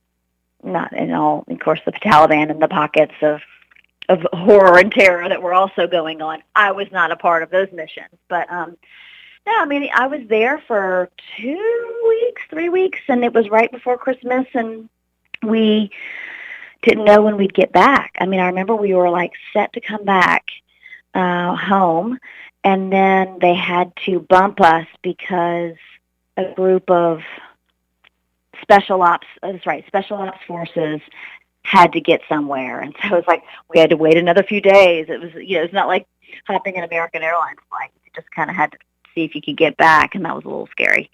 not 0.62 0.94
in 0.94 1.12
all, 1.12 1.44
of 1.46 1.58
course, 1.60 1.80
the 1.84 1.92
Taliban 1.92 2.50
and 2.50 2.62
the 2.62 2.68
pockets 2.68 3.14
of 3.20 3.42
of 4.08 4.26
horror 4.32 4.78
and 4.78 4.90
terror 4.90 5.28
that 5.28 5.42
were 5.42 5.52
also 5.52 5.86
going 5.86 6.22
on. 6.22 6.42
I 6.56 6.72
was 6.72 6.90
not 6.90 7.12
a 7.12 7.16
part 7.16 7.42
of 7.42 7.50
those 7.50 7.68
missions, 7.70 8.16
but 8.28 8.50
um, 8.50 8.78
no, 9.46 9.52
I 9.58 9.64
mean, 9.64 9.88
I 9.94 10.06
was 10.06 10.20
there 10.28 10.58
for 10.66 11.10
two 11.36 12.04
weeks, 12.08 12.42
three 12.50 12.68
weeks, 12.68 13.00
and 13.08 13.24
it 13.24 13.32
was 13.32 13.48
right 13.48 13.70
before 13.70 13.96
Christmas, 13.96 14.46
and 14.54 14.88
we 15.42 15.90
didn't 16.82 17.04
know 17.04 17.22
when 17.22 17.36
we'd 17.36 17.54
get 17.54 17.72
back. 17.72 18.12
I 18.18 18.26
mean, 18.26 18.40
I 18.40 18.46
remember 18.46 18.74
we 18.76 18.94
were 18.94 19.10
like 19.10 19.32
set 19.52 19.72
to 19.74 19.80
come 19.80 20.04
back 20.04 20.46
uh, 21.14 21.56
home, 21.56 22.18
and 22.64 22.92
then 22.92 23.38
they 23.40 23.54
had 23.54 23.92
to 24.06 24.20
bump 24.20 24.60
us 24.60 24.86
because 25.02 25.76
a 26.36 26.52
group 26.54 26.90
of 26.90 27.22
special 28.62 29.02
ops, 29.02 29.26
uh, 29.42 29.52
that's 29.52 29.66
right, 29.66 29.86
special 29.86 30.18
ops 30.18 30.38
forces 30.46 31.00
had 31.62 31.92
to 31.92 32.00
get 32.00 32.20
somewhere. 32.28 32.80
And 32.80 32.94
so 33.02 33.08
it 33.08 33.16
was 33.16 33.24
like 33.26 33.42
we 33.72 33.80
had 33.80 33.90
to 33.90 33.96
wait 33.96 34.16
another 34.16 34.42
few 34.42 34.60
days. 34.60 35.06
It 35.08 35.20
was, 35.20 35.32
you 35.34 35.58
know, 35.58 35.64
it's 35.64 35.74
not 35.74 35.88
like 35.88 36.06
hopping 36.46 36.76
an 36.76 36.84
American 36.84 37.22
Airlines 37.22 37.58
flight 37.68 37.90
You 38.04 38.10
just 38.14 38.30
kind 38.30 38.50
of 38.50 38.56
had 38.56 38.72
to 38.72 38.78
see 39.14 39.24
if 39.24 39.34
you 39.34 39.42
could 39.42 39.56
get 39.56 39.76
back, 39.76 40.14
and 40.14 40.24
that 40.24 40.34
was 40.34 40.44
a 40.44 40.48
little 40.48 40.68
scary. 40.68 41.10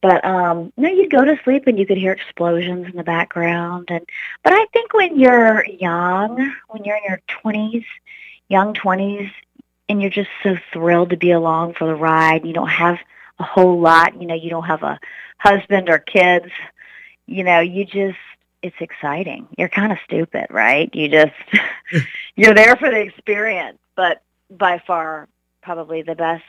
But 0.00 0.24
um 0.24 0.72
no, 0.76 0.88
you'd 0.88 1.10
go 1.10 1.24
to 1.24 1.38
sleep 1.44 1.66
and 1.66 1.78
you 1.78 1.86
could 1.86 1.98
hear 1.98 2.12
explosions 2.12 2.86
in 2.86 2.96
the 2.96 3.04
background 3.04 3.88
and 3.90 4.06
but 4.42 4.52
I 4.52 4.64
think 4.72 4.94
when 4.94 5.18
you're 5.18 5.64
young, 5.66 6.54
when 6.68 6.84
you're 6.84 6.96
in 6.96 7.04
your 7.06 7.20
twenties, 7.26 7.84
young 8.48 8.72
twenties, 8.72 9.30
and 9.88 10.00
you're 10.00 10.10
just 10.10 10.30
so 10.42 10.56
thrilled 10.72 11.10
to 11.10 11.16
be 11.16 11.32
along 11.32 11.74
for 11.74 11.86
the 11.86 11.94
ride, 11.94 12.46
you 12.46 12.52
don't 12.52 12.68
have 12.68 12.98
a 13.38 13.44
whole 13.44 13.80
lot, 13.80 14.20
you 14.20 14.26
know, 14.26 14.34
you 14.34 14.50
don't 14.50 14.64
have 14.64 14.82
a 14.82 14.98
husband 15.38 15.88
or 15.88 15.98
kids, 15.98 16.50
you 17.26 17.44
know, 17.44 17.60
you 17.60 17.84
just 17.84 18.18
it's 18.62 18.76
exciting. 18.80 19.48
You're 19.56 19.68
kind 19.68 19.92
of 19.92 19.98
stupid, 20.04 20.46
right? 20.50 20.94
You 20.94 21.08
just 21.08 21.32
you're 22.36 22.54
there 22.54 22.76
for 22.76 22.90
the 22.90 23.00
experience, 23.00 23.78
but 23.96 24.22
by 24.50 24.78
far 24.86 25.28
probably 25.62 26.02
the 26.02 26.14
best 26.14 26.44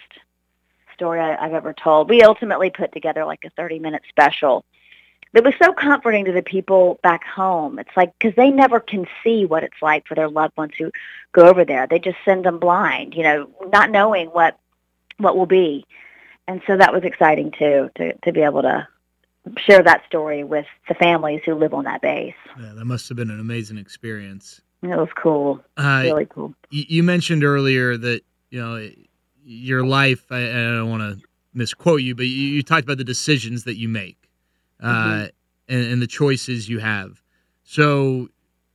story 1.02 1.20
I, 1.20 1.44
I've 1.44 1.54
ever 1.54 1.74
told. 1.74 2.10
We 2.10 2.22
ultimately 2.22 2.70
put 2.70 2.92
together 2.92 3.26
like 3.26 3.44
a 3.44 3.50
30 3.50 3.80
minute 3.80 4.04
special 4.08 4.64
that 5.34 5.44
was 5.44 5.56
so 5.60 5.74
comforting 5.74 6.26
to 6.26 6.32
the 6.32 6.44
people 6.44 7.00
back 7.02 7.24
home. 7.24 7.80
It's 7.80 7.90
like 7.98 8.14
because 8.20 8.36
they 8.36 8.52
never 8.52 8.80
can 8.80 9.08
see 9.24 9.46
what 9.46 9.64
it's 9.64 9.82
like 9.82 10.06
for 10.06 10.14
their 10.14 10.30
loved 10.30 10.56
ones 10.58 10.74
who 10.78 10.92
go 11.32 11.48
over 11.48 11.66
there. 11.66 11.88
They 11.88 11.98
just 11.98 12.18
send 12.24 12.46
them 12.46 12.60
blind, 12.60 13.16
you 13.16 13.24
know, 13.24 13.50
not 13.72 13.90
knowing 13.90 14.28
what 14.28 14.60
what 15.18 15.36
will 15.36 15.48
be. 15.48 15.88
And 16.48 16.62
so 16.68 16.78
that 16.78 16.94
was 16.94 17.04
exciting 17.04 17.52
too 17.58 17.90
to 17.96 18.14
to 18.14 18.32
be 18.32 18.42
able 18.42 18.62
to 18.62 18.88
share 19.58 19.82
that 19.82 20.06
story 20.06 20.44
with 20.44 20.68
the 20.88 20.94
families 20.94 21.42
who 21.44 21.56
live 21.56 21.74
on 21.74 21.86
that 21.86 22.02
base. 22.02 22.36
Yeah, 22.60 22.74
that 22.76 22.86
must 22.86 23.10
have 23.10 23.18
been 23.18 23.32
an 23.32 23.40
amazing 23.40 23.80
experience. 23.80 24.62
It 24.84 24.88
was 24.90 25.10
cool. 25.16 25.64
Uh, 25.78 26.02
really 26.04 26.28
cool. 26.28 26.54
You 26.70 27.02
mentioned 27.02 27.44
earlier 27.44 27.98
that 27.98 28.22
you 28.52 28.62
know 28.62 28.88
your 29.44 29.86
life. 29.86 30.32
I, 30.32 30.44
I 30.44 30.52
don't 30.52 30.90
want 30.90 31.02
to 31.02 31.26
misquote 31.54 32.02
you, 32.02 32.16
but 32.16 32.26
you, 32.26 32.48
you, 32.48 32.64
talked 32.64 32.84
about 32.84 32.98
the 32.98 33.04
decisions 33.04 33.64
that 33.66 33.78
you 33.78 33.90
make 33.90 34.30
uh, 34.82 34.88
mm-hmm. 34.88 35.74
and, 35.74 35.92
and, 35.94 36.02
the 36.02 36.08
choices 36.08 36.70
you 36.70 36.80
have. 36.80 37.22
So 37.64 38.30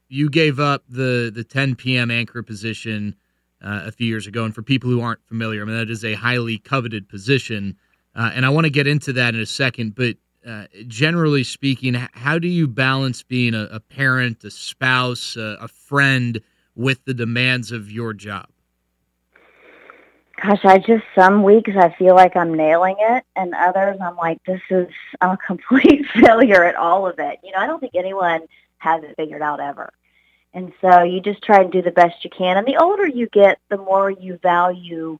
you 0.08 0.28
gave 0.28 0.60
up 0.60 0.84
the 0.88 1.32
the 1.34 1.44
10 1.44 1.74
p.m. 1.76 2.10
anchor 2.10 2.42
position 2.42 3.16
uh, 3.62 3.82
a 3.86 3.92
few 3.92 4.06
years 4.06 4.26
ago, 4.26 4.44
and 4.44 4.54
for 4.54 4.62
people 4.62 4.90
who 4.90 5.00
aren't 5.00 5.24
familiar, 5.26 5.62
I 5.62 5.64
mean 5.64 5.76
that 5.76 5.90
is 5.90 6.04
a 6.04 6.14
highly 6.14 6.58
coveted 6.58 7.08
position, 7.08 7.76
uh, 8.14 8.30
and 8.34 8.44
I 8.44 8.50
want 8.50 8.64
to 8.64 8.70
get 8.70 8.86
into 8.86 9.12
that 9.14 9.34
in 9.34 9.40
a 9.40 9.46
second. 9.46 9.94
But 9.94 10.16
uh, 10.46 10.66
generally 10.86 11.42
speaking, 11.42 11.94
how 11.94 12.38
do 12.38 12.48
you 12.48 12.68
balance 12.68 13.22
being 13.22 13.54
a, 13.54 13.64
a 13.72 13.80
parent, 13.80 14.44
a 14.44 14.50
spouse, 14.50 15.36
a, 15.36 15.56
a 15.60 15.68
friend 15.68 16.40
with 16.74 17.04
the 17.04 17.14
demands 17.14 17.72
of 17.72 17.90
your 17.90 18.12
job? 18.12 18.46
Gosh, 20.42 20.64
I 20.64 20.78
just 20.78 21.04
some 21.14 21.42
weeks 21.42 21.72
I 21.76 21.94
feel 21.98 22.14
like 22.14 22.36
I'm 22.36 22.54
nailing 22.54 22.96
it, 22.98 23.24
and 23.34 23.54
others 23.54 23.98
I'm 24.00 24.16
like, 24.16 24.42
this 24.44 24.60
is 24.70 24.88
a 25.20 25.36
complete 25.46 26.06
failure 26.06 26.64
at 26.64 26.76
all 26.76 27.06
of 27.06 27.18
it. 27.18 27.38
You 27.42 27.52
know, 27.52 27.58
I 27.58 27.66
don't 27.66 27.80
think 27.80 27.94
anyone 27.94 28.42
has 28.78 29.02
it 29.02 29.14
figured 29.16 29.42
out 29.42 29.60
ever. 29.60 29.92
And 30.54 30.72
so 30.80 31.02
you 31.02 31.20
just 31.20 31.42
try 31.42 31.60
and 31.60 31.70
do 31.70 31.82
the 31.82 31.90
best 31.90 32.24
you 32.24 32.30
can. 32.30 32.56
And 32.56 32.66
the 32.66 32.78
older 32.78 33.06
you 33.06 33.28
get, 33.28 33.58
the 33.68 33.76
more 33.76 34.10
you 34.10 34.38
value 34.42 35.18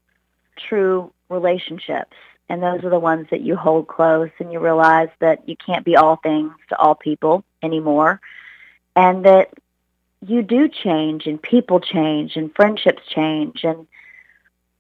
true 0.56 1.12
relationships. 1.28 2.16
And 2.48 2.62
those 2.62 2.84
are 2.84 2.90
the 2.90 2.98
ones 2.98 3.26
that 3.30 3.42
you 3.42 3.56
hold 3.56 3.88
close 3.88 4.30
and 4.38 4.52
you 4.52 4.60
realize 4.60 5.08
that 5.18 5.46
you 5.48 5.56
can't 5.56 5.84
be 5.84 5.96
all 5.96 6.16
things 6.16 6.52
to 6.68 6.76
all 6.78 6.94
people 6.94 7.44
anymore. 7.62 8.20
And 8.94 9.26
that 9.26 9.52
you 10.26 10.42
do 10.42 10.68
change 10.68 11.26
and 11.26 11.42
people 11.42 11.80
change 11.80 12.36
and 12.36 12.54
friendships 12.54 13.02
change 13.08 13.64
and 13.64 13.86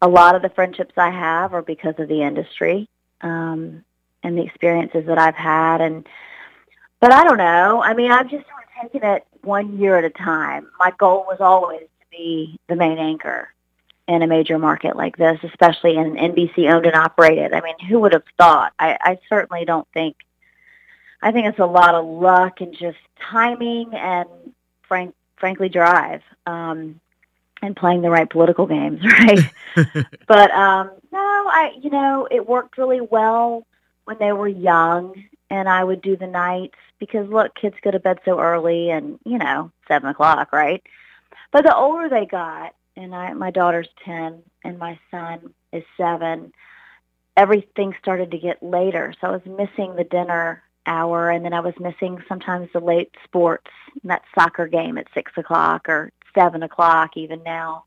a 0.02 0.08
lot 0.08 0.34
of 0.34 0.42
the 0.42 0.50
friendships 0.50 0.94
I 0.96 1.10
have 1.10 1.54
are 1.54 1.62
because 1.62 1.94
of 1.98 2.08
the 2.08 2.22
industry 2.22 2.88
um, 3.22 3.84
and 4.22 4.36
the 4.36 4.42
experiences 4.42 5.06
that 5.06 5.18
I've 5.18 5.34
had. 5.34 5.80
And 5.80 6.06
but 7.00 7.12
I 7.12 7.24
don't 7.24 7.38
know. 7.38 7.82
I 7.82 7.94
mean, 7.94 8.10
I've 8.10 8.30
just 8.30 8.46
sort 8.46 8.64
of 8.64 8.90
taken 8.92 9.08
it 9.08 9.26
one 9.42 9.78
year 9.78 9.96
at 9.96 10.04
a 10.04 10.10
time. 10.10 10.68
My 10.78 10.92
goal 10.98 11.24
was 11.28 11.38
always 11.40 11.82
to 11.82 12.06
be 12.10 12.58
the 12.68 12.76
main 12.76 12.98
anchor 12.98 13.48
in 14.08 14.22
a 14.22 14.26
major 14.26 14.58
market 14.58 14.96
like 14.96 15.16
this, 15.16 15.38
especially 15.42 15.96
in 15.96 16.14
NBC 16.14 16.72
owned 16.72 16.86
and 16.86 16.94
operated. 16.94 17.52
I 17.52 17.60
mean, 17.60 17.78
who 17.88 18.00
would 18.00 18.12
have 18.12 18.22
thought? 18.38 18.72
I, 18.78 18.96
I 19.00 19.18
certainly 19.28 19.64
don't 19.64 19.88
think. 19.92 20.16
I 21.22 21.32
think 21.32 21.46
it's 21.46 21.58
a 21.58 21.66
lot 21.66 21.94
of 21.94 22.04
luck 22.04 22.60
and 22.60 22.76
just 22.76 22.98
timing 23.18 23.94
and 23.94 24.28
frank, 24.86 25.14
frankly 25.36 25.68
drive. 25.68 26.22
Um, 26.46 27.00
and 27.62 27.76
playing 27.76 28.02
the 28.02 28.10
right 28.10 28.28
political 28.28 28.66
games, 28.66 29.00
right? 29.04 29.40
but 30.26 30.50
um 30.52 30.90
no, 31.12 31.18
I 31.18 31.72
you 31.80 31.90
know, 31.90 32.28
it 32.30 32.48
worked 32.48 32.78
really 32.78 33.00
well 33.00 33.66
when 34.04 34.18
they 34.18 34.32
were 34.32 34.48
young 34.48 35.14
and 35.50 35.68
I 35.68 35.84
would 35.84 36.02
do 36.02 36.16
the 36.16 36.26
nights 36.26 36.76
because 36.98 37.28
look, 37.28 37.54
kids 37.54 37.76
go 37.82 37.90
to 37.90 38.00
bed 38.00 38.18
so 38.24 38.40
early 38.40 38.90
and, 38.90 39.18
you 39.24 39.38
know, 39.38 39.70
seven 39.86 40.08
o'clock, 40.08 40.52
right? 40.52 40.82
But 41.52 41.64
the 41.64 41.76
older 41.76 42.08
they 42.08 42.26
got, 42.26 42.74
and 42.96 43.14
I 43.14 43.32
my 43.34 43.50
daughter's 43.50 43.88
ten 44.04 44.42
and 44.64 44.78
my 44.78 44.98
son 45.10 45.52
is 45.72 45.84
seven, 45.96 46.52
everything 47.36 47.94
started 48.00 48.30
to 48.30 48.38
get 48.38 48.62
later. 48.62 49.14
So 49.20 49.28
I 49.28 49.30
was 49.30 49.46
missing 49.46 49.94
the 49.94 50.04
dinner 50.04 50.62
hour 50.86 51.30
and 51.30 51.44
then 51.44 51.52
I 51.52 51.60
was 51.60 51.74
missing 51.80 52.22
sometimes 52.28 52.68
the 52.72 52.80
late 52.80 53.10
sports, 53.24 53.70
and 54.02 54.10
that 54.10 54.22
soccer 54.34 54.66
game 54.66 54.98
at 54.98 55.08
six 55.14 55.32
o'clock 55.36 55.88
or 55.88 56.12
seven 56.36 56.62
o'clock 56.62 57.16
even 57.16 57.42
now. 57.42 57.84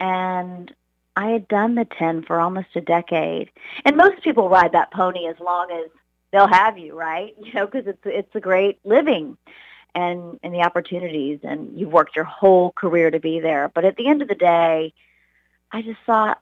And 0.00 0.74
I 1.16 1.28
had 1.28 1.48
done 1.48 1.74
the 1.74 1.84
10 1.84 2.24
for 2.24 2.40
almost 2.40 2.68
a 2.74 2.80
decade. 2.80 3.50
And 3.84 3.96
most 3.96 4.22
people 4.22 4.48
ride 4.48 4.72
that 4.72 4.92
pony 4.92 5.26
as 5.26 5.38
long 5.40 5.70
as 5.70 5.90
they'll 6.32 6.48
have 6.48 6.78
you, 6.78 6.98
right? 6.98 7.34
You 7.44 7.52
know, 7.54 7.66
because 7.66 7.86
it's, 7.86 8.02
it's 8.04 8.34
a 8.34 8.40
great 8.40 8.78
living 8.84 9.36
and, 9.94 10.40
and 10.42 10.54
the 10.54 10.62
opportunities 10.62 11.40
and 11.42 11.78
you've 11.78 11.92
worked 11.92 12.16
your 12.16 12.24
whole 12.24 12.72
career 12.72 13.10
to 13.10 13.20
be 13.20 13.40
there. 13.40 13.70
But 13.74 13.84
at 13.84 13.96
the 13.96 14.08
end 14.08 14.22
of 14.22 14.28
the 14.28 14.34
day, 14.34 14.94
I 15.70 15.82
just 15.82 16.00
thought, 16.06 16.40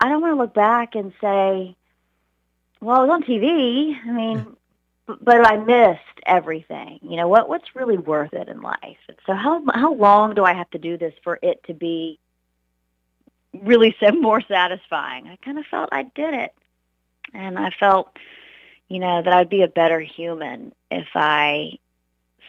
I 0.00 0.08
don't 0.08 0.22
want 0.22 0.32
to 0.32 0.38
look 0.38 0.54
back 0.54 0.94
and 0.94 1.12
say, 1.20 1.76
well, 2.80 3.00
I 3.00 3.04
was 3.04 3.10
on 3.10 3.22
TV. 3.24 3.94
I 4.04 4.10
mean, 4.10 4.56
but 5.20 5.46
I 5.46 5.56
missed 5.56 6.00
everything. 6.26 6.98
You 7.02 7.16
know 7.16 7.28
what? 7.28 7.48
What's 7.48 7.74
really 7.74 7.96
worth 7.96 8.34
it 8.34 8.48
in 8.48 8.60
life? 8.60 8.98
So 9.26 9.34
how 9.34 9.62
how 9.72 9.94
long 9.94 10.34
do 10.34 10.44
I 10.44 10.52
have 10.52 10.70
to 10.70 10.78
do 10.78 10.98
this 10.98 11.14
for 11.24 11.38
it 11.42 11.62
to 11.64 11.74
be 11.74 12.18
really 13.62 13.96
more 14.12 14.42
satisfying? 14.42 15.26
I 15.26 15.36
kind 15.36 15.58
of 15.58 15.66
felt 15.66 15.88
I 15.92 16.02
did 16.02 16.34
it, 16.34 16.54
and 17.32 17.58
I 17.58 17.70
felt, 17.70 18.16
you 18.88 18.98
know, 18.98 19.22
that 19.22 19.32
I'd 19.32 19.48
be 19.48 19.62
a 19.62 19.68
better 19.68 20.00
human 20.00 20.74
if 20.90 21.08
I 21.14 21.78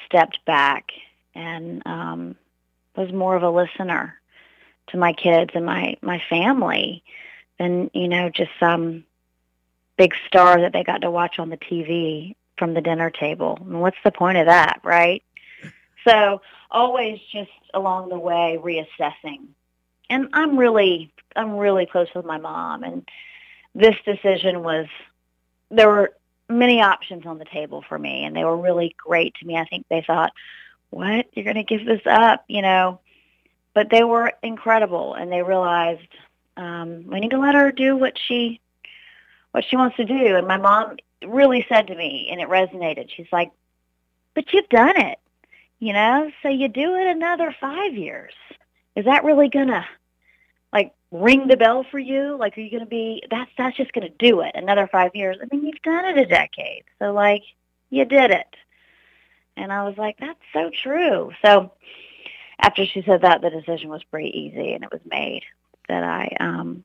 stepped 0.06 0.44
back 0.46 0.92
and 1.36 1.82
um, 1.86 2.36
was 2.96 3.14
more 3.14 3.36
of 3.36 3.44
a 3.44 3.50
listener 3.50 4.20
to 4.88 4.98
my 4.98 5.14
kids 5.14 5.52
and 5.54 5.66
my 5.66 5.96
my 6.02 6.22
family 6.30 7.04
than 7.58 7.90
you 7.94 8.08
know 8.08 8.30
just 8.30 8.52
some 8.60 9.06
big 9.98 10.14
star 10.28 10.62
that 10.62 10.74
they 10.74 10.84
got 10.84 11.02
to 11.02 11.12
watch 11.12 11.40
on 11.40 11.50
the 11.50 11.58
TV 11.58 12.36
from 12.60 12.74
the 12.76 12.82
dinner 12.82 13.10
table. 13.10 13.58
And 13.62 13.82
what's 13.82 13.98
the 14.04 14.12
point 14.12 14.38
of 14.38 14.46
that, 14.46 14.82
right? 14.84 15.24
So 16.08 16.42
always 16.70 17.20
just 17.32 17.50
along 17.74 18.10
the 18.10 18.20
way 18.20 18.60
reassessing. 18.62 19.48
And 20.10 20.30
I'm 20.34 20.58
really 20.58 21.12
I'm 21.36 21.58
really 21.58 21.86
close 21.86 22.08
with 22.14 22.26
my 22.26 22.38
mom 22.38 22.84
and 22.84 23.08
this 23.76 23.96
decision 24.04 24.64
was 24.64 24.88
there 25.70 25.88
were 25.88 26.14
many 26.50 26.82
options 26.82 27.26
on 27.26 27.38
the 27.38 27.46
table 27.46 27.84
for 27.88 27.98
me 27.98 28.26
and 28.26 28.36
they 28.36 28.44
were 28.44 28.58
really 28.58 28.96
great 28.98 29.36
to 29.36 29.46
me. 29.46 29.56
I 29.56 29.66
think 29.66 29.86
they 29.90 30.04
thought, 30.06 30.34
"What? 30.90 31.28
You're 31.34 31.46
going 31.46 31.56
to 31.56 31.64
give 31.64 31.86
this 31.86 32.02
up?" 32.06 32.44
you 32.48 32.62
know. 32.62 33.00
But 33.76 33.90
they 33.92 34.04
were 34.04 34.34
incredible 34.44 35.14
and 35.14 35.32
they 35.32 35.44
realized 35.44 36.08
um 36.58 37.06
we 37.08 37.20
need 37.20 37.32
to 37.32 37.40
let 37.40 37.56
her 37.56 37.72
do 37.72 37.96
what 37.96 38.18
she 38.18 38.60
what 39.52 39.64
she 39.66 39.78
wants 39.78 39.98
to 39.98 40.06
do. 40.06 40.36
And 40.36 40.48
my 40.48 40.58
mom 40.58 40.98
really 41.26 41.66
said 41.70 41.88
to 41.88 41.96
me, 41.96 42.30
and 42.32 42.42
it 42.42 42.48
resonated. 42.48 43.10
She's 43.10 43.32
like, 43.32 43.52
"But 44.34 44.54
you've 44.54 44.70
done 44.70 45.00
it, 45.00 45.20
you 45.80 45.94
know. 45.94 46.32
So 46.42 46.50
you 46.50 46.68
do 46.68 46.96
it 46.96 47.08
another 47.08 47.56
five 47.60 47.96
years. 47.96 48.34
Is 48.96 49.06
that 49.06 49.24
really 49.24 49.50
gonna 49.50 49.86
like 50.72 50.94
ring 51.12 51.48
the 51.48 51.58
bell 51.58 51.84
for 51.90 52.00
you? 52.00 52.36
Like, 52.38 52.58
are 52.58 52.62
you 52.62 52.72
gonna 52.72 52.86
be? 52.86 53.24
That's 53.30 53.52
that's 53.58 53.78
just 53.78 53.94
gonna 53.94 54.10
do 54.10 54.42
it. 54.42 54.52
Another 54.56 54.88
five 54.88 55.16
years. 55.16 55.38
I 55.42 55.54
mean, 55.54 55.66
you've 55.66 55.82
done 55.82 56.06
it 56.06 56.18
a 56.18 56.26
decade. 56.26 56.84
So 57.00 57.14
like, 57.14 57.44
you 57.90 58.06
did 58.06 58.32
it." 58.32 58.56
And 59.58 59.74
I 59.74 59.84
was 59.84 59.98
like, 59.98 60.18
"That's 60.20 60.40
so 60.54 60.70
true." 60.70 61.32
So 61.44 61.72
after 62.60 62.86
she 62.86 63.02
said 63.02 63.22
that, 63.22 63.42
the 63.42 63.50
decision 63.50 63.90
was 63.90 64.04
pretty 64.04 64.38
easy, 64.38 64.74
and 64.74 64.84
it 64.84 64.92
was 64.92 65.02
made 65.06 65.44
that 65.88 66.04
I, 66.04 66.36
um, 66.40 66.84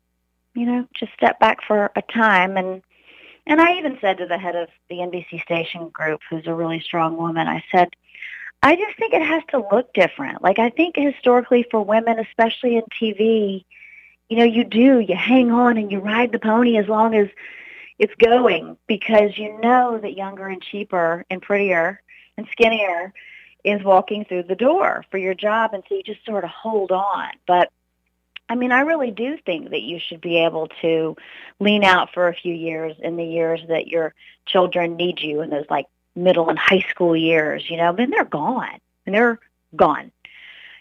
you 0.55 0.67
know, 0.67 0.87
just 0.95 1.13
step 1.13 1.39
back 1.41 1.59
for 1.67 1.91
a 1.97 2.03
time 2.03 2.57
and 2.57 2.83
and 3.47 3.61
I 3.61 3.79
even 3.79 3.99
said 4.01 4.19
to 4.19 4.27
the 4.27 4.39
head 4.39 4.57
of 4.57 4.69
the 4.89 4.97
NBC 4.97 5.43
station 5.43 5.89
group, 5.89 6.21
who's 6.29 6.47
a 6.47 6.55
really 6.55 6.81
strong 6.81 7.17
woman, 7.17 7.47
I 7.47 7.63
said, 7.71 7.89
I 8.63 8.77
just 8.77 8.97
think 8.99 9.13
it 9.13 9.23
has 9.23 9.43
to 9.51 9.67
look 9.71 9.93
different. 9.93 10.43
Like 10.43 10.59
I 10.59 10.71
think 10.71 10.97
historically 10.97 11.67
for 11.71 11.85
women, 11.85 12.19
especially 12.19 12.77
in 12.77 12.83
TV, 12.85 13.65
you 14.31 14.39
know, 14.39 14.45
you 14.45 14.65
do. 14.65 15.01
You 15.01 15.15
hang 15.15 15.51
on 15.51 15.77
and 15.77 15.93
you 15.93 15.99
ride 15.99 16.33
the 16.33 16.39
pony 16.39 16.79
as 16.79 16.89
long 16.89 17.15
as 17.15 17.29
it's 17.99 18.15
going 18.15 18.79
because 18.87 19.37
you 19.37 19.61
know 19.61 19.99
that 19.99 20.17
younger 20.17 20.49
and 20.49 20.63
cheaper 20.63 21.25
and 21.29 21.43
prettier 21.43 22.01
and 22.39 22.47
skinnier 22.51 23.13
is 23.65 23.83
walking 23.83 24.25
through 24.25 24.45
the 24.45 24.57
door 24.57 25.05
for 25.11 25.19
your 25.19 25.35
job. 25.35 25.75
And 25.75 25.83
so 25.89 25.97
you 25.97 26.03
just 26.03 26.25
sort 26.25 26.45
of 26.45 26.51
hold 26.51 26.91
on. 26.91 27.29
But 27.47 27.71
I 28.49 28.57
mean, 28.57 28.73
I 28.73 28.81
really 28.81 29.11
do 29.11 29.39
think 29.39 29.71
that 29.71 29.83
you 29.83 29.99
should 29.99 30.21
be 30.21 30.45
able 30.45 30.69
to 30.83 31.17
lean 31.61 31.83
out 31.83 32.13
for 32.13 32.29
a 32.29 32.35
few 32.35 32.55
years 32.55 32.95
in 33.01 33.17
the 33.17 33.25
years 33.25 33.61
that 33.69 33.89
your 33.89 34.15
children 34.47 34.97
need 34.97 35.21
you 35.21 35.41
in 35.41 35.51
those 35.51 35.65
like 35.71 35.87
middle 36.15 36.49
and 36.49 36.59
high 36.59 36.85
school 36.91 37.17
years, 37.17 37.69
you 37.69 37.77
know, 37.77 37.93
then 37.93 38.11
they're 38.11 38.25
gone 38.25 38.79
and 39.07 39.15
they're 39.15 39.39
gone. 39.75 40.13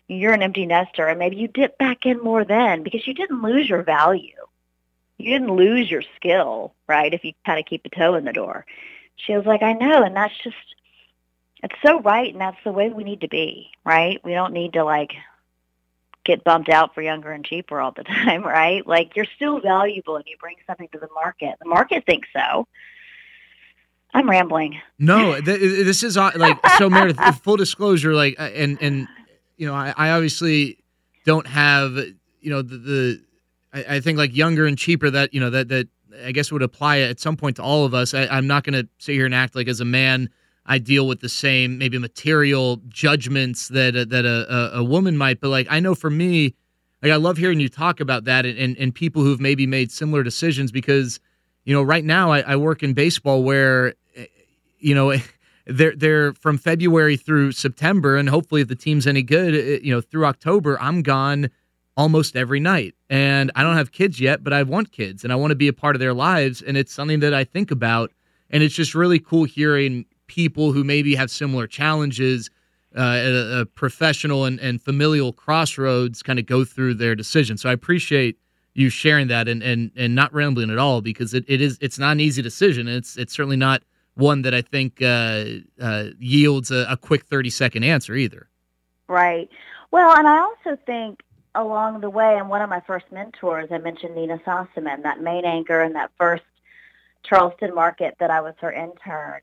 You're 0.07 0.34
an 0.34 0.43
empty 0.43 0.66
nester 0.66 1.07
and 1.07 1.18
maybe 1.18 1.38
you 1.38 1.47
dip 1.47 1.78
back 1.78 2.05
in 2.05 2.20
more 2.20 2.43
then 2.43 2.84
because 2.84 3.07
you 3.07 3.14
didn't 3.14 3.41
lose 3.41 3.70
your 3.70 3.84
value. 3.84 4.36
You 5.18 5.32
didn't 5.32 5.55
lose 5.55 5.89
your 5.89 6.03
skill, 6.18 6.74
right? 6.88 7.14
If 7.14 7.24
you 7.24 7.34
kind 7.45 7.59
of 7.59 7.66
keep 7.66 7.86
a 7.86 7.89
toe 7.89 8.16
in 8.16 8.26
the 8.26 8.34
door. 8.34 8.66
She 9.16 9.36
was 9.36 9.45
like, 9.45 9.64
I 9.64 9.74
know. 9.74 10.03
And 10.03 10.16
that's 10.16 10.38
just, 10.43 10.57
it's 11.64 11.76
so 11.86 12.01
right. 12.01 12.32
And 12.32 12.41
that's 12.41 12.61
the 12.64 12.72
way 12.72 12.89
we 12.89 13.03
need 13.03 13.22
to 13.22 13.30
be, 13.30 13.72
right? 13.86 14.20
We 14.24 14.34
don't 14.34 14.53
need 14.53 14.74
to 14.74 14.84
like 14.84 15.14
get 16.26 16.43
bumped 16.43 16.69
out 16.69 16.93
for 16.93 17.01
younger 17.01 17.32
and 17.32 17.45
cheaper 17.45 17.80
all 17.80 17.91
the 17.91 18.03
time, 18.26 18.43
right? 18.43 18.86
Like 18.86 19.15
you're 19.15 19.28
still 19.36 19.59
valuable 19.59 20.15
and 20.15 20.26
you 20.28 20.38
bring 20.39 20.55
something 20.67 20.88
to 20.93 20.99
the 20.99 21.09
market. 21.13 21.55
The 21.61 21.69
market 21.69 22.05
thinks 22.05 22.28
so. 22.34 22.67
I'm 24.13 24.30
rambling. 24.30 24.80
No, 24.99 25.41
th- 25.41 25.59
this 25.59 26.03
is 26.03 26.17
uh, 26.17 26.32
like 26.36 26.59
so. 26.78 26.89
Meredith, 26.89 27.39
full 27.41 27.57
disclosure, 27.57 28.13
like, 28.13 28.39
uh, 28.39 28.43
and 28.43 28.78
and 28.80 29.07
you 29.57 29.65
know, 29.65 29.74
I, 29.74 29.93
I 29.97 30.11
obviously 30.11 30.78
don't 31.26 31.47
have 31.47 31.97
you 32.39 32.49
know 32.49 32.61
the, 32.61 32.78
the 32.78 33.21
I, 33.74 33.95
I, 33.95 33.99
think 34.01 34.19
like 34.19 34.36
younger 34.36 34.67
and 34.67 34.78
cheaper 34.78 35.09
that 35.09 35.34
you 35.34 35.39
know 35.39 35.49
that 35.49 35.69
that 35.69 35.88
I 36.24 36.32
guess 36.32 36.51
would 36.51 36.61
apply 36.61 36.99
at 36.99 37.19
some 37.19 37.36
point 37.36 37.55
to 37.55 37.63
all 37.63 37.86
of 37.86 37.95
us. 37.95 38.13
I, 38.13 38.28
I'm 38.28 38.45
not 38.45 38.63
going 38.63 38.74
to 38.74 38.88
sit 38.99 39.13
here 39.13 39.26
and 39.26 39.34
act 39.34 39.55
like 39.55 39.67
as 39.67 39.80
a 39.80 39.86
man 39.86 40.30
I 40.66 40.78
deal 40.78 41.07
with 41.07 41.20
the 41.20 41.30
same 41.30 41.78
maybe 41.78 41.97
material 41.97 42.82
judgments 42.88 43.68
that 43.70 43.95
uh, 43.95 44.05
that 44.05 44.26
a, 44.26 44.78
a, 44.78 44.84
woman 44.84 45.18
might. 45.18 45.41
But 45.41 45.49
like 45.49 45.68
I 45.70 45.80
know 45.80 45.95
for 45.95 46.09
me, 46.09 46.55
like 47.01 47.11
I 47.11 47.18
love 47.18 47.38
hearing 47.38 47.59
you 47.59 47.70
talk 47.70 47.99
about 47.99 48.24
that 48.26 48.45
and, 48.45 48.57
and, 48.57 48.78
and 48.78 48.95
people 48.95 49.24
who've 49.24 49.41
maybe 49.41 49.68
made 49.68 49.91
similar 49.91 50.24
decisions 50.24 50.72
because 50.72 51.20
you 51.66 51.74
know 51.74 51.84
right 51.84 52.05
now 52.05 52.32
I, 52.32 52.41
I 52.41 52.55
work 52.55 52.82
in 52.84 52.93
baseball 52.93 53.43
where 53.43 53.95
eh, 54.16 54.26
you 54.80 54.95
know. 54.95 55.16
They're 55.66 55.95
they're 55.95 56.34
from 56.34 56.57
February 56.57 57.16
through 57.16 57.53
September, 57.53 58.18
and 58.18 58.28
hopefully, 58.28 58.59
if 58.59 58.68
the 58.68 58.76
team's 58.76 59.07
any 59.07 59.24
good, 59.24 59.55
eh, 59.55 59.80
you 59.82 59.93
know, 59.93 60.01
through 60.01 60.26
October, 60.26 60.78
I'm 60.82 61.01
gone 61.03 61.49
almost 61.95 62.36
every 62.36 62.59
night. 62.59 62.95
And 63.09 63.49
I 63.55 63.64
don't 63.64 63.78
have 63.78 63.93
kids 63.93 64.20
yet, 64.20 64.43
but 64.43 64.51
I 64.51 64.64
want 64.64 64.91
kids, 64.91 65.24
and 65.24 65.32
I 65.32 65.38
want 65.38 65.51
to 65.51 65.55
be 65.55 65.70
a 65.70 65.74
part 65.74 65.95
of 65.95 66.01
their 66.01 66.14
lives, 66.14 66.61
and 66.61 66.76
it's 66.76 66.91
something 66.91 67.22
that 67.22 67.34
I 67.34 67.45
think 67.45 67.72
about. 67.72 68.11
And 68.49 68.61
it's 68.61 68.76
just 68.76 68.93
really 68.93 69.20
cool 69.20 69.45
hearing 69.45 70.05
people 70.34 70.71
who 70.71 70.84
maybe 70.84 71.13
have 71.13 71.29
similar 71.29 71.67
challenges 71.67 72.49
uh, 72.97 73.01
at 73.01 73.31
a, 73.31 73.59
a, 73.59 73.65
professional 73.67 74.45
and, 74.45 74.59
and 74.59 74.81
familial 74.81 75.31
crossroads 75.31 76.23
kind 76.23 76.39
of 76.39 76.47
go 76.47 76.65
through 76.65 76.95
their 76.95 77.13
decision. 77.13 77.55
So 77.55 77.69
I 77.69 77.73
appreciate 77.73 78.39
you 78.73 78.89
sharing 78.89 79.27
that 79.27 79.47
and, 79.47 79.61
and, 79.61 79.91
and 79.95 80.15
not 80.15 80.34
rambling 80.34 80.71
at 80.71 80.79
all 80.79 81.01
because 81.01 81.36
it, 81.36 81.45
it 81.47 81.61
is 81.61 81.77
it's 81.81 81.99
not 81.99 82.13
an 82.13 82.19
easy 82.19 82.41
decision. 82.41 82.88
It's 82.88 83.15
it's 83.15 83.34
certainly 83.34 83.57
not 83.57 83.84
one 84.15 84.41
that 84.41 84.55
I 84.55 84.63
think 84.63 85.03
uh, 85.03 85.45
uh, 85.79 86.05
yields 86.17 86.71
a, 86.71 86.88
a 86.89 86.97
quick 86.97 87.25
thirty 87.25 87.51
second 87.51 87.84
answer 87.84 88.15
either. 88.15 88.47
Right. 89.07 89.49
Well, 89.91 90.17
and 90.17 90.27
I 90.27 90.39
also 90.39 90.79
think 90.88 91.21
along 91.53 92.01
the 92.01 92.09
way, 92.09 92.38
and 92.39 92.49
one 92.49 92.63
of 92.63 92.69
my 92.69 92.81
first 92.88 93.05
mentors, 93.11 93.69
I 93.71 93.77
mentioned 93.77 94.15
Nina 94.15 94.39
Sossamon, 94.39 95.03
that 95.03 95.21
main 95.21 95.45
anchor 95.45 95.84
in 95.84 95.93
that 95.93 96.09
first 96.17 96.43
Charleston 97.23 97.75
market 97.75 98.15
that 98.19 98.31
I 98.31 98.41
was 98.41 98.55
her 98.61 98.71
intern 98.71 99.41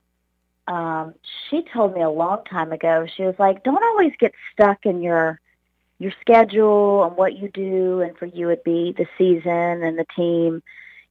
um, 0.67 1.15
she 1.49 1.63
told 1.73 1.95
me 1.95 2.03
a 2.03 2.11
long 2.11 2.45
time 2.45 2.73
ago, 2.73 3.07
she 3.17 3.23
was 3.23 3.35
like, 3.39 3.65
don't 3.65 3.83
always 3.83 4.13
get 4.19 4.33
stuck 4.53 4.87
in 4.87 5.03
your 5.03 5.41
your 5.99 6.13
schedule 6.23 7.05
and 7.05 7.15
what 7.15 7.37
you 7.37 7.51
do 7.51 8.01
and 8.01 8.17
for 8.17 8.25
you 8.25 8.49
it'd 8.49 8.65
be 8.65 8.95
the 8.97 9.07
season 9.19 9.83
and 9.83 9.99
the 9.99 10.07
team. 10.17 10.63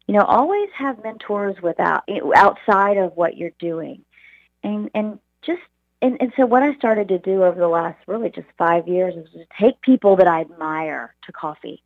You 0.07 0.15
know, 0.15 0.23
always 0.23 0.69
have 0.75 1.03
mentors 1.03 1.61
without 1.61 2.03
outside 2.35 2.97
of 2.97 3.15
what 3.15 3.37
you're 3.37 3.51
doing. 3.59 4.03
And 4.63 4.89
and 4.95 5.19
just 5.43 5.61
and, 6.01 6.17
and 6.21 6.33
so 6.35 6.45
what 6.45 6.63
I 6.63 6.73
started 6.75 7.09
to 7.09 7.19
do 7.19 7.43
over 7.43 7.59
the 7.59 7.67
last 7.67 7.99
really 8.07 8.29
just 8.29 8.47
five 8.57 8.87
years 8.87 9.15
is 9.15 9.29
to 9.33 9.45
take 9.59 9.81
people 9.81 10.15
that 10.15 10.27
I 10.27 10.41
admire 10.41 11.13
to 11.25 11.31
coffee 11.31 11.83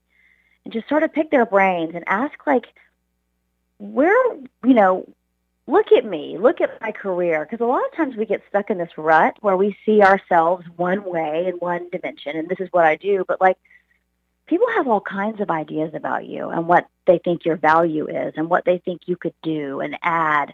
and 0.64 0.74
just 0.74 0.88
sort 0.88 1.04
of 1.04 1.12
pick 1.12 1.32
their 1.32 1.46
brains 1.46 1.96
and 1.96 2.04
ask 2.08 2.46
like 2.46 2.68
where 3.80 4.16
you 4.64 4.74
know 4.74 5.08
look 5.68 5.92
at 5.92 6.06
me, 6.06 6.38
look 6.38 6.62
at 6.62 6.82
my 6.82 6.92
career. 6.92 7.46
Because 7.46 7.64
a 7.64 7.68
lot 7.68 7.84
of 7.86 7.96
times 7.96 8.16
we 8.16 8.26
get 8.26 8.44
stuck 8.50 8.70
in 8.70 8.78
this 8.78 8.98
rut 8.98 9.38
where 9.42 9.58
we 9.58 9.78
see 9.86 10.02
ourselves 10.02 10.66
one 10.76 11.04
way 11.04 11.46
in 11.48 11.56
one 11.56 11.90
dimension, 11.90 12.38
and 12.38 12.50
this 12.50 12.60
is 12.60 12.70
what 12.72 12.86
I 12.86 12.96
do. 12.96 13.24
But 13.28 13.42
like, 13.42 13.58
people 14.48 14.68
have 14.76 14.88
all 14.88 15.02
kinds 15.02 15.40
of 15.42 15.50
ideas 15.50 15.94
about 15.94 16.26
you 16.26 16.50
and 16.50 16.68
what 16.68 16.88
they 17.08 17.18
think 17.20 17.46
your 17.46 17.56
value 17.58 18.08
is 18.08 18.34
and 18.36 18.50
what 18.50 18.66
they 18.66 18.78
think 18.80 19.02
you 19.06 19.16
could 19.16 19.34
do 19.42 19.80
and 19.80 19.98
add. 20.02 20.54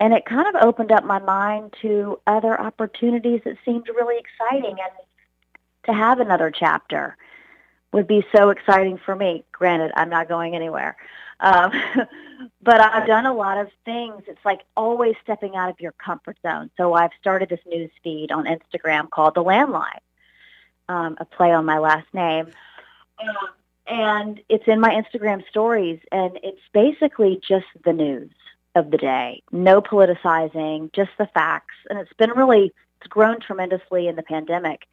And 0.00 0.12
it 0.12 0.24
kind 0.24 0.48
of 0.48 0.62
opened 0.62 0.90
up 0.90 1.04
my 1.04 1.18
mind 1.18 1.74
to 1.82 2.18
other 2.26 2.60
opportunities 2.60 3.42
that 3.44 3.56
seemed 3.64 3.88
really 3.88 4.18
exciting. 4.18 4.76
And 4.78 5.06
to 5.86 5.92
have 5.92 6.18
another 6.18 6.50
chapter 6.50 7.16
would 7.92 8.06
be 8.06 8.26
so 8.34 8.50
exciting 8.50 8.98
for 8.98 9.14
me. 9.14 9.44
Granted, 9.52 9.92
I'm 9.96 10.10
not 10.10 10.28
going 10.28 10.56
anywhere. 10.56 10.96
Um, 11.40 11.72
but 12.62 12.80
I've 12.80 13.06
done 13.06 13.26
a 13.26 13.34
lot 13.34 13.58
of 13.58 13.68
things. 13.84 14.22
It's 14.26 14.44
like 14.44 14.60
always 14.76 15.14
stepping 15.22 15.56
out 15.56 15.70
of 15.70 15.80
your 15.80 15.92
comfort 15.92 16.38
zone. 16.42 16.70
So 16.76 16.94
I've 16.94 17.10
started 17.20 17.48
this 17.48 17.60
news 17.66 17.90
feed 18.02 18.32
on 18.32 18.46
Instagram 18.46 19.10
called 19.10 19.34
The 19.34 19.44
Landline, 19.44 20.00
um, 20.88 21.16
a 21.18 21.24
play 21.24 21.52
on 21.52 21.64
my 21.64 21.78
last 21.78 22.06
name. 22.12 22.46
Um, 23.20 23.48
and 23.86 24.40
it's 24.48 24.66
in 24.66 24.80
my 24.80 24.90
Instagram 24.90 25.46
stories, 25.48 26.00
and 26.10 26.38
it's 26.42 26.60
basically 26.72 27.40
just 27.46 27.66
the 27.84 27.92
news 27.92 28.30
of 28.74 28.90
the 28.90 28.96
day. 28.96 29.42
No 29.52 29.80
politicizing, 29.80 30.92
just 30.92 31.10
the 31.18 31.26
facts. 31.26 31.74
And 31.90 31.98
it's 31.98 32.12
been 32.14 32.30
really, 32.30 32.72
it's 33.00 33.08
grown 33.08 33.40
tremendously 33.40 34.08
in 34.08 34.16
the 34.16 34.22
pandemic 34.22 34.86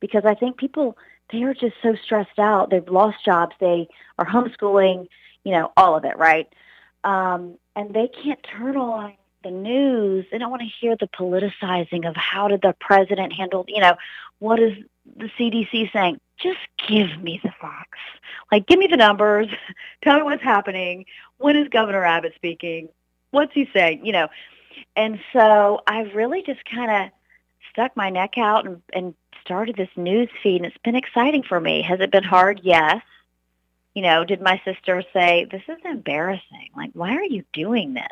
because 0.00 0.22
I 0.24 0.34
think 0.34 0.58
people, 0.58 0.96
they 1.32 1.42
are 1.42 1.54
just 1.54 1.74
so 1.82 1.96
stressed 1.96 2.38
out. 2.38 2.70
They've 2.70 2.88
lost 2.88 3.24
jobs. 3.24 3.56
They 3.58 3.88
are 4.18 4.26
homeschooling 4.26 5.08
you 5.46 5.52
know, 5.52 5.70
all 5.76 5.96
of 5.96 6.04
it, 6.04 6.18
right? 6.18 6.52
Um, 7.04 7.56
and 7.76 7.94
they 7.94 8.08
can't 8.08 8.42
turn 8.42 8.76
on 8.76 9.12
the 9.44 9.52
news. 9.52 10.26
They 10.32 10.38
don't 10.38 10.50
want 10.50 10.62
to 10.62 10.68
hear 10.68 10.96
the 10.98 11.06
politicizing 11.06 12.06
of 12.06 12.16
how 12.16 12.48
did 12.48 12.62
the 12.62 12.74
president 12.80 13.32
handle, 13.32 13.64
you 13.68 13.80
know, 13.80 13.96
what 14.40 14.58
is 14.58 14.72
the 15.16 15.30
CDC 15.38 15.92
saying? 15.92 16.20
Just 16.36 16.58
give 16.88 17.22
me 17.22 17.40
the 17.44 17.52
facts. 17.60 18.00
Like, 18.50 18.66
give 18.66 18.80
me 18.80 18.88
the 18.88 18.96
numbers. 18.96 19.46
Tell 20.02 20.16
me 20.16 20.24
what's 20.24 20.42
happening. 20.42 21.06
When 21.38 21.54
is 21.54 21.68
Governor 21.68 22.02
Abbott 22.04 22.32
speaking? 22.34 22.88
What's 23.30 23.54
he 23.54 23.70
saying? 23.72 24.04
You 24.04 24.12
know, 24.12 24.28
and 24.96 25.20
so 25.32 25.80
I've 25.86 26.12
really 26.16 26.42
just 26.42 26.64
kind 26.64 26.90
of 26.90 27.10
stuck 27.70 27.96
my 27.96 28.10
neck 28.10 28.36
out 28.36 28.66
and, 28.66 28.82
and 28.92 29.14
started 29.42 29.76
this 29.76 29.90
news 29.94 30.28
feed, 30.42 30.56
and 30.56 30.66
it's 30.66 30.76
been 30.82 30.96
exciting 30.96 31.44
for 31.44 31.60
me. 31.60 31.82
Has 31.82 32.00
it 32.00 32.10
been 32.10 32.24
hard? 32.24 32.62
Yes 32.64 33.00
you 33.96 34.02
know, 34.02 34.24
did 34.24 34.42
my 34.42 34.60
sister 34.62 35.02
say, 35.14 35.46
this 35.50 35.62
is 35.68 35.78
embarrassing. 35.82 36.68
Like, 36.76 36.90
why 36.92 37.16
are 37.16 37.24
you 37.24 37.44
doing 37.54 37.94
this? 37.94 38.04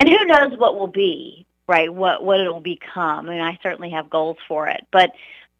And 0.00 0.08
who 0.08 0.24
knows 0.24 0.58
what 0.58 0.76
will 0.76 0.88
be, 0.88 1.46
right? 1.68 1.94
What, 1.94 2.24
what 2.24 2.40
it 2.40 2.52
will 2.52 2.60
become. 2.60 3.28
I 3.28 3.30
mean, 3.30 3.40
I 3.40 3.56
certainly 3.62 3.90
have 3.90 4.10
goals 4.10 4.38
for 4.48 4.66
it, 4.66 4.84
but 4.90 5.12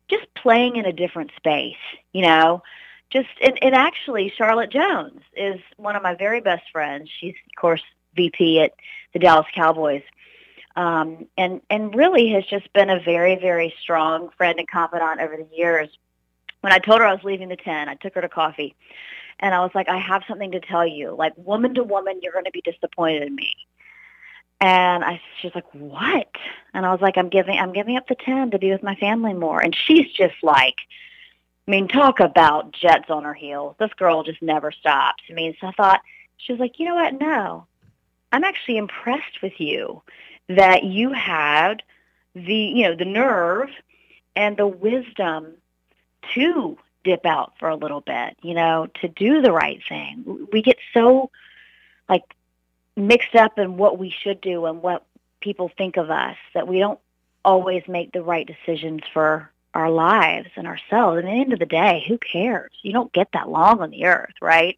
just 0.09 0.27
playing 0.35 0.75
in 0.75 0.85
a 0.85 0.93
different 0.93 1.31
space, 1.37 1.77
you 2.13 2.23
know, 2.23 2.65
just, 3.11 3.29
and, 3.41 3.57
and 3.63 3.73
actually 3.77 4.33
Charlotte 4.37 4.71
Jones 4.71 5.21
is 5.37 5.61
one 5.77 5.95
of 5.95 6.03
my 6.03 6.17
very 6.17 6.41
best 6.41 6.65
friends. 6.73 7.09
She's, 7.21 7.37
of 7.47 7.61
course, 7.61 7.85
VP 8.17 8.61
at 8.63 8.75
the 9.13 9.21
Dallas 9.21 9.47
Cowboys. 9.55 10.03
Um, 10.75 11.29
and, 11.39 11.61
and 11.71 11.95
really 11.95 12.31
has 12.31 12.45
just 12.47 12.73
been 12.73 12.91
a 12.91 12.99
very, 12.99 13.37
very 13.37 13.73
strong 13.81 14.31
friend 14.37 14.59
and 14.59 14.67
confidant 14.67 15.21
over 15.21 15.37
the 15.37 15.47
years. 15.57 15.89
When 16.63 16.73
I 16.73 16.79
told 16.79 16.99
her 16.99 17.07
I 17.07 17.15
was 17.15 17.23
leaving 17.23 17.49
the 17.49 17.57
10, 17.57 17.89
I 17.89 17.95
took 17.95 18.17
her 18.17 18.21
to 18.23 18.29
coffee 18.29 18.75
and 19.41 19.55
I 19.55 19.61
was 19.61 19.71
like, 19.75 19.89
I 19.89 19.99
have 19.99 20.23
something 20.27 20.53
to 20.53 20.61
tell 20.61 20.87
you. 20.87 21.15
Like 21.17 21.33
woman 21.37 21.75
to 21.75 21.85
woman, 21.85 22.21
you're 22.23 22.33
going 22.33 22.45
to 22.45 22.51
be 22.51 22.63
disappointed 22.63 23.23
in 23.23 23.35
me. 23.35 23.53
And 24.61 25.05
I, 25.05 25.21
she's 25.41 25.55
like, 25.55 25.67
what? 25.73 26.31
And 26.73 26.87
I 26.87 26.93
was 26.93 27.03
like, 27.03 27.19
I'm 27.19 27.29
giving, 27.29 27.59
I'm 27.59 27.73
giving 27.73 27.97
up 27.97 28.09
the 28.09 28.15
10 28.15 28.53
to 28.53 28.59
be 28.59 28.71
with 28.71 28.83
my 28.83 28.95
family 28.97 29.35
more. 29.35 29.61
And 29.61 29.77
she's 29.77 30.11
just 30.13 30.37
like, 30.43 30.77
I 31.69 31.71
mean, 31.71 31.89
talk 31.89 32.21
about 32.21 32.73
jets 32.73 33.11
on 33.11 33.25
her 33.25 33.35
heels. 33.35 33.77
This 33.79 33.93
girl 33.95 34.23
just 34.23 34.41
never 34.41 34.73
stops. 34.73 35.25
I 35.29 35.35
mean, 35.35 35.55
so 35.61 35.67
I 35.67 35.73
thought, 35.73 36.01
she 36.39 36.53
was 36.53 36.61
like, 36.61 36.79
you 36.79 36.87
know 36.87 36.95
what? 36.95 37.19
No, 37.19 37.67
I'm 38.33 38.45
actually 38.45 38.77
impressed 38.77 39.43
with 39.43 39.59
you 39.59 40.03
that 40.49 40.85
you 40.85 41.13
had 41.13 41.83
the, 42.35 42.55
you 42.55 42.89
know, 42.89 42.95
the 42.95 43.05
nerve 43.05 43.71
and 44.35 44.57
the 44.57 44.67
wisdom 44.67 45.55
to 46.35 46.79
dip 47.07 47.25
out 47.25 47.53
for 47.61 47.69
a 47.69 47.77
little 47.77 48.01
bit, 48.01 48.37
you 48.43 48.53
know, 48.53 48.89
to 49.01 49.07
do 49.07 49.41
the 49.41 49.53
right 49.53 49.81
thing. 49.89 50.49
We 50.53 50.61
get 50.61 50.77
so 50.93 51.31
like 52.09 52.25
mixed 52.97 53.37
up 53.37 53.61
in 53.61 53.77
what 53.77 53.97
we 53.97 54.11
should 54.11 54.41
do 54.41 54.67
and 54.67 54.83
what 54.83 55.07
people 55.41 55.71
think 55.79 55.97
of 55.97 56.11
us 56.11 56.37
that 56.53 56.67
we 56.67 56.81
don't 56.81 56.99
always 57.45 57.85
make 57.87 58.11
the 58.11 58.23
right 58.23 58.45
decisions 58.45 59.03
for 59.13 59.49
our 59.73 59.89
lives 59.89 60.49
and 60.57 60.67
ourselves. 60.67 61.19
And 61.19 61.29
at 61.29 61.31
the 61.31 61.41
end 61.41 61.53
of 61.53 61.61
the 61.61 61.67
day, 61.67 62.05
who 62.09 62.19
cares? 62.19 62.73
You 62.83 62.93
don't 62.93 63.13
get 63.13 63.29
that 63.35 63.49
long 63.49 63.81
on 63.81 63.91
the 63.91 64.07
earth, 64.07 64.35
right? 64.43 64.77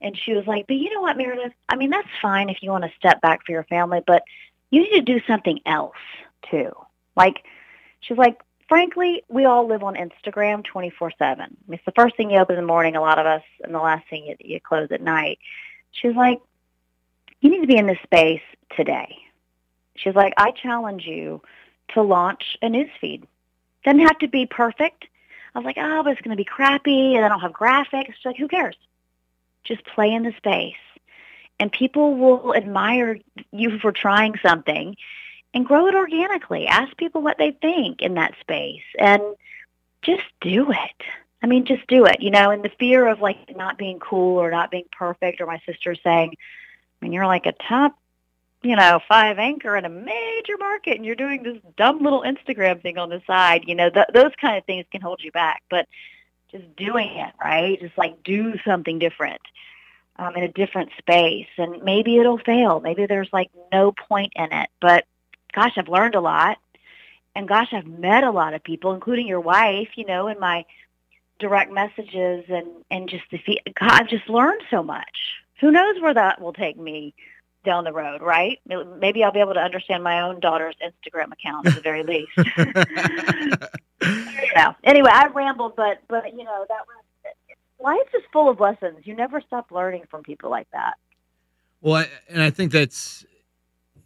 And 0.00 0.16
she 0.16 0.32
was 0.32 0.46
like, 0.46 0.68
but 0.68 0.76
you 0.76 0.94
know 0.94 1.00
what, 1.00 1.16
Meredith? 1.16 1.52
I 1.68 1.74
mean, 1.74 1.90
that's 1.90 2.08
fine 2.22 2.48
if 2.48 2.62
you 2.62 2.70
want 2.70 2.84
to 2.84 2.92
step 2.96 3.20
back 3.20 3.44
for 3.44 3.50
your 3.50 3.64
family, 3.64 4.02
but 4.06 4.22
you 4.70 4.82
need 4.82 5.04
to 5.04 5.18
do 5.18 5.20
something 5.26 5.58
else 5.66 5.96
too. 6.48 6.70
Like, 7.16 7.42
she's 8.00 8.16
like, 8.16 8.40
frankly, 8.70 9.24
we 9.28 9.44
all 9.44 9.66
live 9.66 9.82
on 9.82 9.96
Instagram 9.96 10.64
24-7. 10.64 11.48
It's 11.68 11.84
the 11.84 11.92
first 11.92 12.16
thing 12.16 12.30
you 12.30 12.38
open 12.38 12.56
in 12.56 12.62
the 12.62 12.66
morning, 12.66 12.94
a 12.94 13.00
lot 13.00 13.18
of 13.18 13.26
us, 13.26 13.42
and 13.64 13.74
the 13.74 13.80
last 13.80 14.08
thing 14.08 14.24
you, 14.24 14.36
you 14.38 14.60
close 14.60 14.88
at 14.92 15.02
night. 15.02 15.40
She's 15.90 16.14
like, 16.14 16.40
you 17.40 17.50
need 17.50 17.62
to 17.62 17.66
be 17.66 17.76
in 17.76 17.86
this 17.86 17.98
space 18.04 18.40
today. 18.76 19.18
She's 19.96 20.14
like, 20.14 20.32
I 20.36 20.52
challenge 20.52 21.04
you 21.04 21.42
to 21.94 22.02
launch 22.02 22.56
a 22.62 22.68
news 22.68 22.90
feed. 23.00 23.26
Doesn't 23.84 24.00
have 24.00 24.18
to 24.20 24.28
be 24.28 24.46
perfect. 24.46 25.04
I 25.52 25.58
was 25.58 25.66
like, 25.66 25.76
oh, 25.76 26.04
but 26.04 26.12
it's 26.12 26.20
going 26.20 26.36
to 26.36 26.40
be 26.40 26.44
crappy, 26.44 27.16
and 27.16 27.24
I 27.24 27.28
don't 27.28 27.40
have 27.40 27.52
graphics. 27.52 28.14
She's 28.14 28.24
like, 28.24 28.36
who 28.36 28.46
cares? 28.46 28.76
Just 29.64 29.84
play 29.84 30.12
in 30.12 30.22
the 30.22 30.32
space. 30.36 30.74
And 31.58 31.72
people 31.72 32.14
will 32.14 32.54
admire 32.54 33.18
you 33.50 33.80
for 33.80 33.90
trying 33.90 34.36
something 34.40 34.96
and 35.54 35.66
grow 35.66 35.86
it 35.86 35.94
organically. 35.94 36.66
Ask 36.66 36.96
people 36.96 37.22
what 37.22 37.38
they 37.38 37.52
think 37.52 38.02
in 38.02 38.14
that 38.14 38.34
space 38.40 38.82
and 38.98 39.22
just 40.02 40.24
do 40.40 40.70
it. 40.70 41.02
I 41.42 41.46
mean, 41.46 41.64
just 41.64 41.86
do 41.86 42.04
it, 42.04 42.20
you 42.20 42.30
know, 42.30 42.50
and 42.50 42.62
the 42.62 42.70
fear 42.78 43.06
of 43.08 43.20
like 43.20 43.56
not 43.56 43.78
being 43.78 43.98
cool 43.98 44.38
or 44.38 44.50
not 44.50 44.70
being 44.70 44.84
perfect 44.92 45.40
or 45.40 45.46
my 45.46 45.60
sister 45.66 45.94
saying, 45.94 46.34
I 47.00 47.04
mean, 47.04 47.12
you're 47.12 47.26
like 47.26 47.46
a 47.46 47.52
top, 47.52 47.96
you 48.62 48.76
know, 48.76 49.00
five 49.08 49.38
anchor 49.38 49.74
in 49.74 49.86
a 49.86 49.88
major 49.88 50.58
market 50.58 50.96
and 50.96 51.04
you're 51.04 51.14
doing 51.14 51.42
this 51.42 51.56
dumb 51.76 52.02
little 52.02 52.22
Instagram 52.22 52.82
thing 52.82 52.98
on 52.98 53.08
the 53.08 53.22
side, 53.26 53.64
you 53.66 53.74
know, 53.74 53.88
th- 53.88 54.08
those 54.12 54.32
kind 54.38 54.58
of 54.58 54.64
things 54.66 54.84
can 54.92 55.00
hold 55.00 55.22
you 55.24 55.32
back. 55.32 55.62
But 55.70 55.88
just 56.50 56.76
doing 56.76 57.08
it, 57.08 57.32
right? 57.42 57.80
Just 57.80 57.96
like 57.96 58.22
do 58.22 58.54
something 58.64 58.98
different 58.98 59.40
um, 60.16 60.36
in 60.36 60.42
a 60.42 60.48
different 60.48 60.90
space. 60.98 61.48
And 61.56 61.82
maybe 61.82 62.18
it'll 62.18 62.38
fail. 62.38 62.80
Maybe 62.80 63.06
there's 63.06 63.32
like 63.32 63.50
no 63.72 63.92
point 63.92 64.34
in 64.36 64.52
it. 64.52 64.68
But 64.80 65.06
gosh, 65.52 65.72
I've 65.76 65.88
learned 65.88 66.14
a 66.14 66.20
lot. 66.20 66.58
And 67.34 67.46
gosh, 67.46 67.68
I've 67.72 67.86
met 67.86 68.24
a 68.24 68.30
lot 68.30 68.54
of 68.54 68.64
people, 68.64 68.92
including 68.92 69.26
your 69.26 69.40
wife, 69.40 69.90
you 69.96 70.04
know, 70.04 70.26
in 70.28 70.40
my 70.40 70.64
direct 71.38 71.72
messages 71.72 72.44
and, 72.48 72.66
and 72.90 73.08
just 73.08 73.24
the, 73.30 73.38
God, 73.78 73.90
I've 73.92 74.08
just 74.08 74.28
learned 74.28 74.62
so 74.70 74.82
much. 74.82 75.04
Who 75.60 75.70
knows 75.70 76.00
where 76.00 76.14
that 76.14 76.40
will 76.40 76.52
take 76.52 76.76
me 76.76 77.14
down 77.64 77.84
the 77.84 77.92
road, 77.92 78.22
right? 78.22 78.58
Maybe 78.98 79.22
I'll 79.22 79.32
be 79.32 79.40
able 79.40 79.54
to 79.54 79.60
understand 79.60 80.02
my 80.02 80.22
own 80.22 80.40
daughter's 80.40 80.74
Instagram 80.82 81.32
account 81.32 81.66
at 81.66 81.74
the 81.74 81.80
very 81.80 82.02
least. 82.02 82.32
Anyway, 84.82 85.10
I 85.12 85.26
rambled, 85.28 85.76
but 85.76 85.98
but 86.08 86.32
you 86.32 86.44
know 86.44 86.66
that 86.68 86.86
was 86.86 87.04
life 87.78 88.08
is 88.14 88.22
full 88.32 88.48
of 88.48 88.60
lessons. 88.60 88.98
You 89.04 89.14
never 89.14 89.40
stop 89.40 89.70
learning 89.70 90.04
from 90.10 90.22
people 90.22 90.50
like 90.50 90.68
that. 90.72 90.94
Well, 91.80 92.04
and 92.28 92.42
I 92.42 92.50
think 92.50 92.72
that's 92.72 93.24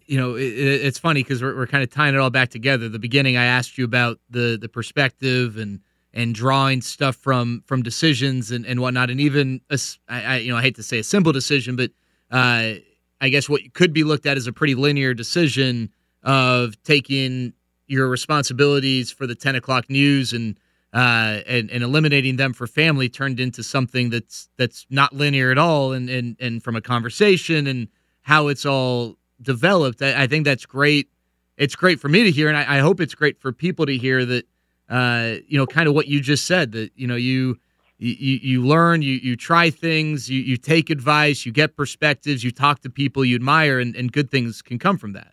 you 0.07 0.18
know, 0.18 0.34
it, 0.34 0.42
it's 0.42 0.98
funny 0.98 1.22
because 1.22 1.42
we're, 1.42 1.57
we're 1.57 1.66
kind 1.66 1.82
of 1.82 1.90
tying 1.90 2.14
it 2.14 2.18
all 2.18 2.30
back 2.30 2.50
together. 2.50 2.88
The 2.88 2.98
beginning, 2.98 3.36
I 3.36 3.44
asked 3.44 3.78
you 3.78 3.84
about 3.84 4.18
the 4.30 4.59
the 4.61 4.68
perspective 4.68 5.57
and 5.57 5.80
and 6.12 6.34
drawing 6.34 6.80
stuff 6.80 7.16
from 7.16 7.62
from 7.66 7.82
decisions 7.82 8.50
and, 8.50 8.64
and 8.64 8.80
whatnot, 8.80 9.11
and 9.11 9.20
even 9.20 9.61
a, 9.70 9.78
I, 10.09 10.36
you 10.38 10.50
know 10.50 10.59
I 10.59 10.62
hate 10.62 10.76
to 10.76 10.82
say 10.82 10.98
a 10.98 11.05
simple 11.05 11.32
decision, 11.32 11.76
but 11.76 11.90
uh, 12.30 12.74
I 13.20 13.28
guess 13.28 13.48
what 13.48 13.61
could 13.74 13.92
be 13.92 14.05
looked 14.05 14.26
at 14.26 14.36
as 14.36 14.46
a 14.46 14.52
pretty 14.52 14.74
linear 14.74 15.14
decision 15.14 15.90
of 16.22 16.80
taking 16.84 17.52
your 17.86 18.09
responsibilities 18.09 19.11
for 19.11 19.26
the 19.26 19.34
ten 19.34 19.55
o'clock 19.57 19.90
news 19.90 20.32
and 20.32 20.59
uh, 20.92 21.40
and, 21.46 21.70
and 21.72 21.82
eliminating 21.82 22.36
them 22.36 22.52
for 22.52 22.68
family 22.68 23.09
turned 23.09 23.40
into 23.40 23.64
something 23.64 24.11
that's 24.11 24.48
that's 24.57 24.86
not 24.90 25.12
linear 25.12 25.50
at 25.50 25.59
all, 25.59 25.92
and 25.92 26.09
and 26.09 26.36
and 26.38 26.62
from 26.62 26.76
a 26.76 26.80
conversation 26.80 27.66
and 27.66 27.88
how 28.22 28.48
it's 28.48 28.64
all 28.64 29.18
developed. 29.45 30.03
I, 30.03 30.24
I, 30.24 30.26
think 30.26 30.45
that's 30.45 30.66
great. 30.66 31.09
It's 31.57 31.76
great 31.76 32.01
for 32.01 32.09
me 32.09 32.24
to 32.24 32.30
hear, 32.30 32.49
and 32.49 32.57
I, 32.57 32.76
I 32.76 32.78
hope 32.80 33.01
it's 33.01 33.14
great 33.14 33.40
for 33.40 33.53
people 33.53 33.86
to 33.86 33.97
hear 33.97 34.24
that. 34.24 34.47
Uh, 34.86 35.36
you 35.49 35.57
know, 35.57 35.66
kind 35.66 35.88
of 35.88 35.95
what 35.95 36.09
you 36.09 36.20
just 36.20 36.45
said 36.47 36.72
that 36.72 36.90
you 36.95 37.07
know 37.07 37.16
you 37.16 37.59
you 37.99 38.38
you 38.42 38.62
learn, 38.62 39.03
you 39.03 39.14
you 39.14 39.36
try 39.36 39.70
things, 39.70 40.28
you 40.28 40.40
you 40.40 40.57
take 40.57 40.90
advice, 40.90 41.47
you 41.47 41.53
get 41.53 41.76
perspectives, 41.76 42.45
you 42.45 42.51
talk 42.51 42.80
to 42.80 42.90
people 42.90 43.24
you 43.24 43.34
admire, 43.34 43.78
and, 43.78 43.97
and 43.97 44.12
good 44.12 44.30
things 44.30 44.62
can 44.62 44.78
come 44.78 44.99
from 44.99 45.12
that. 45.12 45.32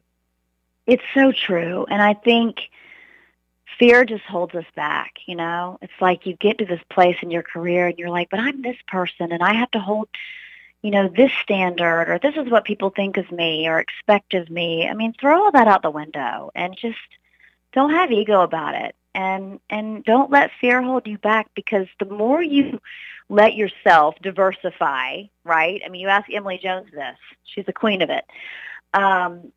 It's 0.87 1.03
so 1.13 1.31
true, 1.31 1.85
and 1.89 2.01
I 2.01 2.13
think 2.13 2.69
fear 3.77 4.05
just 4.05 4.23
holds 4.23 4.53
us 4.55 4.65
back. 4.75 5.15
You 5.25 5.35
know, 5.35 5.79
it's 5.81 5.93
like 5.99 6.25
you 6.25 6.35
get 6.35 6.59
to 6.59 6.65
this 6.65 6.81
place 6.89 7.17
in 7.21 7.31
your 7.31 7.43
career, 7.43 7.87
and 7.87 7.97
you're 7.97 8.09
like, 8.09 8.29
but 8.29 8.39
I'm 8.39 8.61
this 8.61 8.77
person, 8.87 9.31
and 9.31 9.43
I 9.43 9.53
have 9.53 9.71
to 9.71 9.79
hold 9.79 10.07
you 10.81 10.91
know, 10.91 11.07
this 11.07 11.31
standard 11.43 12.09
or 12.09 12.19
this 12.19 12.35
is 12.35 12.51
what 12.51 12.65
people 12.65 12.89
think 12.89 13.17
of 13.17 13.31
me 13.31 13.67
or 13.67 13.79
expect 13.79 14.33
of 14.33 14.49
me. 14.49 14.87
I 14.87 14.93
mean, 14.93 15.13
throw 15.13 15.43
all 15.43 15.51
that 15.51 15.67
out 15.67 15.83
the 15.83 15.91
window 15.91 16.51
and 16.55 16.75
just 16.75 16.97
don't 17.73 17.91
have 17.91 18.11
ego 18.11 18.41
about 18.41 18.75
it. 18.75 18.95
And 19.13 19.59
and 19.69 20.03
don't 20.05 20.31
let 20.31 20.51
fear 20.59 20.81
hold 20.81 21.05
you 21.05 21.17
back 21.17 21.49
because 21.53 21.87
the 21.99 22.05
more 22.05 22.41
you 22.41 22.79
let 23.27 23.55
yourself 23.55 24.15
diversify, 24.21 25.23
right? 25.43 25.81
I 25.85 25.89
mean, 25.89 26.01
you 26.01 26.07
ask 26.07 26.31
Emily 26.31 26.59
Jones 26.61 26.89
this. 26.91 27.17
She's 27.43 27.65
the 27.65 27.73
queen 27.73 28.01
of 28.01 28.09
it. 28.09 28.25
Um, 28.93 29.51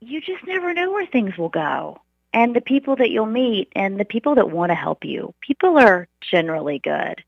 you 0.00 0.20
just 0.20 0.44
never 0.46 0.74
know 0.74 0.90
where 0.92 1.06
things 1.06 1.36
will 1.38 1.48
go. 1.48 2.00
And 2.32 2.54
the 2.54 2.60
people 2.60 2.96
that 2.96 3.10
you'll 3.10 3.26
meet 3.26 3.72
and 3.74 3.98
the 3.98 4.04
people 4.04 4.34
that 4.34 4.50
want 4.50 4.70
to 4.70 4.74
help 4.74 5.04
you, 5.04 5.34
people 5.40 5.78
are 5.78 6.06
generally 6.20 6.78
good. 6.78 7.24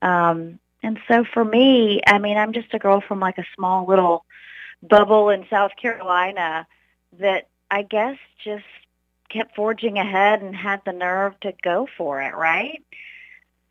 Um, 0.00 0.58
and 0.84 0.98
so 1.08 1.24
for 1.24 1.44
me, 1.44 2.00
I 2.06 2.18
mean, 2.18 2.36
I'm 2.36 2.52
just 2.52 2.74
a 2.74 2.78
girl 2.78 3.00
from 3.00 3.18
like 3.18 3.38
a 3.38 3.46
small 3.56 3.86
little 3.86 4.26
bubble 4.82 5.30
in 5.30 5.46
South 5.48 5.72
Carolina 5.80 6.66
that 7.18 7.48
I 7.70 7.82
guess 7.82 8.18
just 8.44 8.64
kept 9.30 9.56
forging 9.56 9.98
ahead 9.98 10.42
and 10.42 10.54
had 10.54 10.82
the 10.84 10.92
nerve 10.92 11.40
to 11.40 11.54
go 11.62 11.88
for 11.96 12.20
it, 12.20 12.34
right? 12.36 12.84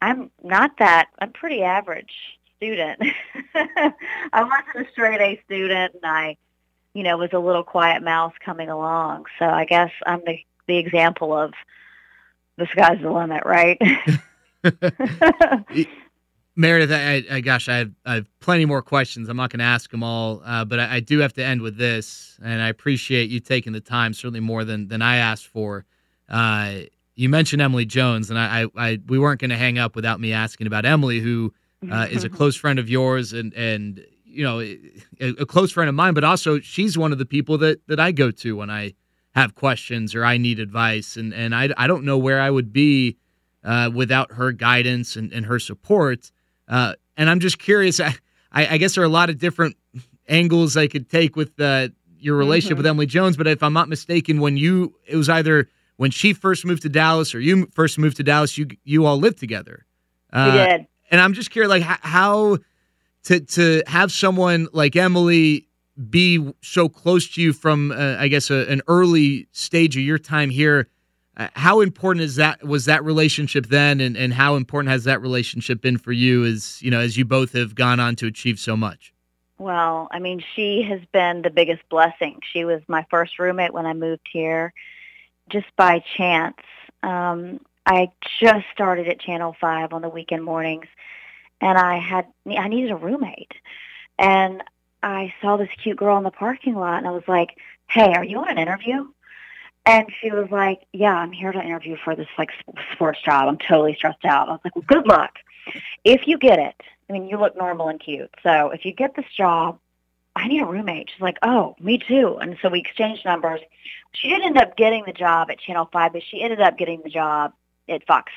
I'm 0.01 0.31
not 0.43 0.77
that. 0.79 1.09
I'm 1.19 1.31
pretty 1.31 1.61
average 1.61 2.11
student. 2.57 3.01
I 3.55 4.43
wasn't 4.43 4.87
a 4.87 4.91
straight 4.91 5.21
A 5.21 5.39
student 5.45 5.93
and 5.93 6.05
I, 6.05 6.37
you 6.95 7.03
know, 7.03 7.17
was 7.17 7.29
a 7.31 7.39
little 7.39 7.63
quiet 7.63 8.01
mouse 8.01 8.33
coming 8.43 8.69
along. 8.69 9.25
So 9.37 9.45
I 9.45 9.65
guess 9.65 9.91
I'm 10.05 10.21
the 10.25 10.39
the 10.65 10.77
example 10.77 11.37
of 11.37 11.53
the 12.57 12.65
sky's 12.67 13.01
the 13.01 13.11
limit, 13.11 13.43
right? 13.45 13.79
Meredith, 16.55 16.91
I, 16.91 17.23
I, 17.35 17.41
gosh, 17.41 17.67
I 17.67 17.77
have, 17.77 17.91
I 18.05 18.13
have 18.15 18.39
plenty 18.39 18.65
more 18.65 18.83
questions. 18.83 19.27
I'm 19.27 19.37
not 19.37 19.49
going 19.49 19.59
to 19.59 19.65
ask 19.65 19.89
them 19.89 20.03
all, 20.03 20.41
uh, 20.45 20.63
but 20.63 20.79
I, 20.79 20.95
I, 20.95 20.99
do 20.99 21.17
have 21.19 21.33
to 21.33 21.43
end 21.43 21.61
with 21.61 21.77
this, 21.77 22.37
and 22.43 22.61
I 22.61 22.69
appreciate 22.69 23.31
you 23.31 23.39
taking 23.39 23.73
the 23.73 23.81
time, 23.81 24.13
certainly 24.13 24.39
more 24.39 24.63
than 24.63 24.87
than 24.87 25.01
I 25.01 25.17
asked 25.17 25.47
for. 25.47 25.85
Uh, 26.29 26.81
you 27.15 27.27
mentioned 27.29 27.61
Emily 27.61 27.85
Jones, 27.85 28.29
and 28.29 28.37
I, 28.37 28.67
I 28.75 28.99
we 29.07 29.17
weren't 29.17 29.41
going 29.41 29.49
to 29.49 29.57
hang 29.57 29.79
up 29.79 29.95
without 29.95 30.19
me 30.19 30.31
asking 30.31 30.67
about 30.67 30.85
Emily, 30.85 31.19
who 31.19 31.53
uh, 31.91 32.07
is 32.09 32.23
a 32.23 32.29
close 32.29 32.55
friend 32.55 32.77
of 32.77 32.87
yours, 32.87 33.33
and 33.33 33.53
and 33.53 34.05
you 34.23 34.43
know 34.43 34.59
a, 34.59 34.79
a, 35.19 35.45
close 35.45 35.71
friend 35.71 35.89
of 35.89 35.95
mine, 35.95 36.13
but 36.13 36.23
also 36.23 36.59
she's 36.59 36.97
one 36.97 37.11
of 37.11 37.17
the 37.17 37.25
people 37.25 37.57
that 37.59 37.81
that 37.87 37.99
I 37.99 38.11
go 38.11 38.31
to 38.31 38.55
when 38.55 38.69
I 38.69 38.93
have 39.35 39.55
questions 39.55 40.13
or 40.15 40.23
I 40.23 40.37
need 40.37 40.59
advice, 40.59 41.17
and 41.17 41.33
and 41.33 41.55
I 41.55 41.69
I 41.77 41.87
don't 41.87 42.03
know 42.03 42.17
where 42.17 42.41
I 42.41 42.49
would 42.49 42.71
be 42.71 43.17
uh, 43.63 43.89
without 43.93 44.33
her 44.33 44.51
guidance 44.51 45.15
and, 45.15 45.31
and 45.33 45.45
her 45.45 45.59
support. 45.59 46.31
Uh, 46.67 46.93
and 47.17 47.29
I'm 47.29 47.39
just 47.39 47.59
curious. 47.59 47.99
I, 47.99 48.15
I, 48.51 48.77
guess 48.77 48.95
there 48.95 49.03
are 49.03 49.05
a 49.05 49.09
lot 49.09 49.29
of 49.29 49.37
different 49.37 49.75
angles 50.27 50.77
I 50.77 50.87
could 50.87 51.09
take 51.09 51.35
with 51.35 51.59
uh, 51.59 51.89
your 52.17 52.35
relationship 52.35 52.75
mm-hmm. 52.75 52.79
with 52.79 52.87
Emily 52.87 53.05
Jones. 53.05 53.37
But 53.37 53.47
if 53.47 53.61
I'm 53.63 53.73
not 53.73 53.89
mistaken, 53.89 54.39
when 54.39 54.57
you 54.57 54.95
it 55.07 55.15
was 55.15 55.29
either 55.29 55.69
when 55.97 56.11
she 56.11 56.33
first 56.33 56.65
moved 56.65 56.81
to 56.83 56.89
Dallas 56.89 57.35
or 57.35 57.39
you 57.39 57.67
first 57.73 57.97
moved 57.99 58.17
to 58.17 58.23
Dallas, 58.23 58.57
you 58.57 58.67
you 58.83 59.05
all 59.05 59.17
lived 59.17 59.39
together. 59.39 59.85
Uh, 60.31 60.49
we 60.51 60.57
did. 60.57 60.87
And 61.11 61.21
I'm 61.21 61.33
just 61.33 61.51
curious, 61.51 61.69
like 61.69 61.83
how 61.83 62.57
to 63.23 63.39
to 63.39 63.83
have 63.87 64.11
someone 64.11 64.67
like 64.73 64.95
Emily 64.95 65.67
be 66.09 66.51
so 66.61 66.89
close 66.89 67.29
to 67.29 67.41
you 67.41 67.53
from, 67.53 67.91
uh, 67.91 68.15
I 68.17 68.27
guess, 68.27 68.49
a, 68.49 68.67
an 68.67 68.81
early 68.87 69.47
stage 69.51 69.95
of 69.95 70.01
your 70.01 70.17
time 70.17 70.49
here 70.49 70.87
uh, 71.37 71.47
how 71.55 71.81
important 71.81 72.23
is 72.23 72.35
that 72.35 72.63
was 72.63 72.85
that 72.85 73.03
relationship 73.03 73.67
then 73.67 73.99
and, 73.99 74.15
and 74.15 74.33
how 74.33 74.55
important 74.55 74.91
has 74.91 75.03
that 75.03 75.21
relationship 75.21 75.81
been 75.81 75.97
for 75.97 76.11
you 76.11 76.45
as 76.45 76.81
you 76.81 76.91
know 76.91 76.99
as 76.99 77.17
you 77.17 77.25
both 77.25 77.53
have 77.53 77.75
gone 77.75 77.99
on 77.99 78.15
to 78.15 78.27
achieve 78.27 78.59
so 78.59 78.75
much 78.77 79.13
well 79.57 80.07
i 80.11 80.19
mean 80.19 80.43
she 80.55 80.83
has 80.83 81.01
been 81.11 81.41
the 81.41 81.49
biggest 81.49 81.81
blessing 81.89 82.39
she 82.51 82.65
was 82.65 82.81
my 82.87 83.05
first 83.09 83.39
roommate 83.39 83.73
when 83.73 83.85
i 83.85 83.93
moved 83.93 84.27
here 84.31 84.73
just 85.49 85.67
by 85.75 86.03
chance 86.15 86.57
um, 87.03 87.59
I 87.85 88.11
just 88.39 88.65
started 88.73 89.07
at 89.07 89.19
Channel 89.19 89.55
5 89.59 89.93
on 89.93 90.01
the 90.01 90.09
weekend 90.09 90.43
mornings 90.43 90.87
and 91.61 91.77
I 91.77 91.97
had 91.97 92.27
I 92.45 92.67
needed 92.67 92.91
a 92.91 92.95
roommate. 92.95 93.53
And 94.17 94.63
I 95.01 95.33
saw 95.41 95.57
this 95.57 95.69
cute 95.81 95.97
girl 95.97 96.17
in 96.17 96.23
the 96.23 96.31
parking 96.31 96.75
lot 96.75 96.99
and 96.99 97.07
I 97.07 97.11
was 97.11 97.27
like, 97.27 97.57
"Hey, 97.89 98.13
are 98.13 98.23
you 98.23 98.39
on 98.39 98.49
an 98.49 98.57
interview?" 98.57 99.07
And 99.85 100.07
she 100.21 100.31
was 100.31 100.49
like, 100.49 100.85
"Yeah, 100.93 101.13
I'm 101.13 101.31
here 101.31 101.51
to 101.51 101.61
interview 101.61 101.97
for 102.03 102.15
this 102.15 102.27
like 102.37 102.51
sports 102.93 103.19
job. 103.21 103.47
I'm 103.47 103.57
totally 103.57 103.95
stressed 103.95 104.25
out." 104.25 104.47
I 104.47 104.51
was 104.51 104.61
like, 104.63 104.75
"Well, 104.75 104.85
good 104.87 105.07
luck. 105.07 105.39
If 106.03 106.27
you 106.27 106.37
get 106.37 106.59
it, 106.59 106.75
I 107.09 107.13
mean, 107.13 107.27
you 107.27 107.37
look 107.37 107.57
normal 107.57 107.89
and 107.89 107.99
cute. 107.99 108.33
So 108.43 108.69
if 108.69 108.85
you 108.85 108.93
get 108.93 109.15
this 109.15 109.25
job, 109.35 109.79
I 110.35 110.47
need 110.47 110.61
a 110.61 110.65
roommate." 110.65 111.09
She's 111.11 111.21
like, 111.21 111.37
"Oh, 111.41 111.75
me 111.79 111.97
too." 111.97 112.37
And 112.39 112.57
so 112.61 112.69
we 112.69 112.79
exchanged 112.79 113.25
numbers. 113.25 113.59
She 114.13 114.29
didn't 114.29 114.45
end 114.45 114.57
up 114.57 114.77
getting 114.77 115.03
the 115.05 115.13
job 115.13 115.51
at 115.51 115.59
Channel 115.59 115.89
Five, 115.91 116.13
but 116.13 116.23
she 116.23 116.41
ended 116.41 116.61
up 116.61 116.77
getting 116.77 117.01
the 117.03 117.09
job 117.09 117.53
at 117.89 118.05
Fox 118.07 118.31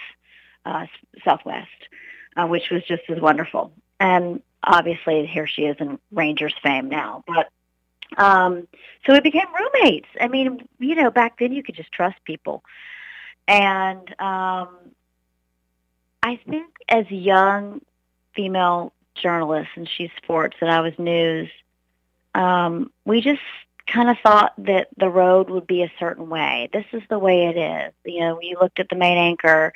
uh, 0.64 0.86
Southwest, 1.24 1.68
uh, 2.36 2.46
which 2.46 2.70
was 2.70 2.82
just 2.84 3.02
as 3.08 3.20
wonderful. 3.20 3.72
And 4.00 4.42
obviously, 4.64 5.26
here 5.26 5.46
she 5.46 5.62
is 5.62 5.76
in 5.78 5.98
Rangers 6.10 6.54
fame 6.62 6.88
now. 6.88 7.22
But 7.26 7.50
um, 8.16 8.66
so 9.04 9.12
we 9.12 9.20
became 9.20 9.46
roommates. 9.54 10.08
I 10.20 10.28
mean, 10.28 10.66
you 10.78 10.94
know, 10.94 11.10
back 11.10 11.38
then 11.38 11.52
you 11.52 11.62
could 11.62 11.74
just 11.74 11.92
trust 11.92 12.16
people. 12.24 12.62
And 13.48 14.08
um, 14.20 14.68
I 16.22 16.40
think 16.48 16.68
as 16.88 17.10
young 17.10 17.80
female 18.34 18.92
journalists, 19.14 19.72
and 19.76 19.88
she's 19.88 20.10
sports 20.22 20.56
and 20.60 20.70
I 20.70 20.80
was 20.80 20.92
news, 20.98 21.48
um, 22.34 22.90
we 23.04 23.20
just 23.20 23.40
kind 23.86 24.10
of 24.10 24.16
thought 24.22 24.52
that 24.58 24.88
the 24.96 25.08
road 25.08 25.48
would 25.48 25.66
be 25.66 25.82
a 25.82 25.92
certain 25.98 26.28
way. 26.28 26.68
This 26.72 26.84
is 26.92 27.02
the 27.08 27.18
way 27.18 27.46
it 27.46 27.56
is. 27.56 27.92
You 28.04 28.20
know, 28.20 28.40
you 28.40 28.58
looked 28.60 28.80
at 28.80 28.88
the 28.88 28.96
main 28.96 29.16
anchor 29.16 29.72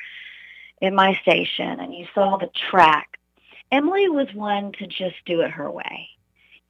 in 0.81 0.95
my 0.95 1.15
station 1.23 1.81
and 1.81 1.95
you 1.95 2.07
saw 2.15 2.37
the 2.37 2.51
track. 2.71 3.19
Emily 3.71 4.09
was 4.09 4.33
one 4.35 4.73
to 4.73 4.87
just 4.87 5.17
do 5.27 5.43
it 5.43 5.51
her 5.53 5.71
way. 5.71 6.09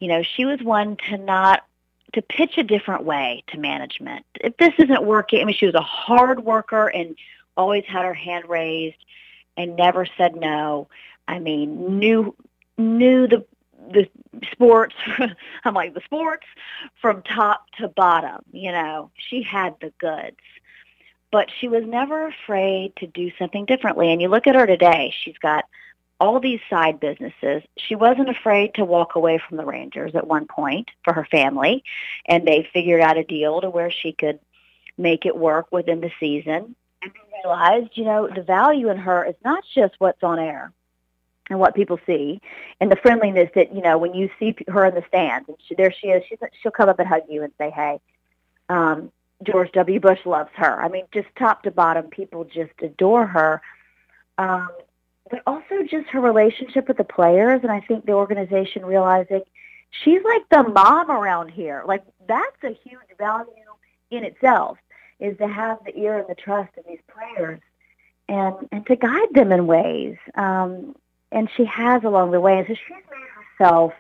You 0.01 0.09
know, 0.09 0.23
she 0.23 0.45
was 0.45 0.61
one 0.63 0.97
to 1.09 1.19
not 1.19 1.65
to 2.15 2.23
pitch 2.23 2.59
a 2.59 2.65
different 2.65 3.05
way 3.05 3.45
to 3.49 3.59
management. 3.59 4.27
If 4.41 4.57
this 4.57 4.75
isn't 4.79 5.05
working, 5.05 5.41
I 5.41 5.45
mean, 5.45 5.55
she 5.55 5.67
was 5.67 5.75
a 5.75 5.81
hard 5.81 6.45
worker 6.45 6.89
and 6.89 7.15
always 7.57 7.85
had 7.85 8.05
her 8.05 8.15
hand 8.15 8.49
raised 8.49 8.97
and 9.57 9.77
never 9.77 10.07
said 10.17 10.35
no. 10.35 10.89
I 11.29 11.39
mean, 11.39 11.99
knew 11.99 12.35
knew 12.79 13.29
the 13.29 13.45
the 13.93 14.09
sports 14.53 14.95
I'm 15.65 15.75
like 15.75 15.95
the 15.95 16.01
sports 16.05 16.47
from 17.01 17.23
top 17.23 17.67
to 17.79 17.89
bottom, 17.89 18.43
you 18.53 18.73
know. 18.73 19.11
She 19.17 19.43
had 19.43 19.77
the 19.81 19.93
goods. 19.99 20.37
But 21.33 21.49
she 21.61 21.69
was 21.69 21.85
never 21.87 22.27
afraid 22.27 22.97
to 22.97 23.07
do 23.07 23.31
something 23.39 23.65
differently. 23.65 24.11
And 24.11 24.21
you 24.21 24.29
look 24.29 24.49
at 24.49 24.57
her 24.57 24.67
today, 24.67 25.15
she's 25.23 25.39
got 25.39 25.65
all 26.21 26.39
these 26.39 26.61
side 26.69 27.01
businesses. 27.01 27.63
She 27.79 27.95
wasn't 27.95 28.29
afraid 28.29 28.75
to 28.75 28.85
walk 28.85 29.15
away 29.15 29.39
from 29.39 29.57
the 29.57 29.65
Rangers 29.65 30.15
at 30.15 30.27
one 30.27 30.47
point 30.47 30.91
for 31.03 31.15
her 31.15 31.25
family, 31.25 31.83
and 32.27 32.47
they 32.47 32.69
figured 32.73 33.01
out 33.01 33.17
a 33.17 33.25
deal 33.25 33.61
to 33.63 33.71
where 33.71 33.91
she 33.91 34.13
could 34.13 34.39
make 34.99 35.25
it 35.25 35.37
work 35.37 35.73
within 35.73 36.01
the 36.01 36.13
season. 36.21 36.77
And 37.03 37.13
realized, 37.43 37.93
you 37.95 38.05
know, 38.05 38.29
the 38.29 38.43
value 38.43 38.91
in 38.91 38.99
her 38.99 39.25
is 39.25 39.35
not 39.43 39.65
just 39.75 39.95
what's 39.99 40.23
on 40.23 40.39
air 40.39 40.71
and 41.49 41.59
what 41.59 41.75
people 41.75 41.99
see, 42.07 42.41
and 42.81 42.93
the 42.93 42.97
friendliness 42.97 43.51
that 43.55 43.75
you 43.75 43.81
know 43.81 43.97
when 43.97 44.15
you 44.15 44.31
see 44.39 44.55
her 44.69 44.85
in 44.85 44.95
the 44.95 45.05
stands, 45.09 45.49
and 45.49 45.57
she, 45.67 45.75
there 45.75 45.93
she 45.93 46.09
is. 46.09 46.23
She's, 46.29 46.39
she'll 46.63 46.71
come 46.71 46.91
up 46.91 46.99
and 47.01 47.09
hug 47.09 47.23
you 47.29 47.43
and 47.43 47.53
say, 47.59 47.71
"Hey." 47.71 48.01
Um, 48.69 49.11
George 49.43 49.73
W. 49.73 49.99
Bush 49.99 50.21
loves 50.27 50.51
her. 50.55 50.83
I 50.83 50.89
mean, 50.89 51.07
just 51.13 51.29
top 51.37 51.63
to 51.63 51.71
bottom, 51.71 52.09
people 52.09 52.45
just 52.45 52.73
adore 52.83 53.27
her. 53.27 53.63
Um, 54.37 54.69
but 55.31 55.43
also 55.47 55.83
just 55.89 56.09
her 56.09 56.21
relationship 56.21 56.89
with 56.89 56.97
the 56.97 57.05
players, 57.05 57.61
and 57.63 57.71
I 57.71 57.81
think 57.81 58.07
the 58.07 58.13
organization 58.13 58.85
realizing 58.85 59.43
she's 59.91 60.23
like 60.25 60.49
the 60.51 60.69
mom 60.71 61.11
around 61.11 61.51
here. 61.51 61.83
Like 61.87 62.03
that's 62.29 62.63
a 62.65 62.77
huge 62.85 63.17
value 63.19 63.47
in 64.11 64.25
itself, 64.25 64.79
is 65.21 65.37
to 65.39 65.47
have 65.47 65.79
the 65.85 65.97
ear 65.97 66.19
and 66.19 66.29
the 66.29 66.35
trust 66.35 66.77
of 66.77 66.85
these 66.89 67.01
players, 67.13 67.61
and 68.29 68.55
and 68.73 68.87
to 68.87 68.97
guide 68.97 69.33
them 69.33 69.53
in 69.53 69.67
ways. 69.67 70.17
Um, 70.35 70.95
and 71.33 71.49
she 71.57 71.65
has 71.65 72.03
along 72.05 72.33
the 72.33 72.41
way. 72.41 72.59
And 72.59 72.67
so 72.67 72.75
she's 72.75 72.97
made 73.11 73.29
herself, 73.59 73.93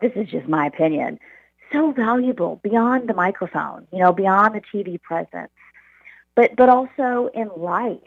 this 0.00 0.12
is 0.16 0.28
just 0.28 0.48
my 0.48 0.66
opinion, 0.66 1.18
so 1.72 1.92
valuable 1.92 2.60
beyond 2.62 3.08
the 3.08 3.14
microphone, 3.14 3.86
you 3.92 3.98
know, 3.98 4.12
beyond 4.12 4.54
the 4.54 4.60
TV 4.60 5.00
presence, 5.00 5.52
but 6.34 6.56
but 6.56 6.68
also 6.68 7.30
in 7.34 7.50
life, 7.56 8.00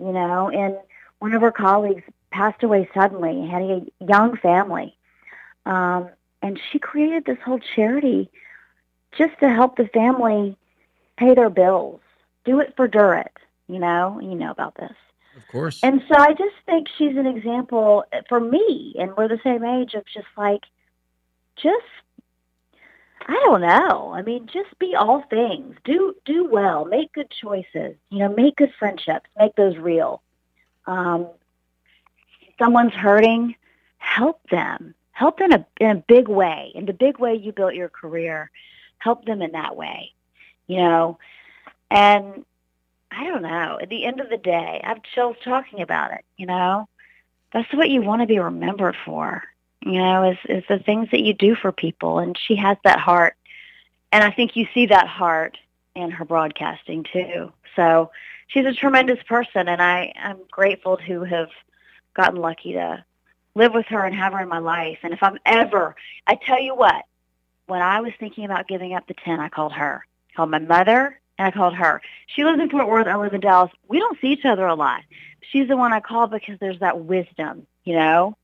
you 0.00 0.12
know. 0.12 0.50
And 0.50 0.76
one 1.18 1.34
of 1.34 1.42
her 1.42 1.52
colleagues 1.52 2.02
passed 2.30 2.62
away 2.62 2.88
suddenly, 2.94 3.46
had 3.46 3.62
a 3.62 3.86
young 4.00 4.36
family, 4.36 4.96
um, 5.64 6.10
and 6.42 6.60
she 6.70 6.78
created 6.78 7.24
this 7.24 7.38
whole 7.44 7.60
charity 7.74 8.30
just 9.16 9.38
to 9.40 9.48
help 9.48 9.76
the 9.76 9.88
family 9.88 10.56
pay 11.16 11.34
their 11.34 11.50
bills. 11.50 12.00
Do 12.44 12.60
it 12.60 12.74
for 12.76 12.86
Durrett, 12.86 13.32
you 13.68 13.78
know. 13.78 14.20
You 14.20 14.34
know 14.34 14.50
about 14.50 14.74
this. 14.76 14.92
Of 15.36 15.46
course. 15.48 15.80
And 15.82 16.02
so 16.08 16.16
I 16.16 16.32
just 16.32 16.54
think 16.64 16.88
she's 16.96 17.16
an 17.16 17.26
example 17.26 18.04
for 18.28 18.40
me, 18.40 18.94
and 18.98 19.16
we're 19.16 19.28
the 19.28 19.40
same 19.42 19.64
age 19.64 19.94
of 19.94 20.04
just 20.06 20.28
like, 20.36 20.62
just 21.56 21.84
I 23.28 23.40
don't 23.44 23.60
know. 23.60 24.12
I 24.14 24.22
mean, 24.22 24.46
just 24.46 24.78
be 24.78 24.94
all 24.94 25.24
things. 25.28 25.76
Do 25.84 26.14
do 26.24 26.48
well. 26.48 26.84
Make 26.84 27.12
good 27.12 27.30
choices. 27.30 27.96
You 28.10 28.20
know, 28.20 28.28
make 28.28 28.56
good 28.56 28.72
friendships. 28.78 29.28
Make 29.38 29.56
those 29.56 29.76
real. 29.76 30.22
Um, 30.86 31.28
someone's 32.58 32.92
hurting, 32.92 33.54
help 33.98 34.40
them. 34.50 34.94
Help 35.12 35.40
in 35.40 35.52
a 35.52 35.66
in 35.80 35.90
a 35.90 35.94
big 35.94 36.28
way. 36.28 36.72
In 36.74 36.84
the 36.84 36.92
big 36.92 37.18
way 37.18 37.34
you 37.34 37.50
built 37.50 37.74
your 37.74 37.88
career, 37.88 38.50
help 38.98 39.24
them 39.24 39.40
in 39.40 39.52
that 39.52 39.74
way. 39.74 40.12
You 40.66 40.78
know, 40.78 41.18
and 41.90 42.44
I 43.10 43.24
don't 43.24 43.42
know. 43.42 43.78
At 43.80 43.88
the 43.88 44.04
end 44.04 44.20
of 44.20 44.28
the 44.28 44.36
day, 44.36 44.80
I 44.84 44.88
have 44.88 45.02
chills 45.14 45.36
talking 45.42 45.80
about 45.80 46.12
it. 46.12 46.22
You 46.36 46.44
know, 46.44 46.86
that's 47.52 47.72
what 47.72 47.88
you 47.88 48.02
want 48.02 48.20
to 48.20 48.26
be 48.26 48.38
remembered 48.38 48.96
for. 49.06 49.42
You 49.80 50.00
know, 50.00 50.30
is 50.30 50.38
is 50.48 50.64
the 50.68 50.80
things 50.80 51.08
that 51.12 51.22
you 51.22 51.32
do 51.32 51.54
for 51.54 51.72
people, 51.72 52.18
and 52.18 52.36
she 52.36 52.56
has 52.56 52.76
that 52.84 52.98
heart, 52.98 53.36
and 54.12 54.22
I 54.22 54.30
think 54.30 54.54
you 54.54 54.66
see 54.74 54.86
that 54.86 55.06
heart 55.06 55.56
in 55.94 56.10
her 56.10 56.26
broadcasting 56.26 57.06
too. 57.10 57.52
So 57.74 58.10
she's 58.46 58.66
a 58.66 58.72
tremendous 58.72 59.22
person, 59.24 59.68
and 59.68 59.80
I 59.80 60.12
I'm 60.16 60.38
grateful 60.50 60.96
to 61.06 61.24
have 61.24 61.48
gotten 62.14 62.40
lucky 62.40 62.72
to 62.74 63.04
live 63.54 63.74
with 63.74 63.86
her 63.86 64.04
and 64.04 64.14
have 64.14 64.32
her 64.32 64.42
in 64.42 64.48
my 64.48 64.58
life. 64.58 64.98
And 65.02 65.12
if 65.12 65.22
I'm 65.22 65.38
ever, 65.44 65.96
I 66.26 66.34
tell 66.34 66.60
you 66.60 66.74
what, 66.74 67.04
when 67.66 67.82
I 67.82 68.00
was 68.00 68.12
thinking 68.18 68.44
about 68.44 68.68
giving 68.68 68.94
up 68.94 69.06
the 69.06 69.14
ten, 69.14 69.40
I 69.40 69.48
called 69.48 69.72
her. 69.72 70.04
I 70.30 70.36
called 70.36 70.50
my 70.50 70.58
mother 70.58 71.18
and 71.38 71.46
I 71.46 71.50
called 71.50 71.74
her. 71.74 72.00
She 72.26 72.44
lives 72.44 72.60
in 72.60 72.70
Fort 72.70 72.88
Worth. 72.88 73.06
I 73.06 73.16
live 73.16 73.34
in 73.34 73.40
Dallas. 73.40 73.72
We 73.88 73.98
don't 73.98 74.20
see 74.20 74.28
each 74.28 74.44
other 74.44 74.66
a 74.66 74.74
lot. 74.74 75.02
She's 75.50 75.68
the 75.68 75.76
one 75.76 75.92
I 75.92 76.00
call 76.00 76.26
because 76.26 76.58
there's 76.58 76.80
that 76.80 77.00
wisdom, 77.00 77.66
you 77.84 77.94
know, 77.94 78.36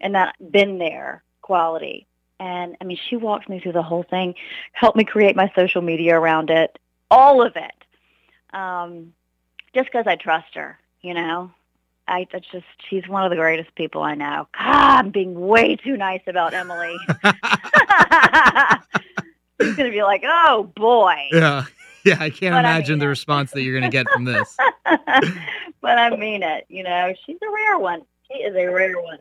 and 0.00 0.14
that 0.14 0.34
been 0.52 0.78
there 0.78 1.22
quality. 1.40 2.06
And 2.38 2.76
I 2.80 2.84
mean, 2.84 2.98
she 3.08 3.16
walked 3.16 3.48
me 3.48 3.60
through 3.60 3.72
the 3.72 3.82
whole 3.82 4.02
thing, 4.02 4.34
helped 4.72 4.96
me 4.96 5.04
create 5.04 5.36
my 5.36 5.50
social 5.54 5.82
media 5.82 6.18
around 6.18 6.50
it, 6.50 6.78
all 7.10 7.42
of 7.42 7.56
it, 7.56 8.56
um, 8.56 9.12
just 9.74 9.86
because 9.90 10.06
I 10.06 10.16
trust 10.16 10.54
her, 10.54 10.78
you 11.00 11.14
know. 11.14 11.50
I 12.08 12.26
it's 12.32 12.50
just 12.50 12.66
she's 12.88 13.06
one 13.06 13.24
of 13.24 13.30
the 13.30 13.36
greatest 13.36 13.74
people 13.76 14.02
I 14.02 14.14
know. 14.14 14.48
God, 14.58 15.04
I'm 15.04 15.10
being 15.10 15.38
way 15.38 15.76
too 15.76 15.96
nice 15.96 16.22
about 16.26 16.52
Emily. 16.52 16.96
She's 19.60 19.76
gonna 19.76 19.90
be 19.90 20.02
like, 20.02 20.24
oh 20.26 20.70
boy. 20.76 21.14
Yeah. 21.32 21.64
Yeah, 22.04 22.16
I 22.18 22.30
can't 22.30 22.52
but 22.52 22.64
imagine 22.64 22.94
I 22.94 22.94
mean 22.94 22.98
the 22.98 23.06
response 23.06 23.52
that 23.52 23.62
you're 23.62 23.78
going 23.78 23.88
to 23.88 23.96
get 23.96 24.08
from 24.10 24.24
this. 24.24 24.56
but 24.84 25.98
I 25.98 26.16
mean 26.16 26.42
it. 26.42 26.66
You 26.68 26.82
know, 26.82 27.14
she's 27.24 27.36
a 27.40 27.48
rare 27.48 27.78
one. 27.78 28.02
She 28.26 28.38
is 28.38 28.56
a 28.56 28.66
rare 28.66 29.00
one. 29.00 29.20